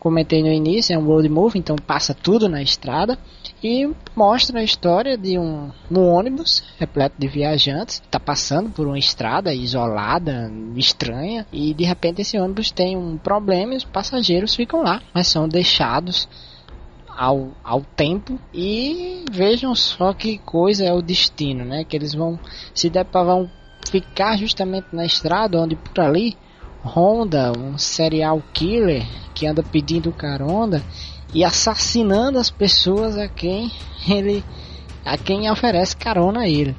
comentei 0.01 0.41
no 0.41 0.51
início, 0.51 0.95
é 0.95 0.97
um 0.97 1.05
road 1.05 1.29
movie, 1.29 1.59
então 1.59 1.75
passa 1.75 2.11
tudo 2.11 2.49
na 2.49 2.59
estrada 2.59 3.19
e 3.63 3.87
mostra 4.15 4.59
a 4.59 4.63
história 4.63 5.15
de 5.15 5.37
um, 5.37 5.69
um 5.91 5.99
ônibus 6.07 6.63
repleto 6.79 7.15
de 7.19 7.27
viajantes, 7.27 8.01
está 8.01 8.19
passando 8.19 8.71
por 8.71 8.87
uma 8.87 8.97
estrada 8.97 9.53
isolada, 9.53 10.51
estranha, 10.75 11.45
e 11.53 11.71
de 11.75 11.83
repente 11.83 12.21
esse 12.21 12.35
ônibus 12.35 12.71
tem 12.71 12.97
um 12.97 13.15
problema 13.15 13.75
e 13.75 13.77
os 13.77 13.83
passageiros 13.83 14.55
ficam 14.55 14.81
lá, 14.81 15.03
mas 15.13 15.27
são 15.27 15.47
deixados 15.47 16.27
ao, 17.21 17.51
ao 17.63 17.81
tempo 17.81 18.39
e 18.51 19.25
vejam 19.31 19.75
só 19.75 20.11
que 20.11 20.39
coisa 20.39 20.83
é 20.83 20.91
o 20.91 21.03
destino, 21.03 21.63
né? 21.63 21.83
Que 21.83 21.95
eles 21.95 22.15
vão 22.15 22.39
se 22.73 22.89
deparar, 22.89 23.35
vão 23.35 23.51
ficar 23.91 24.39
justamente 24.39 24.87
na 24.91 25.05
estrada 25.05 25.61
onde 25.61 25.75
por 25.75 25.99
ali 25.99 26.35
ronda 26.83 27.53
um 27.55 27.77
serial 27.77 28.41
killer 28.51 29.05
que 29.35 29.45
anda 29.45 29.61
pedindo 29.61 30.11
carona 30.11 30.81
e 31.31 31.43
assassinando 31.43 32.39
as 32.39 32.49
pessoas 32.49 33.15
a 33.15 33.27
quem 33.27 33.71
ele 34.09 34.43
a 35.05 35.15
quem 35.15 35.49
oferece 35.51 35.95
carona 35.95 36.41
a 36.41 36.49
ele. 36.49 36.75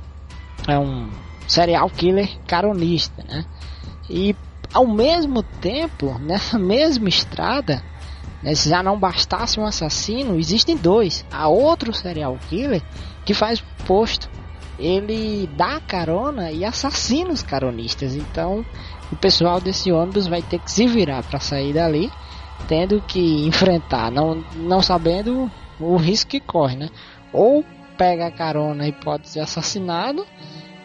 É 0.66 0.76
um 0.76 1.08
serial 1.46 1.88
killer 1.88 2.28
caronista, 2.48 3.22
né? 3.28 3.44
E 4.10 4.34
ao 4.74 4.88
mesmo 4.88 5.44
tempo, 5.44 6.18
nessa 6.18 6.58
mesma 6.58 7.08
estrada, 7.08 7.80
né, 8.42 8.54
se 8.54 8.68
já 8.68 8.82
não 8.82 8.98
bastasse 8.98 9.60
um 9.60 9.66
assassino, 9.66 10.38
existem 10.38 10.76
dois. 10.76 11.24
Há 11.30 11.48
outro 11.48 11.92
serial 11.92 12.36
killer 12.48 12.82
que 13.24 13.34
faz 13.34 13.62
posto. 13.86 14.28
Ele 14.78 15.48
dá 15.56 15.80
carona 15.80 16.50
e 16.50 16.64
assassina 16.64 17.30
os 17.30 17.42
caronistas. 17.42 18.16
Então, 18.16 18.64
o 19.12 19.16
pessoal 19.16 19.60
desse 19.60 19.92
ônibus 19.92 20.26
vai 20.26 20.42
ter 20.42 20.58
que 20.58 20.70
se 20.70 20.86
virar 20.86 21.22
para 21.22 21.38
sair 21.38 21.72
dali, 21.72 22.10
tendo 22.66 23.00
que 23.02 23.46
enfrentar, 23.46 24.10
não, 24.10 24.42
não 24.56 24.82
sabendo 24.82 25.50
o 25.78 25.96
risco 25.96 26.30
que 26.30 26.40
corre, 26.40 26.76
né? 26.76 26.88
Ou 27.32 27.64
pega 27.96 28.26
a 28.26 28.32
carona 28.32 28.88
e 28.88 28.92
pode 28.92 29.28
ser 29.28 29.40
assassinado, 29.40 30.26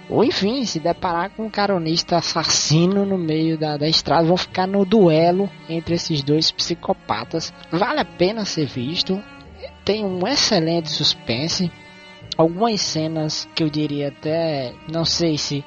ou 0.10 0.24
enfim, 0.24 0.64
se 0.66 0.80
deparar 0.80 1.32
com 1.32 1.46
um 1.46 1.50
caronista 1.50 2.18
assassino 2.18 3.06
no 3.06 3.18
meio 3.18 3.58
da, 3.58 3.78
da 3.78 3.88
estrada, 3.88 4.28
vão 4.28 4.38
ficar 4.38 4.68
no 4.68 4.86
duelo 4.86 5.50
entre 5.68 5.96
esses 5.96 6.24
dois 6.24 6.52
psicopatas. 6.52 7.54
Vale 7.72 8.00
a 8.00 8.06
pena 8.06 8.46
ser 8.46 8.66
visto, 8.66 9.22
tem 9.84 10.06
um 10.06 10.26
excelente 10.28 10.90
suspense, 10.90 11.72
algumas 12.38 12.80
cenas 12.82 13.48
que 13.54 13.64
eu 13.64 13.70
diria 13.70 14.10
até, 14.10 14.74
não 14.92 15.04
sei 15.04 15.38
se 15.38 15.64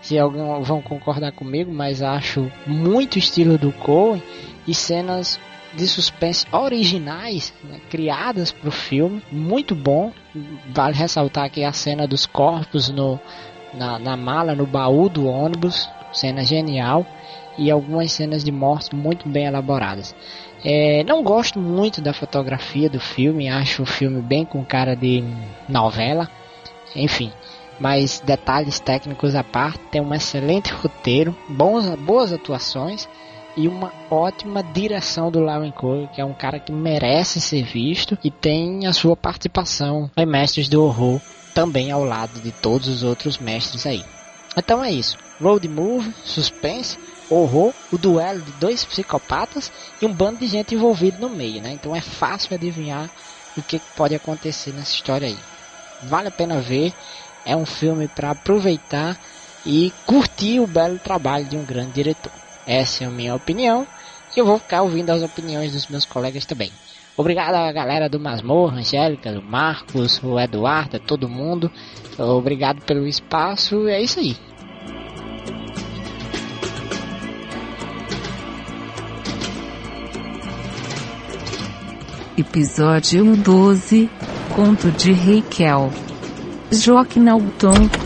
se 0.00 0.18
alguém 0.18 0.42
vão 0.62 0.80
concordar 0.80 1.32
comigo, 1.32 1.72
mas 1.72 2.02
acho 2.02 2.50
muito 2.66 3.18
estilo 3.18 3.58
do 3.58 3.72
Coen 3.72 4.22
e 4.66 4.72
cenas 4.72 5.40
de 5.74 5.86
suspense 5.86 6.46
originais, 6.50 7.52
né, 7.62 7.78
criadas 7.90 8.50
para 8.50 8.68
o 8.68 8.72
filme, 8.72 9.22
muito 9.30 9.74
bom. 9.74 10.12
Vale 10.72 10.94
ressaltar 10.94 11.44
aqui 11.44 11.62
a 11.62 11.72
cena 11.72 12.06
dos 12.06 12.24
corpos 12.24 12.88
no 12.88 13.20
na, 13.74 13.98
na 13.98 14.16
mala, 14.16 14.54
no 14.54 14.66
baú 14.66 15.08
do 15.08 15.26
ônibus, 15.26 15.88
cena 16.12 16.44
genial 16.44 17.06
e 17.56 17.70
algumas 17.70 18.12
cenas 18.12 18.44
de 18.44 18.52
morte 18.52 18.94
muito 18.94 19.28
bem 19.28 19.46
elaboradas. 19.46 20.14
É, 20.64 21.04
não 21.04 21.22
gosto 21.22 21.58
muito 21.58 22.00
da 22.00 22.12
fotografia 22.12 22.88
do 22.88 23.00
filme, 23.00 23.48
acho 23.48 23.82
o 23.82 23.86
filme 23.86 24.20
bem 24.20 24.44
com 24.44 24.64
cara 24.64 24.94
de 24.94 25.22
novela, 25.68 26.28
enfim. 26.94 27.32
Mas 27.80 28.20
detalhes 28.20 28.80
técnicos 28.80 29.34
à 29.34 29.44
parte, 29.44 29.78
tem 29.90 30.00
um 30.00 30.14
excelente 30.14 30.72
roteiro, 30.72 31.36
bons, 31.48 31.86
boas 31.96 32.32
atuações 32.32 33.08
e 33.56 33.68
uma 33.68 33.92
ótima 34.10 34.62
direção 34.62 35.30
do 35.30 35.40
Lauren 35.40 35.70
Cole, 35.70 36.08
que 36.12 36.20
é 36.20 36.24
um 36.24 36.32
cara 36.32 36.58
que 36.58 36.72
merece 36.72 37.40
ser 37.40 37.62
visto 37.62 38.18
e 38.22 38.30
tem 38.30 38.86
a 38.86 38.92
sua 38.92 39.16
participação 39.16 40.10
em 40.16 40.26
Mestres 40.26 40.68
do 40.68 40.84
Horror 40.84 41.20
também 41.54 41.90
ao 41.90 42.04
lado 42.04 42.40
de 42.40 42.52
todos 42.52 42.88
os 42.88 43.02
outros 43.02 43.38
mestres 43.38 43.86
aí. 43.86 44.04
Então 44.56 44.82
é 44.82 44.90
isso. 44.90 45.16
Road 45.40 45.68
movie, 45.68 46.12
suspense, 46.24 46.98
horror, 47.30 47.72
o 47.92 47.98
duelo 47.98 48.42
de 48.42 48.52
dois 48.52 48.84
psicopatas 48.84 49.70
e 50.00 50.06
um 50.06 50.12
bando 50.12 50.38
de 50.38 50.46
gente 50.46 50.74
envolvido 50.74 51.20
no 51.20 51.28
meio, 51.28 51.62
né? 51.62 51.72
Então 51.72 51.94
é 51.94 52.00
fácil 52.00 52.54
adivinhar 52.54 53.10
o 53.56 53.62
que 53.62 53.80
pode 53.94 54.14
acontecer 54.14 54.72
nessa 54.72 54.94
história 54.94 55.28
aí. 55.28 55.38
Vale 56.02 56.28
a 56.28 56.32
pena 56.32 56.60
ver, 56.60 56.92
é 57.44 57.56
um 57.56 57.66
filme 57.66 58.08
para 58.08 58.30
aproveitar 58.30 59.18
e 59.64 59.90
curtir 60.06 60.60
o 60.60 60.66
belo 60.66 60.98
trabalho 60.98 61.48
de 61.48 61.56
um 61.56 61.64
grande 61.64 61.92
diretor. 61.92 62.32
Essa 62.66 63.04
é 63.04 63.06
a 63.06 63.10
minha 63.10 63.34
opinião 63.34 63.86
e 64.36 64.40
eu 64.40 64.46
vou 64.46 64.58
ficar 64.58 64.82
ouvindo 64.82 65.10
as 65.10 65.22
opiniões 65.22 65.72
dos 65.72 65.86
meus 65.88 66.04
colegas 66.04 66.46
também. 66.46 66.72
Obrigado 67.18 67.56
a 67.56 67.72
galera 67.72 68.08
do 68.08 68.20
Masmorra, 68.20 68.78
Angélica, 68.78 69.30
o 69.36 69.42
Marcos, 69.42 70.22
o 70.22 70.38
Eduardo, 70.38 71.00
todo 71.00 71.28
mundo. 71.28 71.68
Obrigado 72.16 72.80
pelo 72.82 73.08
espaço. 73.08 73.88
É 73.88 74.00
isso 74.00 74.20
aí. 74.20 74.36
Episódio 82.36 83.36
12 83.36 84.08
Conto 84.54 84.92
de 84.92 85.12
Raquel 85.12 85.90
Joaquim 86.70 87.28
Alton 87.28 87.97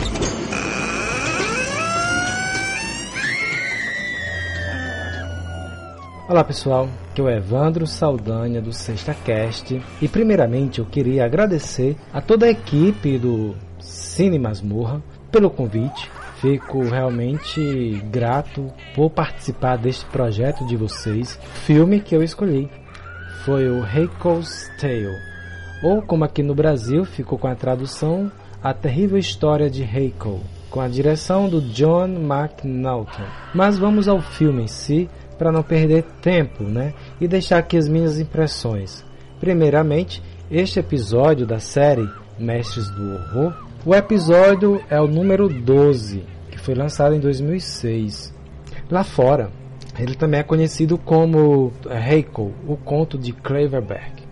Olá 6.33 6.43
pessoal, 6.43 6.89
aqui 7.11 7.21
é 7.21 7.23
o 7.23 7.29
Evandro 7.29 7.85
Saldanha 7.85 8.59
do 8.59 8.73
Sexta 8.73 9.13
Cast 9.13 9.79
e 10.01 10.07
primeiramente 10.07 10.79
eu 10.79 10.85
queria 10.87 11.25
agradecer 11.25 11.95
a 12.11 12.19
toda 12.21 12.47
a 12.47 12.49
equipe 12.49 13.19
do 13.19 13.53
Cine 13.79 14.39
Masmorra 14.39 14.99
pelo 15.31 15.47
convite. 15.51 16.09
Fico 16.41 16.81
realmente 16.89 18.01
grato 18.09 18.73
por 18.95 19.11
participar 19.11 19.77
deste 19.77 20.05
projeto 20.05 20.65
de 20.65 20.75
vocês, 20.75 21.39
filme 21.65 21.99
que 21.99 22.15
eu 22.15 22.23
escolhi. 22.23 22.67
foi 23.45 23.69
o 23.69 23.85
Heiko's 23.85 24.71
Tale, 24.81 25.15
ou 25.83 26.01
como 26.01 26.23
aqui 26.23 26.41
no 26.41 26.55
Brasil 26.55 27.05
ficou 27.05 27.37
com 27.37 27.47
a 27.47 27.53
tradução 27.53 28.31
A 28.63 28.73
Terrível 28.73 29.19
História 29.19 29.69
de 29.69 29.83
Heiko, 29.83 30.41
com 30.71 30.81
a 30.81 30.87
direção 30.87 31.47
do 31.47 31.61
John 31.61 32.07
McNaughton. 32.07 33.27
Mas 33.53 33.77
vamos 33.77 34.07
ao 34.07 34.19
filme 34.19 34.63
em 34.63 34.67
si, 34.67 35.07
para 35.33 35.51
não 35.51 35.63
perder 35.63 36.03
tempo, 36.21 36.63
né? 36.63 36.93
E 37.19 37.27
deixar 37.27 37.57
aqui 37.57 37.77
as 37.77 37.87
minhas 37.87 38.19
impressões. 38.19 39.03
Primeiramente, 39.39 40.21
este 40.49 40.79
episódio 40.79 41.45
da 41.45 41.59
série 41.59 42.07
Mestres 42.39 42.89
do 42.89 43.13
Horror, 43.13 43.53
o 43.85 43.93
episódio 43.93 44.81
é 44.89 44.99
o 45.01 45.07
número 45.07 45.49
12, 45.49 46.23
que 46.49 46.57
foi 46.57 46.73
lançado 46.73 47.15
em 47.15 47.19
2006. 47.19 48.33
Lá 48.89 49.03
fora, 49.03 49.49
ele 49.99 50.15
também 50.15 50.39
é 50.39 50.43
conhecido 50.43 50.97
como 50.97 51.71
Heiko, 51.89 52.53
o 52.67 52.77
conto 52.77 53.17
de 53.17 53.31
Craverberg. 53.31 54.23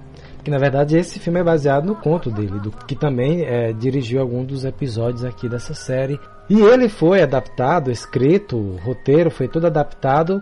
Que 0.43 0.49
na 0.49 0.57
verdade 0.57 0.97
esse 0.97 1.19
filme 1.19 1.39
é 1.39 1.43
baseado 1.43 1.85
no 1.85 1.95
conto 1.95 2.31
dele, 2.31 2.59
do, 2.59 2.71
que 2.71 2.95
também 2.95 3.43
é, 3.43 3.71
dirigiu 3.73 4.21
algum 4.21 4.43
dos 4.43 4.65
episódios 4.65 5.23
aqui 5.23 5.47
dessa 5.47 5.73
série. 5.73 6.19
E 6.49 6.59
ele 6.59 6.89
foi 6.89 7.21
adaptado, 7.21 7.91
escrito, 7.91 8.57
o 8.57 8.77
roteiro 8.77 9.29
foi 9.29 9.47
todo 9.47 9.67
adaptado 9.67 10.41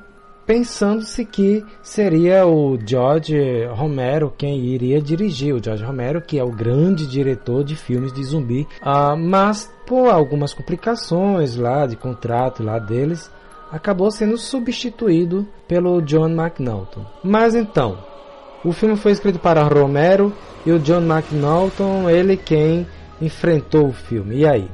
pensando-se 0.50 1.24
que 1.26 1.64
seria 1.84 2.44
o 2.48 2.76
George 2.84 3.66
Romero 3.66 4.34
quem 4.36 4.58
iria 4.66 5.00
dirigir, 5.00 5.54
o 5.54 5.64
George 5.64 5.84
Romero 5.84 6.24
que 6.24 6.40
é 6.40 6.44
o 6.44 6.52
grande 6.52 7.06
diretor 7.06 7.64
de 7.64 7.76
filmes 7.76 8.12
de 8.12 8.24
zumbi, 8.24 8.68
uh, 8.82 9.16
mas 9.16 9.72
por 9.86 10.10
algumas 10.10 10.52
complicações 10.52 11.56
lá 11.56 11.86
de 11.86 11.96
contrato 11.96 12.64
lá 12.64 12.80
deles, 12.80 13.30
acabou 13.72 14.10
sendo 14.10 14.40
substituído 14.40 15.48
pelo 15.68 16.02
John 16.02 16.30
McNaughton. 16.30 17.06
Mas 17.24 17.54
então, 17.54 18.00
o 18.66 18.74
filme 18.74 18.96
foi 18.96 19.12
escrito 19.12 19.38
para 19.38 19.62
Romero 19.62 20.34
e 20.66 20.72
o 20.72 20.80
John 20.80 21.04
McNaughton, 21.04 22.10
ele 22.10 22.36
quem 22.36 22.88
enfrentou 23.22 23.90
o 23.90 23.94
filme. 23.94 24.38
E 24.38 24.48
aí? 24.48 24.68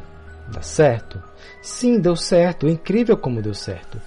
Dá 0.47 0.61
certo? 0.61 1.21
Sim, 1.61 1.99
deu 1.99 2.15
certo. 2.15 2.65
Incrível 2.65 3.17
como 3.17 3.41
deu 3.41 3.53
certo. 3.53 3.99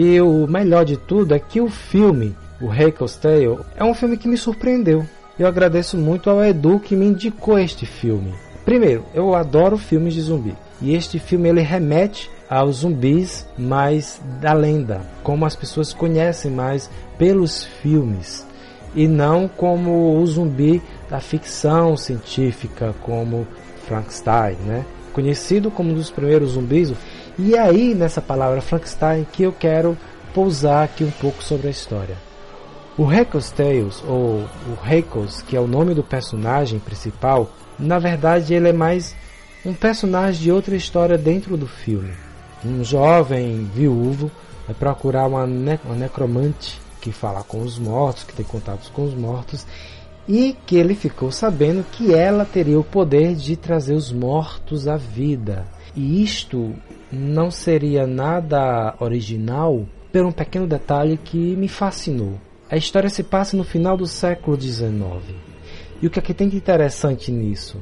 E 0.00 0.20
o 0.20 0.46
melhor 0.46 0.84
de 0.84 0.96
tudo 0.96 1.34
é 1.34 1.40
que 1.40 1.60
o 1.60 1.68
filme, 1.68 2.32
o 2.60 2.72
Heiko's 2.72 3.16
Tale, 3.16 3.58
é 3.74 3.82
um 3.82 3.92
filme 3.92 4.16
que 4.16 4.28
me 4.28 4.36
surpreendeu. 4.36 5.04
Eu 5.36 5.48
agradeço 5.48 5.98
muito 5.98 6.30
ao 6.30 6.40
Edu 6.44 6.78
que 6.78 6.94
me 6.94 7.04
indicou 7.04 7.58
este 7.58 7.84
filme. 7.84 8.32
Primeiro, 8.64 9.04
eu 9.12 9.34
adoro 9.34 9.76
filmes 9.76 10.14
de 10.14 10.20
zumbi. 10.20 10.54
E 10.80 10.94
este 10.94 11.18
filme 11.18 11.48
ele 11.48 11.62
remete 11.62 12.30
aos 12.48 12.76
zumbis 12.76 13.44
mais 13.58 14.22
da 14.40 14.52
lenda, 14.52 15.00
como 15.24 15.44
as 15.44 15.56
pessoas 15.56 15.92
conhecem 15.92 16.48
mais 16.48 16.88
pelos 17.18 17.64
filmes 17.64 18.46
e 18.94 19.08
não 19.08 19.48
como 19.48 20.16
o 20.16 20.24
zumbi 20.28 20.80
da 21.10 21.18
ficção 21.18 21.96
científica, 21.96 22.94
como 23.02 23.48
Frankenstein, 23.88 24.54
né? 24.64 24.84
Conhecido 25.12 25.72
como 25.72 25.90
um 25.90 25.94
dos 25.94 26.08
primeiros 26.08 26.52
zumbis, 26.52 26.92
e 27.38 27.54
é 27.54 27.60
aí, 27.60 27.94
nessa 27.94 28.20
palavra 28.20 28.60
Frankenstein, 28.60 29.26
que 29.32 29.44
eu 29.44 29.52
quero 29.52 29.96
pousar 30.34 30.84
aqui 30.84 31.04
um 31.04 31.10
pouco 31.10 31.42
sobre 31.42 31.68
a 31.68 31.70
história. 31.70 32.16
O 32.96 33.10
Heckles 33.12 33.50
Tales, 33.50 34.02
ou 34.06 34.40
o 34.66 34.78
Heckles, 34.84 35.40
que 35.42 35.56
é 35.56 35.60
o 35.60 35.68
nome 35.68 35.94
do 35.94 36.02
personagem 36.02 36.80
principal, 36.80 37.48
na 37.78 37.98
verdade 37.98 38.54
ele 38.54 38.70
é 38.70 38.72
mais 38.72 39.14
um 39.64 39.72
personagem 39.72 40.42
de 40.42 40.50
outra 40.50 40.74
história 40.74 41.16
dentro 41.16 41.56
do 41.56 41.68
filme. 41.68 42.12
Um 42.64 42.82
jovem 42.82 43.70
viúvo 43.72 44.30
vai 44.66 44.74
procurar 44.74 45.28
uma, 45.28 45.46
ne 45.46 45.78
uma 45.84 45.94
necromante 45.94 46.80
que 47.00 47.12
fala 47.12 47.44
com 47.44 47.60
os 47.60 47.78
mortos, 47.78 48.24
que 48.24 48.34
tem 48.34 48.44
contatos 48.44 48.88
com 48.88 49.04
os 49.04 49.14
mortos, 49.14 49.64
e 50.26 50.56
que 50.66 50.76
ele 50.76 50.94
ficou 50.94 51.30
sabendo 51.30 51.86
que 51.92 52.12
ela 52.12 52.44
teria 52.44 52.78
o 52.78 52.84
poder 52.84 53.36
de 53.36 53.56
trazer 53.56 53.94
os 53.94 54.12
mortos 54.12 54.88
à 54.88 54.96
vida. 54.96 55.66
E 55.94 56.22
isto 56.22 56.74
não 57.10 57.50
seria 57.50 58.06
nada 58.06 58.94
original 59.00 59.86
por 60.12 60.24
um 60.24 60.32
pequeno 60.32 60.66
detalhe 60.66 61.16
que 61.16 61.56
me 61.56 61.68
fascinou. 61.68 62.34
A 62.70 62.76
história 62.76 63.08
se 63.08 63.22
passa 63.22 63.56
no 63.56 63.64
final 63.64 63.96
do 63.96 64.06
século 64.06 64.60
XIX. 64.60 65.34
E 66.00 66.06
o 66.06 66.10
que 66.10 66.18
aqui 66.18 66.34
tem 66.34 66.48
de 66.48 66.56
interessante 66.56 67.32
nisso 67.32 67.78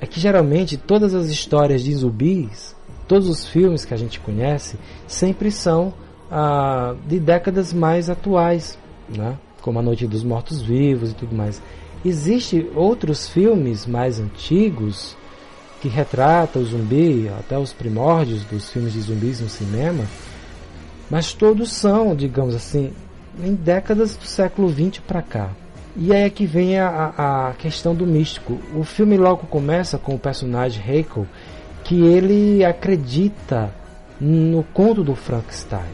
é 0.00 0.06
que 0.06 0.20
geralmente 0.20 0.76
todas 0.76 1.14
as 1.14 1.28
histórias 1.28 1.82
de 1.82 1.94
zumbis, 1.94 2.74
todos 3.06 3.28
os 3.28 3.46
filmes 3.46 3.84
que 3.84 3.94
a 3.94 3.96
gente 3.96 4.20
conhece, 4.20 4.76
sempre 5.06 5.50
são 5.50 5.92
ah, 6.30 6.94
de 7.06 7.18
décadas 7.18 7.72
mais 7.72 8.08
atuais, 8.08 8.78
né? 9.08 9.36
como 9.60 9.80
A 9.80 9.82
Noite 9.82 10.06
dos 10.06 10.22
Mortos 10.22 10.62
Vivos 10.62 11.10
e 11.10 11.14
tudo 11.14 11.34
mais. 11.34 11.60
Existem 12.04 12.70
outros 12.76 13.28
filmes 13.28 13.86
mais 13.86 14.20
antigos 14.20 15.16
que 15.80 15.88
retrata 15.88 16.58
o 16.58 16.64
zumbi, 16.64 17.28
até 17.38 17.58
os 17.58 17.72
primórdios 17.72 18.44
dos 18.44 18.70
filmes 18.70 18.92
de 18.92 19.00
zumbis 19.00 19.40
no 19.40 19.48
cinema, 19.48 20.04
mas 21.10 21.32
todos 21.32 21.72
são, 21.72 22.14
digamos 22.14 22.54
assim, 22.54 22.92
em 23.42 23.54
décadas 23.54 24.16
do 24.16 24.24
século 24.24 24.68
XX 24.68 25.00
para 25.06 25.22
cá. 25.22 25.50
E 25.96 26.12
aí 26.12 26.22
é 26.22 26.30
que 26.30 26.46
vem 26.46 26.78
a, 26.78 27.12
a 27.16 27.52
questão 27.54 27.94
do 27.94 28.06
místico. 28.06 28.58
O 28.74 28.84
filme 28.84 29.16
logo 29.16 29.46
começa 29.46 29.98
com 29.98 30.14
o 30.14 30.18
personagem 30.18 30.82
Heiko, 30.86 31.26
que 31.82 32.02
ele 32.02 32.64
acredita 32.64 33.72
no 34.20 34.62
conto 34.74 35.02
do 35.02 35.14
Frankenstein. 35.14 35.90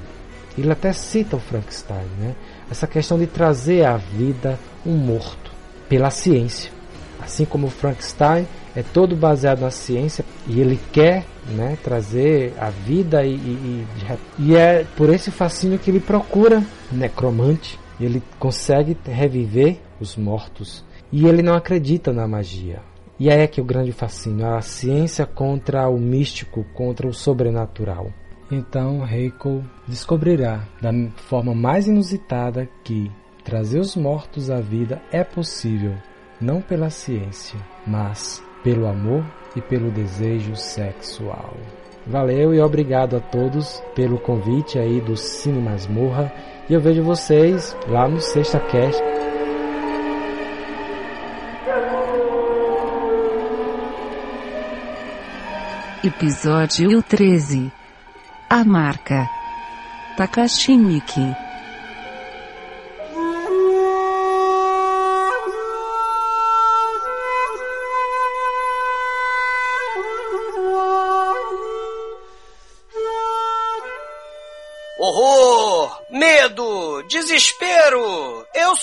Ele 0.56 0.70
até 0.70 0.92
cita 0.92 1.36
o 1.36 1.40
Frankenstein, 1.40 2.06
né? 2.18 2.34
Essa 2.70 2.86
questão 2.86 3.18
de 3.18 3.26
trazer 3.26 3.84
à 3.84 3.96
vida 3.96 4.58
um 4.84 4.92
morto 4.92 5.52
pela 5.88 6.10
ciência. 6.10 6.70
Assim 7.20 7.44
como 7.44 7.68
o 7.68 7.70
Frankenstein 7.70 8.46
é 8.76 8.82
todo 8.82 9.14
baseado 9.14 9.60
na 9.60 9.70
ciência 9.70 10.24
e 10.46 10.60
ele 10.60 10.78
quer 10.92 11.24
né, 11.48 11.78
trazer 11.82 12.52
a 12.58 12.70
vida 12.70 13.24
e, 13.24 13.34
e, 13.34 13.86
e, 14.38 14.56
é 14.56 14.84
por 14.96 15.10
esse 15.10 15.30
fascínio 15.30 15.78
que 15.78 15.90
ele 15.90 16.00
procura 16.00 16.62
necromante. 16.90 17.78
Ele 18.00 18.22
consegue 18.38 18.96
reviver 19.04 19.78
os 20.00 20.16
mortos 20.16 20.84
e 21.12 21.26
ele 21.26 21.42
não 21.42 21.54
acredita 21.54 22.12
na 22.12 22.26
magia. 22.26 22.80
E 23.18 23.30
aí 23.30 23.40
é 23.40 23.46
que 23.46 23.60
é 23.60 23.62
o 23.62 23.66
grande 23.66 23.92
fascínio, 23.92 24.46
a 24.46 24.60
ciência 24.60 25.24
contra 25.24 25.88
o 25.88 25.96
místico, 25.96 26.64
contra 26.74 27.06
o 27.06 27.14
sobrenatural. 27.14 28.10
Então 28.50 29.06
Heiko 29.06 29.64
descobrirá 29.86 30.64
da 30.82 30.90
forma 31.16 31.54
mais 31.54 31.86
inusitada 31.86 32.68
que 32.82 33.10
trazer 33.44 33.78
os 33.78 33.94
mortos 33.94 34.50
à 34.50 34.60
vida 34.60 35.00
é 35.12 35.22
possível, 35.22 35.94
não 36.40 36.60
pela 36.60 36.90
ciência, 36.90 37.58
mas 37.86 38.42
pelo 38.64 38.88
amor 38.88 39.22
e 39.54 39.60
pelo 39.60 39.90
desejo 39.90 40.56
sexual. 40.56 41.54
Valeu 42.06 42.54
e 42.54 42.60
obrigado 42.60 43.16
a 43.16 43.20
todos 43.20 43.82
pelo 43.94 44.18
convite 44.18 44.78
aí 44.78 45.00
do 45.00 45.16
Cine 45.16 45.60
Masmorra 45.60 46.32
e 46.68 46.74
eu 46.74 46.80
vejo 46.80 47.02
vocês 47.02 47.76
lá 47.86 48.08
no 48.08 48.20
Sexta 48.20 48.58
Cast. 48.58 49.02
Episódio 56.02 57.02
13 57.02 57.72
A 58.50 58.62
Marca 58.64 59.26
Takashi 60.18 60.76
Miki 60.76 61.43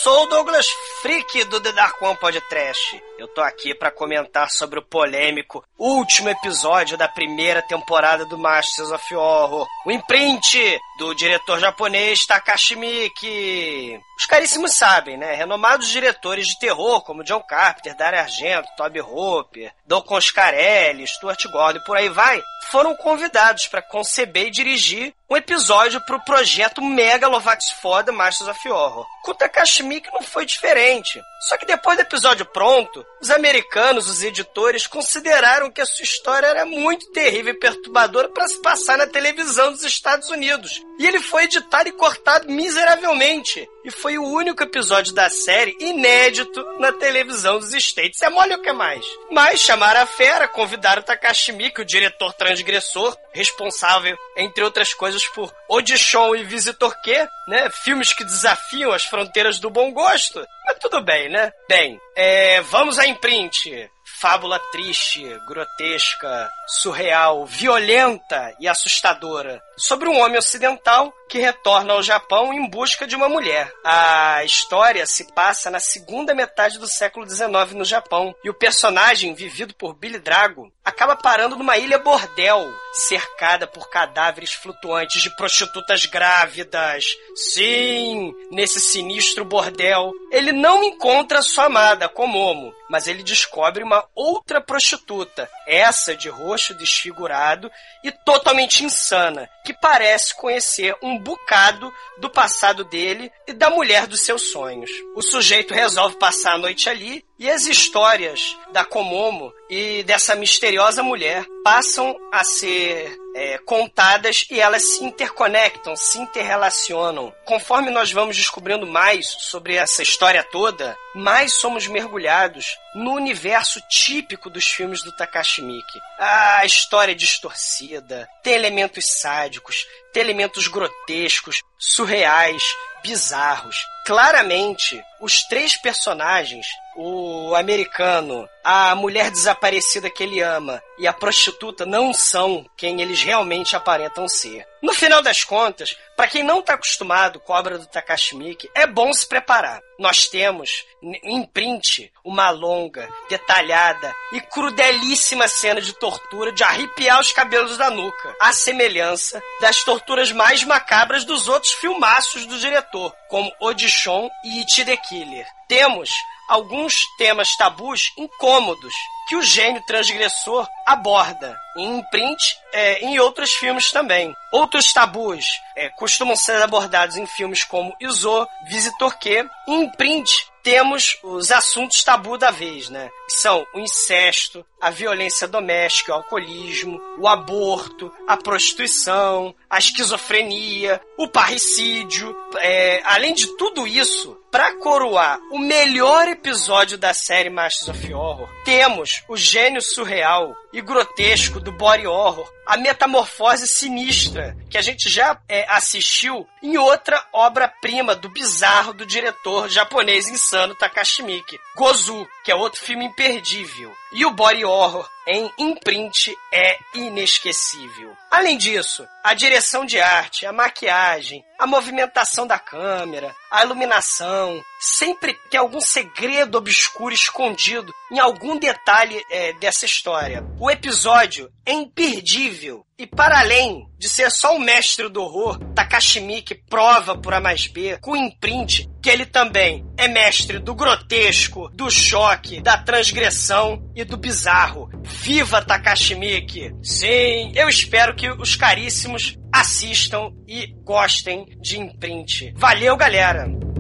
sou 0.04 0.24
o 0.24 0.26
Douglas 0.26 0.66
Freak 1.04 1.44
do 1.46 1.62
The 1.62 1.72
Dark 1.74 2.02
One 2.02 2.18
Podcast. 2.18 3.04
Eu 3.20 3.28
tô 3.28 3.42
aqui 3.42 3.76
para 3.76 3.92
comentar 3.92 4.50
sobre 4.50 4.80
o 4.80 4.82
polêmico 4.82 5.64
último 5.78 6.30
episódio 6.30 6.98
da 6.98 7.08
primeira 7.08 7.62
temporada 7.62 8.26
do 8.26 8.36
Masters 8.36 8.90
of 8.90 9.16
Horror, 9.16 9.68
o 9.86 9.92
imprint 9.92 10.80
do 10.98 11.14
diretor 11.14 11.60
japonês 11.60 12.26
Takashi 12.26 12.76
Miike. 12.76 14.02
Os 14.22 14.28
caríssimos 14.28 14.74
sabem, 14.74 15.18
né? 15.18 15.34
Renomados 15.34 15.90
diretores 15.90 16.46
de 16.46 16.60
terror 16.60 17.02
como 17.02 17.24
John 17.24 17.42
Carpenter, 17.42 17.96
Dario 17.96 18.20
Argento, 18.20 18.70
Toby 18.78 19.02
Hooper, 19.02 19.74
Don 19.84 20.00
Conscarelli, 20.04 21.08
Stuart 21.08 21.44
Gordon 21.48 21.80
por 21.84 21.98
aí 21.98 22.08
vai, 22.08 22.40
foram 22.70 22.96
convidados 22.96 23.66
para 23.66 23.82
conceber 23.82 24.46
e 24.46 24.52
dirigir 24.52 25.12
um 25.28 25.36
episódio 25.36 26.00
para 26.06 26.18
o 26.18 26.24
projeto 26.24 26.84
Mega 26.84 27.28
Lovax 27.28 27.72
Foda 27.82 28.12
Masters 28.12 28.50
of 28.50 28.70
Horror. 28.70 29.08
Com 29.24 29.34
Takashi 29.34 29.82
não 29.82 30.22
foi 30.22 30.46
diferente. 30.46 31.20
Só 31.48 31.58
que 31.58 31.66
depois 31.66 31.98
do 31.98 32.02
episódio 32.02 32.46
pronto, 32.46 33.04
Os 33.22 33.32
americanos, 33.32 34.10
os 34.10 34.22
editores, 34.22 34.88
consideraram 34.88 35.72
que 35.72 35.82
a 35.82 35.86
sua 35.86 36.04
história 36.04 36.48
era 36.48 36.66
muito 36.66 37.12
terrível 37.12 37.54
e 37.54 37.60
perturbadora 37.60 38.30
para 38.30 38.48
se 38.48 38.62
passar 38.62 38.98
na 38.98 39.08
televisão 39.08 39.72
dos 39.72 39.84
Estados 39.84 40.30
Unidos. 40.30 40.82
E 41.02 41.08
ele 41.08 41.20
foi 41.20 41.46
editado 41.46 41.90
e 41.90 41.94
cortado 41.94 42.48
miseravelmente. 42.48 43.68
E 43.84 43.90
foi 43.90 44.20
o 44.20 44.24
único 44.24 44.62
episódio 44.62 45.16
da 45.16 45.32
série 45.32 45.76
inédito 45.80 46.64
na 46.78 46.92
televisão 46.92 47.58
dos 47.58 47.74
States. 47.74 48.22
É 48.22 48.30
mole 48.30 48.54
o 48.54 48.62
que 48.62 48.72
mais? 48.72 49.04
Mas 49.32 49.62
chamaram 49.62 50.02
a 50.02 50.06
fera, 50.06 50.48
convidaram 50.48 51.02
Takashi 51.02 51.54
Miike, 51.54 51.82
o 51.82 51.86
diretor 51.86 52.34
transgressor, 52.34 53.18
responsável, 53.34 54.16
entre 54.38 54.64
outras 54.64 54.94
coisas, 54.94 55.26
por 55.30 55.52
Audition 55.68 56.36
e 56.36 56.44
Visitor 56.44 56.96
Q, 57.02 57.28
né? 57.48 57.72
Filmes 57.84 58.14
que 58.14 58.24
desafiam 58.24 58.92
as 58.92 59.04
fronteiras 59.04 59.58
do 59.58 59.72
bom 59.72 59.92
gosto. 59.92 60.46
Mas 60.68 60.78
tudo 60.78 61.02
bem, 61.04 61.30
né? 61.30 61.52
Bem, 61.68 62.00
é, 62.16 62.62
vamos 62.62 63.00
à 63.00 63.08
imprint. 63.08 63.90
Fábula 64.20 64.60
triste, 64.72 65.24
grotesca, 65.48 66.52
surreal, 66.68 67.44
violenta 67.48 68.56
e 68.60 68.68
assustadora 68.68 69.60
sobre 69.82 70.08
um 70.08 70.20
homem 70.20 70.38
ocidental 70.38 71.12
que 71.28 71.40
retorna 71.40 71.94
ao 71.94 72.04
Japão 72.04 72.54
em 72.54 72.70
busca 72.70 73.08
de 73.08 73.16
uma 73.16 73.30
mulher. 73.30 73.72
A 73.86 74.44
história 74.44 75.06
se 75.08 75.34
passa 75.34 75.72
na 75.72 75.80
segunda 75.80 76.36
metade 76.36 76.78
do 76.78 76.88
século 76.88 77.28
XIX 77.28 77.72
no 77.74 77.86
Japão 77.86 78.36
e 78.44 78.50
o 78.50 78.54
personagem, 78.54 79.34
vivido 79.34 79.74
por 79.74 79.96
Billy 79.96 80.20
Drago, 80.20 80.72
acaba 80.84 81.16
parando 81.16 81.56
numa 81.56 81.78
ilha 81.78 81.98
bordel, 81.98 82.70
cercada 83.08 83.66
por 83.66 83.90
cadáveres 83.90 84.52
flutuantes 84.52 85.22
de 85.22 85.34
prostitutas 85.38 86.06
grávidas. 86.06 87.06
Sim, 87.34 88.34
nesse 88.52 88.82
sinistro 88.82 89.46
bordel, 89.46 90.12
ele 90.32 90.52
não 90.52 90.84
encontra 90.84 91.42
sua 91.42 91.66
amada, 91.66 92.10
Komomo, 92.10 92.74
mas 92.90 93.08
ele 93.08 93.24
descobre 93.24 93.84
uma 93.84 94.04
outra 94.14 94.60
prostituta, 94.60 95.50
essa 95.66 96.14
de 96.14 96.28
rosto 96.28 96.74
desfigurado 96.74 97.72
e 98.04 98.12
totalmente 98.12 98.84
insana, 98.84 99.50
que 99.64 99.71
parece 99.74 100.36
conhecer 100.36 100.96
um 101.02 101.18
bocado 101.18 101.94
do 102.20 102.30
passado 102.30 102.84
dele 102.84 103.32
e 103.48 103.54
da 103.54 103.70
mulher 103.70 104.08
dos 104.08 104.22
seus 104.22 104.52
sonhos. 104.52 104.92
O 105.16 105.22
sujeito 105.22 105.74
resolve 105.74 106.18
passar 106.18 106.54
a 106.54 106.58
noite 106.58 106.90
ali 106.90 107.26
e 107.42 107.50
as 107.50 107.66
histórias 107.66 108.56
da 108.72 108.86
Komomo 108.86 109.52
e 109.68 110.04
dessa 110.04 110.36
misteriosa 110.36 111.02
mulher 111.02 111.44
passam 111.64 112.16
a 112.32 112.44
ser 112.44 113.18
é, 113.36 113.58
contadas 113.58 114.46
e 114.52 114.60
elas 114.60 114.84
se 114.84 115.04
interconectam, 115.04 115.96
se 115.96 116.20
interrelacionam. 116.20 117.34
Conforme 117.44 117.90
nós 117.90 118.12
vamos 118.12 118.38
descobrindo 118.38 118.86
mais 118.86 119.26
sobre 119.28 119.76
essa 119.76 120.04
história 120.04 120.44
toda, 120.44 120.96
mais 121.16 121.54
somos 121.54 121.88
mergulhados 121.88 122.78
no 122.94 123.14
universo 123.14 123.82
típico 123.90 124.48
dos 124.48 124.66
filmes 124.66 125.02
do 125.02 125.16
Takashi 125.16 125.64
Miike. 125.64 126.00
A 126.20 126.64
história 126.64 127.16
distorcida, 127.16 128.30
tem 128.44 128.54
elementos 128.54 129.06
sádicos, 129.08 129.88
tem 130.14 130.24
elementos 130.24 130.68
grotescos, 130.68 131.62
surreais, 131.80 132.64
bizarros. 133.04 133.76
Claramente, 134.06 135.02
os 135.20 135.44
três 135.44 135.78
personagens, 135.78 136.66
o 136.96 137.56
americano, 137.56 138.48
a 138.64 138.94
mulher 138.96 139.32
desaparecida 139.32 140.10
que 140.10 140.24
ele 140.24 140.42
ama 140.42 140.82
e 140.98 141.08
a 141.08 141.14
prostituta 141.14 141.86
não 141.86 142.14
são 142.14 142.66
quem 142.78 143.02
eles 143.02 143.22
realmente 143.24 143.76
aparentam 143.76 144.28
ser. 144.28 144.66
No 144.82 144.94
final 144.94 145.22
das 145.22 145.44
contas, 145.44 145.96
para 146.16 146.28
quem 146.28 146.44
não 146.44 146.60
está 146.60 146.74
acostumado 146.74 147.40
com 147.40 147.54
a 147.54 147.60
obra 147.60 147.78
do 147.78 147.86
Takashi 147.86 148.36
Miike, 148.36 148.70
é 148.76 148.88
bom 148.88 149.14
se 149.14 149.28
preparar. 149.28 149.80
Nós 150.00 150.28
temos 150.28 150.84
em 151.02 151.44
print 151.46 152.12
uma 152.24 152.50
longa, 152.50 153.08
detalhada 153.30 154.16
e 154.32 154.42
crudelíssima 154.42 155.48
cena 155.48 155.80
de 155.80 155.94
tortura 155.94 156.52
de 156.52 156.64
arrepiar 156.64 157.20
os 157.20 157.32
cabelos 157.32 157.78
da 157.78 157.92
nuca, 157.92 158.36
à 158.40 158.52
semelhança 158.52 159.42
das 159.60 159.84
torturas 159.84 160.32
mais 160.32 160.64
macabras 160.64 161.26
dos 161.26 161.48
outros 161.48 161.74
filmaços 161.74 162.48
do 162.48 162.58
diretor, 162.58 163.14
como 163.30 163.54
Audition 163.62 164.30
e 164.44 164.60
It 164.60 164.86
the 164.86 164.98
Killer. 164.98 165.46
Temos 165.72 166.10
alguns 166.50 167.06
temas 167.18 167.56
tabus 167.56 168.12
incômodos 168.18 168.94
que 169.30 169.38
o 169.38 169.42
gênio 169.42 169.82
transgressor 169.88 170.68
aborda 170.86 171.58
em 171.78 172.00
Imprint 172.00 172.58
é, 172.74 173.06
em 173.06 173.18
outros 173.20 173.52
filmes 173.54 173.90
também. 173.90 174.36
Outros 174.52 174.92
tabus 174.92 175.46
é, 175.78 175.88
costumam 175.92 176.36
ser 176.36 176.62
abordados 176.62 177.16
em 177.16 177.26
filmes 177.26 177.64
como 177.64 177.96
Iso, 178.02 178.46
Visitor 178.68 179.18
Q. 179.18 179.50
Em 179.66 179.84
Imprint 179.84 180.30
temos 180.64 181.18
os 181.24 181.52
assuntos 181.52 182.04
tabu 182.04 182.38
da 182.38 182.52
vez, 182.52 182.90
né? 182.90 183.10
Que 183.28 183.34
são 183.40 183.66
o 183.74 183.80
incesto, 183.80 184.66
a 184.80 184.90
violência 184.90 185.48
doméstica, 185.48 186.12
o 186.12 186.16
alcoolismo, 186.16 187.00
o 187.20 187.28
aborto, 187.28 188.12
a 188.28 188.38
prostituição, 188.38 189.54
a 189.70 189.78
esquizofrenia, 189.78 191.02
o 191.18 191.28
parricídio. 191.28 192.36
É, 192.60 193.02
além 193.06 193.34
de 193.34 193.48
tudo 193.58 193.88
isso, 193.88 194.38
para 194.52 194.76
coroar 194.78 195.40
o 195.52 195.58
melhor 195.58 196.28
episódio 196.28 196.98
da 196.98 197.14
série 197.14 197.50
Masters 197.50 197.90
of 197.90 198.14
Horror, 198.14 198.50
temos 198.66 199.24
o 199.30 199.38
gênio 199.38 199.82
surreal 199.82 200.56
e 200.74 200.82
grotesco 200.82 201.60
do 201.60 201.72
body 201.72 202.08
horror, 202.08 202.50
a 202.66 202.78
metamorfose 202.78 203.68
sinistra 203.68 204.56
que 204.70 204.78
a 204.78 204.82
gente 204.82 205.10
já 205.10 205.40
é, 205.48 205.66
assistiu 205.70 206.48
em 206.64 206.78
outra 206.78 207.24
obra-prima 207.34 208.16
do 208.16 208.30
bizarro 208.30 208.94
do 208.94 209.06
diretor 209.06 209.70
japonês 209.70 210.30
insano 210.30 210.76
Takashi 210.76 211.24
Miike, 211.24 211.60
Gozu, 211.76 212.28
que 212.44 212.52
é 212.52 212.56
outro 212.56 212.80
filme 212.80 213.06
imperdível. 213.06 213.92
E 214.14 214.26
o 214.26 214.32
body 214.32 214.66
horror 214.66 215.10
em 215.28 215.52
imprint 215.58 216.36
é 216.54 216.78
inesquecível. 216.96 218.16
Além 218.30 218.58
disso, 218.58 219.08
a 219.24 219.34
direção 219.34 219.86
de 219.86 220.00
arte, 220.00 220.46
a 220.46 220.54
maquiagem, 220.54 221.44
a 221.60 221.68
movimentação 221.68 222.48
da 222.48 222.58
câmera, 222.58 223.36
a 223.52 223.64
iluminação, 223.64 224.60
sempre 224.80 225.38
tem 225.50 225.60
algum 225.60 225.80
segredo 225.80 226.58
obscuro 226.58 227.14
escondido 227.14 227.94
em 228.12 228.20
algum 228.20 228.58
detalhe 228.58 229.24
é, 229.30 229.54
dessa 229.54 229.86
história. 229.86 230.44
O 230.60 230.72
episódio 230.72 231.52
é 231.66 231.72
imperdível 231.72 232.86
e 233.02 233.08
para 233.08 233.40
além 233.40 233.90
de 233.98 234.08
ser 234.08 234.30
só 234.30 234.56
um 234.56 234.60
mestre 234.60 235.10
do 235.10 235.24
horror, 235.24 235.58
Takashi 235.74 236.20
Miike 236.20 236.54
prova 236.54 237.18
por 237.18 237.34
A 237.34 237.42
mais 237.42 237.66
B, 237.66 237.98
com 238.00 238.16
imprint, 238.16 238.88
que 239.02 239.10
ele 239.10 239.26
também 239.26 239.84
é 239.98 240.08
mestre 240.08 240.60
do 240.60 240.76
grotesco, 240.76 241.68
do 241.74 241.90
choque, 241.90 242.62
da 242.62 242.78
transgressão 242.78 243.82
e 243.96 244.04
do 244.04 244.18
bizarro. 244.18 244.88
Viva 245.04 245.64
Takashi 245.64 246.14
Miike! 246.14 246.76
Sim, 246.84 247.52
eu 247.56 247.68
espero 247.68 248.16
que 248.16 248.30
os 248.30 248.56
caríssimos 248.56 249.36
assistam 249.52 250.32
e 250.48 250.68
gostem 250.84 251.48
de 251.60 251.80
imprint. 251.80 252.54
Valeu, 252.56 252.96
galera! 252.96 253.71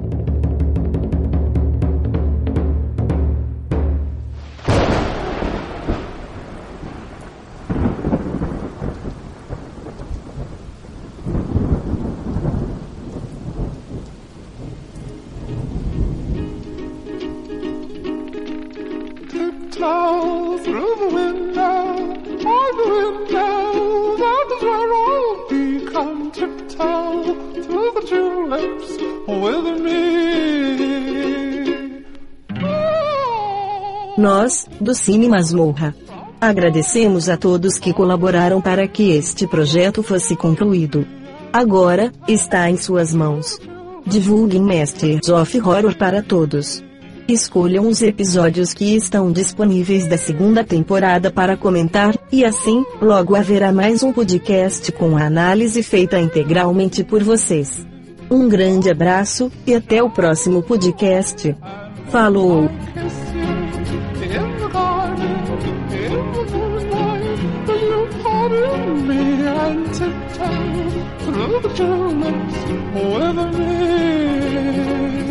Through 19.81 20.95
the 20.99 21.09
window, 21.11 21.73
all 22.45 22.71
the 22.77 23.01
tiptoe 26.31 27.33
through 27.63 27.91
the 27.95 28.01
tulips 28.07 28.91
with 29.25 29.81
me. 29.81 30.01
Nós, 34.19 34.67
do 34.79 34.93
Cine 34.93 35.27
Masmorra, 35.27 35.95
agradecemos 36.39 37.27
a 37.27 37.35
todos 37.35 37.79
que 37.79 37.91
colaboraram 37.91 38.61
para 38.61 38.87
que 38.87 39.09
este 39.17 39.47
projeto 39.47 40.03
fosse 40.03 40.35
concluído. 40.35 41.07
Agora, 41.51 42.11
está 42.27 42.69
em 42.69 42.77
suas 42.77 43.15
mãos. 43.15 43.59
Divulguem 44.05 44.61
Masters 44.61 45.27
of 45.29 45.59
Horror 45.59 45.95
para 45.97 46.21
todos. 46.21 46.83
Escolham 47.31 47.87
os 47.87 48.01
episódios 48.01 48.73
que 48.73 48.93
estão 48.93 49.31
disponíveis 49.31 50.05
da 50.05 50.17
segunda 50.17 50.65
temporada 50.65 51.31
para 51.31 51.55
comentar, 51.55 52.13
e 52.29 52.43
assim, 52.43 52.83
logo 53.01 53.37
haverá 53.37 53.71
mais 53.71 54.03
um 54.03 54.11
podcast 54.11 54.91
com 54.91 55.15
a 55.15 55.27
análise 55.27 55.81
feita 55.81 56.19
integralmente 56.19 57.05
por 57.05 57.23
vocês. 57.23 57.87
Um 58.29 58.49
grande 58.49 58.89
abraço, 58.89 59.49
e 59.65 59.73
até 59.73 60.03
o 60.03 60.09
próximo 60.09 60.61
podcast. 60.61 61.55
Falou! 62.09 62.69
In 73.33 73.35
the 73.35 75.30